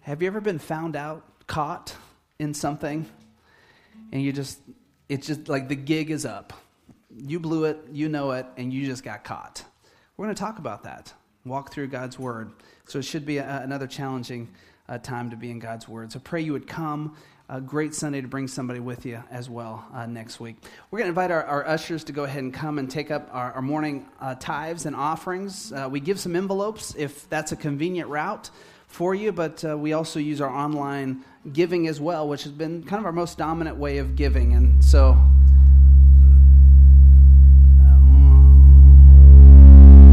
Have 0.00 0.22
you 0.22 0.26
ever 0.26 0.40
been 0.40 0.58
found 0.58 0.96
out, 0.96 1.22
caught 1.46 1.96
in 2.44 2.54
something, 2.54 3.06
and 4.12 4.22
you 4.22 4.32
just 4.32 4.60
it's 5.08 5.26
just 5.26 5.48
like 5.48 5.68
the 5.68 5.74
gig 5.74 6.10
is 6.10 6.24
up. 6.24 6.52
You 7.16 7.40
blew 7.40 7.64
it, 7.64 7.78
you 7.92 8.08
know 8.08 8.32
it, 8.32 8.46
and 8.56 8.72
you 8.72 8.86
just 8.86 9.02
got 9.02 9.24
caught. 9.24 9.64
We're 10.16 10.26
going 10.26 10.34
to 10.34 10.40
talk 10.40 10.58
about 10.58 10.84
that, 10.84 11.12
walk 11.44 11.72
through 11.72 11.88
God's 11.88 12.18
Word. 12.18 12.52
So 12.86 12.98
it 12.98 13.04
should 13.04 13.26
be 13.26 13.38
a, 13.38 13.62
another 13.62 13.86
challenging 13.86 14.48
uh, 14.88 14.98
time 14.98 15.30
to 15.30 15.36
be 15.36 15.50
in 15.50 15.58
God's 15.58 15.88
Word. 15.88 16.12
So 16.12 16.20
pray 16.20 16.40
you 16.40 16.52
would 16.52 16.66
come. 16.66 17.16
A 17.50 17.60
great 17.60 17.94
Sunday 17.94 18.22
to 18.22 18.26
bring 18.26 18.48
somebody 18.48 18.80
with 18.80 19.04
you 19.04 19.22
as 19.30 19.50
well 19.50 19.86
uh, 19.92 20.06
next 20.06 20.40
week. 20.40 20.56
We're 20.90 21.00
going 21.00 21.06
to 21.06 21.10
invite 21.10 21.30
our, 21.30 21.44
our, 21.44 21.66
ushers 21.68 22.02
to 22.04 22.12
go 22.12 22.24
ahead 22.24 22.42
and 22.42 22.54
come 22.54 22.78
and 22.78 22.90
take 22.90 23.10
up 23.10 23.28
our, 23.32 23.52
our 23.52 23.60
morning 23.60 24.06
uh, 24.18 24.34
tithes 24.36 24.86
and 24.86 24.96
offerings. 24.96 25.70
Uh, 25.70 25.86
we 25.90 26.00
give 26.00 26.18
some 26.18 26.36
envelopes 26.36 26.94
if 26.96 27.28
that's 27.28 27.52
a 27.52 27.56
convenient 27.56 28.08
route 28.08 28.48
for 28.86 29.14
you, 29.14 29.32
but 29.32 29.64
uh, 29.64 29.76
we 29.76 29.92
also 29.92 30.18
use 30.18 30.40
our 30.40 30.50
online 30.50 31.24
giving 31.52 31.86
as 31.88 32.00
well, 32.00 32.28
which 32.28 32.44
has 32.44 32.52
been 32.52 32.82
kind 32.84 33.00
of 33.00 33.06
our 33.06 33.12
most 33.12 33.38
dominant 33.38 33.76
way 33.76 33.98
of 33.98 34.16
giving. 34.16 34.54
And 34.54 34.84
so 34.84 35.16